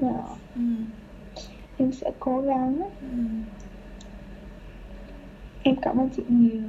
Dạ. 0.02 0.24
Ừ. 0.56 0.62
em 1.78 1.92
sẽ 1.92 2.12
cố 2.20 2.42
gắng 2.42 2.82
Ừ. 3.02 3.08
em 5.68 5.76
cảm 5.82 5.98
ơn 5.98 6.10
chị 6.16 6.24
nhiều 6.30 6.62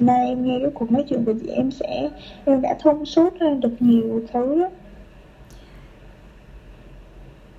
nay 0.00 0.26
em 0.28 0.44
nghe 0.46 0.58
cái 0.62 0.70
cuộc 0.74 0.92
nói 0.92 1.04
chuyện 1.08 1.24
của 1.24 1.34
chị 1.42 1.48
em 1.48 1.70
sẽ 1.70 2.10
em 2.44 2.60
đã 2.62 2.76
thông 2.80 3.04
suốt 3.06 3.38
ra 3.40 3.46
được 3.60 3.76
nhiều 3.80 4.22
thứ 4.32 4.60
đó. 4.60 4.68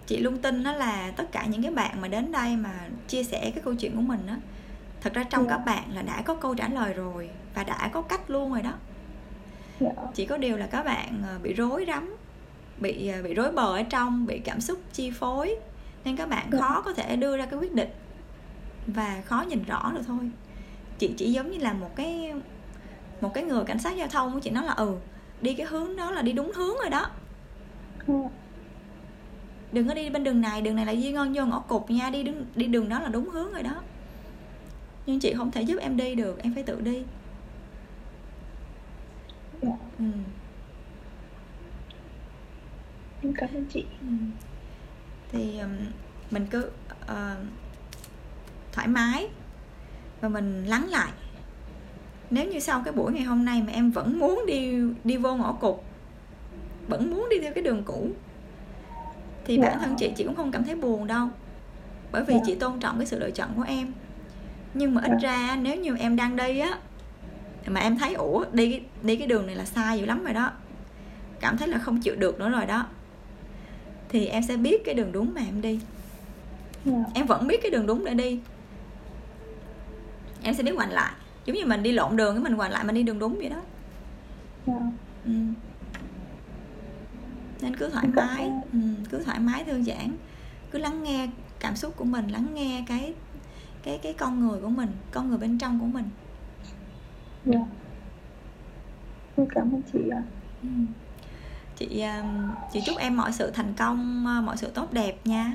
chị 0.08 0.18
luôn 0.18 0.38
tin 0.38 0.64
đó 0.64 0.72
là 0.72 1.12
tất 1.18 1.32
cả 1.32 1.46
những 1.46 1.62
cái 1.64 1.72
bạn 1.72 2.02
mà 2.02 2.08
đến 2.08 2.32
đây 2.32 2.56
mà 2.56 2.88
chia 3.08 3.24
sẻ 3.24 3.40
cái 3.56 3.62
câu 3.64 3.76
chuyện 3.76 3.96
của 3.96 4.02
mình 4.02 4.20
á 4.28 4.38
thật 5.02 5.14
ra 5.14 5.24
trong 5.24 5.44
Dạ. 5.44 5.50
các 5.50 5.58
bạn 5.66 5.84
là 5.94 6.02
đã 6.02 6.22
có 6.22 6.36
câu 6.36 6.56
trả 6.56 6.68
lời 6.70 6.94
rồi 6.94 7.30
và 7.56 7.64
đã 7.64 7.90
có 7.94 8.02
cách 8.02 8.30
luôn 8.30 8.52
rồi 8.54 8.62
đó 8.62 8.74
dạ 9.80 9.90
chỉ 10.14 10.26
có 10.26 10.38
điều 10.38 10.58
là 10.58 10.68
các 10.68 10.84
bạn 10.84 11.22
ờ, 11.28 11.40
bị 11.44 11.54
rối 11.54 11.86
rắm 11.88 12.16
bị 12.82 13.08
ờ, 13.08 13.24
bị 13.24 13.34
rối 13.34 13.52
bời 13.52 13.82
ở 13.82 13.84
trong 13.90 14.26
bị 14.26 14.40
cảm 14.40 14.62
xúc 14.62 14.80
chi 14.94 15.12
phối 15.12 15.56
nên 16.06 16.16
các 16.16 16.30
bạn 16.30 16.48
Dạ. 16.52 16.60
khó 16.60 16.82
có 16.82 16.94
thể 16.94 17.16
đưa 17.16 17.38
ra 17.38 17.46
cái 17.46 17.60
quyết 17.60 17.74
định 17.74 17.90
và 18.94 19.22
khó 19.26 19.46
nhìn 19.50 19.64
rõ 19.64 19.92
được 19.96 20.02
thôi. 20.08 20.32
Chị 20.98 21.14
chỉ 21.18 21.32
giống 21.32 21.52
như 21.52 21.58
là 21.58 21.74
một 21.74 21.96
cái 21.96 22.34
một 23.22 23.32
cái 23.34 23.44
người 23.44 23.64
cảnh 23.66 23.80
sát 23.80 23.92
giao 23.98 24.08
thông 24.08 24.42
chị 24.42 24.50
nói 24.50 24.66
là 24.66 24.74
ừ 24.74 24.96
đi 25.42 25.54
cái 25.54 25.66
hướng 25.68 25.96
đó 25.96 26.12
là 26.12 26.22
đi 26.22 26.34
đúng 26.34 26.52
hướng 26.56 26.76
rồi 26.82 26.90
đó. 26.90 27.10
Dạ 28.08 28.30
đừng 29.72 29.88
có 29.88 29.94
đi 29.94 30.10
bên 30.10 30.24
đường 30.24 30.42
này 30.42 30.62
đường 30.62 30.76
này 30.76 30.86
là 30.86 30.96
di 30.96 31.12
ngon 31.12 31.34
vô 31.34 31.46
ngõ 31.46 31.60
cụt 31.60 31.90
nha 31.90 32.10
đi 32.10 32.24
đứng 32.24 32.46
đi 32.56 32.66
đường 32.66 32.90
đó 32.90 33.00
là 33.00 33.10
đúng 33.10 33.30
hướng 33.30 33.54
rồi 33.54 33.64
đó. 33.64 33.82
Nhưng 35.06 35.20
chị 35.20 35.34
không 35.34 35.52
thể 35.52 35.62
giúp 35.62 35.78
em 35.82 35.98
đi 35.98 36.16
được 36.16 36.40
em 36.44 36.54
phải 36.54 36.64
tự 36.64 36.82
đi. 36.82 37.04
Dạ. 39.62 39.70
Ừ. 40.00 40.06
em 43.24 43.34
cảm 43.34 43.50
ơn 43.54 43.66
chị. 43.66 43.86
Ừ. 44.02 44.08
thì 45.32 45.60
um, 45.60 45.70
mình 46.32 46.48
cứ 46.52 46.72
ờ, 47.08 47.38
thoải 48.80 48.88
mái 48.88 49.28
và 50.22 50.30
mình 50.30 50.66
lắng 50.66 50.88
lại. 50.90 51.12
Nếu 52.30 52.46
như 52.48 52.60
sau 52.60 52.82
cái 52.86 52.94
buổi 52.94 53.14
ngày 53.14 53.24
hôm 53.24 53.46
nay 53.46 53.62
mà 53.68 53.72
em 53.74 53.92
vẫn 53.92 54.20
muốn 54.20 54.44
đi 54.48 54.74
đi 55.04 55.18
vô 55.18 55.36
ngõ 55.36 55.52
cụt 55.52 55.76
vẫn 56.88 57.12
muốn 57.12 57.28
đi 57.30 57.40
theo 57.40 57.54
cái 57.54 57.64
đường 57.64 57.84
cũ 57.84 58.08
thì 59.46 59.58
Dạ. 59.58 59.70
bản 59.70 59.80
thân 59.80 59.96
chị 59.98 60.12
chị 60.16 60.24
cũng 60.24 60.36
không 60.36 60.52
cảm 60.52 60.64
thấy 60.64 60.76
buồn 60.76 61.08
đâu. 61.08 61.28
Bởi 62.12 62.24
vì 62.24 62.34
Dạ. 62.34 62.40
chị 62.46 62.56
tôn 62.56 62.80
trọng 62.80 62.98
cái 62.98 63.06
sự 63.06 63.20
lựa 63.20 63.32
chọn 63.32 63.50
của 63.56 63.64
em. 63.68 63.92
Nhưng 64.74 64.96
mà 64.96 65.02
ít 65.02 65.12
Dạ. 65.22 65.30
ra 65.30 65.56
nếu 65.62 65.76
như 65.76 65.96
em 66.00 66.16
đang 66.16 66.36
đi 66.36 66.60
á 66.60 66.80
mà 67.68 67.80
em 67.82 67.98
thấy 67.98 68.14
ủa 68.14 68.46
đi 68.52 68.72
cái- 68.72 68.82
đi 69.04 69.16
cái 69.16 69.28
đường 69.28 69.48
này 69.48 69.56
là 69.56 69.66
sai 69.66 70.00
dữ 70.00 70.06
lắm 70.06 70.24
rồi 70.24 70.34
đó. 70.34 70.52
Cảm 71.40 71.58
thấy 71.58 71.68
là 71.68 71.78
không 71.80 72.02
chịu 72.02 72.16
được 72.16 72.40
nữa 72.40 72.50
rồi 72.50 72.66
đó. 72.66 72.86
Thì 74.10 74.26
em 74.26 74.44
sẽ 74.44 74.58
biết 74.58 74.82
cái 74.86 74.96
đường 74.96 75.12
đúng 75.12 75.34
mà 75.36 75.42
em 75.42 75.62
đi. 75.62 75.80
Dạ. 76.86 76.94
Em 77.14 77.26
vẫn 77.26 77.48
biết 77.48 77.60
cái 77.62 77.72
đường 77.72 77.86
đúng 77.88 78.06
để 78.06 78.14
đi 78.14 78.40
em 80.44 80.54
sẽ 80.54 80.64
biết 80.64 80.76
ngoảnh 80.76 80.92
lại. 80.92 81.12
Giống 81.46 81.56
như 81.56 81.66
mình 81.66 81.84
đi 81.84 81.92
lộn 81.92 82.16
đường 82.18 82.36
cái 82.36 82.44
mình 82.44 82.56
ngoảnh 82.56 82.72
lại 82.72 82.84
mình 82.84 82.96
đi 82.96 83.04
đường 83.04 83.20
đúng 83.20 83.38
vậy 83.38 83.50
đó. 83.50 83.62
Dạ. 84.68 84.74
Ừ. 85.26 85.32
nên 87.62 87.76
cứ 87.76 87.90
thoải 87.90 88.08
mái. 88.08 88.52
ừ, 88.74 88.80
cứ 89.10 89.24
thoải 89.24 89.40
mái 89.40 89.64
thư 89.64 89.82
giãn. 89.82 90.12
Cứ 90.72 90.80
lắng 90.80 91.04
nghe 91.04 91.28
cảm 91.60 91.76
xúc 91.76 91.94
của 91.96 92.06
mình 92.06 92.28
lắng 92.28 92.48
nghe 92.54 92.84
cái 92.88 93.14
cái 93.84 93.98
cái 93.98 94.14
con 94.14 94.40
người 94.40 94.62
của 94.62 94.70
mình 94.70 94.90
con 95.12 95.30
người 95.30 95.38
bên 95.38 95.58
trong 95.58 95.80
của 95.80 95.86
mình. 95.86 96.10
Dạ. 97.46 97.60
Em 99.38 99.48
cảm 99.56 99.72
ơn 99.76 99.82
chị 99.94 100.00
ạ. 100.12 100.24
Ừ. 100.62 100.68
chị 101.76 102.02
um, 102.02 102.52
chị 102.74 102.82
chúc 102.86 102.98
em 102.98 103.18
mọi 103.18 103.32
sự 103.32 103.52
thành 103.52 103.74
công 103.78 104.26
uh, 104.40 104.44
mọi 104.44 104.58
sự 104.58 104.70
tốt 104.74 104.94
đẹp 104.94 105.18
nha. 105.26 105.54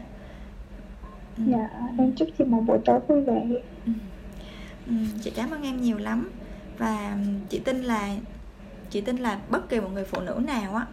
Ừ. 1.36 1.42
dạ 1.46 1.68
em 1.98 2.12
chúc 2.16 2.28
chị 2.38 2.44
một 2.44 2.60
buổi 2.66 2.78
tối 2.84 3.00
vui 3.08 3.20
vẻ. 3.20 3.46
Ừ. 3.86 3.92
Ừ, 4.86 4.92
chị 5.22 5.30
cảm 5.30 5.50
ơn 5.50 5.62
em 5.62 5.80
nhiều 5.80 5.98
lắm. 5.98 6.30
Và 6.78 7.16
chị 7.48 7.58
tin 7.64 7.82
là 7.82 8.14
chị 8.90 9.00
tin 9.00 9.16
là 9.16 9.38
bất 9.48 9.68
kỳ 9.68 9.80
một 9.80 9.90
người 9.92 10.04
phụ 10.04 10.20
nữ 10.20 10.40
nào 10.46 10.74
á 10.74 10.86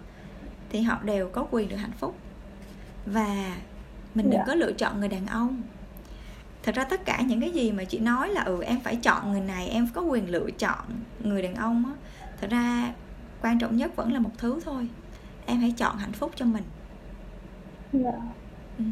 thì 0.69 0.81
họ 0.81 0.99
đều 1.03 1.29
có 1.29 1.47
quyền 1.51 1.69
được 1.69 1.75
hạnh 1.75 1.91
phúc. 1.99 2.15
Và 3.05 3.55
mình 4.15 4.25
đừng 4.29 4.39
Dạ. 4.39 4.43
có 4.47 4.55
lựa 4.55 4.71
chọn 4.71 4.99
người 4.99 5.09
đàn 5.09 5.27
ông. 5.27 5.61
Thật 6.63 6.75
ra 6.75 6.83
tất 6.83 7.05
cả 7.05 7.21
những 7.21 7.41
cái 7.41 7.51
gì 7.51 7.71
mà 7.71 7.83
chị 7.83 7.99
nói 7.99 8.29
là 8.29 8.41
ừ 8.41 8.61
em 8.63 8.79
phải 8.79 8.95
chọn 8.95 9.31
người 9.31 9.41
này 9.41 9.67
em 9.67 9.87
có 9.93 10.01
quyền 10.01 10.29
lựa 10.31 10.51
chọn 10.59 10.85
người 11.19 11.41
đàn 11.41 11.55
ông 11.55 11.85
á 11.85 11.91
thật 12.41 12.47
ra 12.49 12.93
quan 13.41 13.59
trọng 13.59 13.77
nhất 13.77 13.95
vẫn 13.95 14.13
là 14.13 14.19
một 14.19 14.31
thứ 14.37 14.59
thôi. 14.65 14.87
Em 15.45 15.57
hãy 15.57 15.71
chọn 15.77 15.97
hạnh 15.97 16.11
phúc 16.11 16.31
cho 16.35 16.45
mình. 16.45 16.63
Dạ. 17.93 18.11
Ừ. 18.77 18.83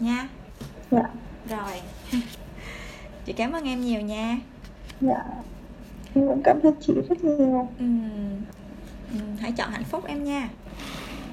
nha. 0.00 0.28
Dạ. 0.90 1.02
Rồi 1.48 1.80
chị 3.24 3.32
cảm 3.32 3.52
ơn 3.52 3.64
em 3.64 3.80
nhiều 3.80 4.00
nha. 4.00 4.38
Dạ. 5.00 5.24
Em 6.14 6.26
cũng 6.28 6.42
cảm 6.44 6.60
ơn 6.62 6.74
chị 6.80 6.92
rất 7.08 7.24
nhiều. 7.24 7.68
Ừm, 7.78 8.10
ừm, 9.12 9.36
hãy 9.40 9.52
chọn 9.52 9.70
hạnh 9.70 9.84
phúc 9.84 10.04
em 10.06 10.24
nha. 10.24 10.48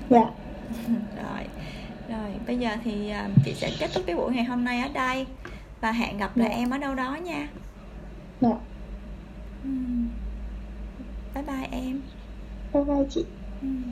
Dạ. 0.10 0.26
Rồi. 1.16 1.46
Rồi 2.10 2.30
bây 2.48 2.58
giờ 2.58 2.70
thì 2.84 3.10
à, 3.10 3.30
chị 3.46 3.54
sẽ 3.54 3.72
kết 3.80 3.90
thúc 3.94 4.04
cái 4.08 4.16
buổi 4.16 4.34
ngày 4.34 4.44
hôm 4.44 4.64
nay 4.64 4.80
ở 4.82 4.90
đây. 4.94 5.26
Và 5.82 5.92
hẹn 5.92 6.18
gặp 6.18 6.38
lại 6.38 6.50
Dạ. 6.50 6.56
em 6.56 6.70
ở 6.70 6.78
đâu 6.78 6.96
đó 6.96 7.18
nha. 7.24 7.48
Dạ. 8.42 8.54
Ừm. 9.64 10.08
bye 11.36 11.44
bye 11.44 11.68
em. 11.72 12.02
Bye 12.74 12.84
bye 12.84 13.06
chị. 13.10 13.26
Ừm. 13.62 13.84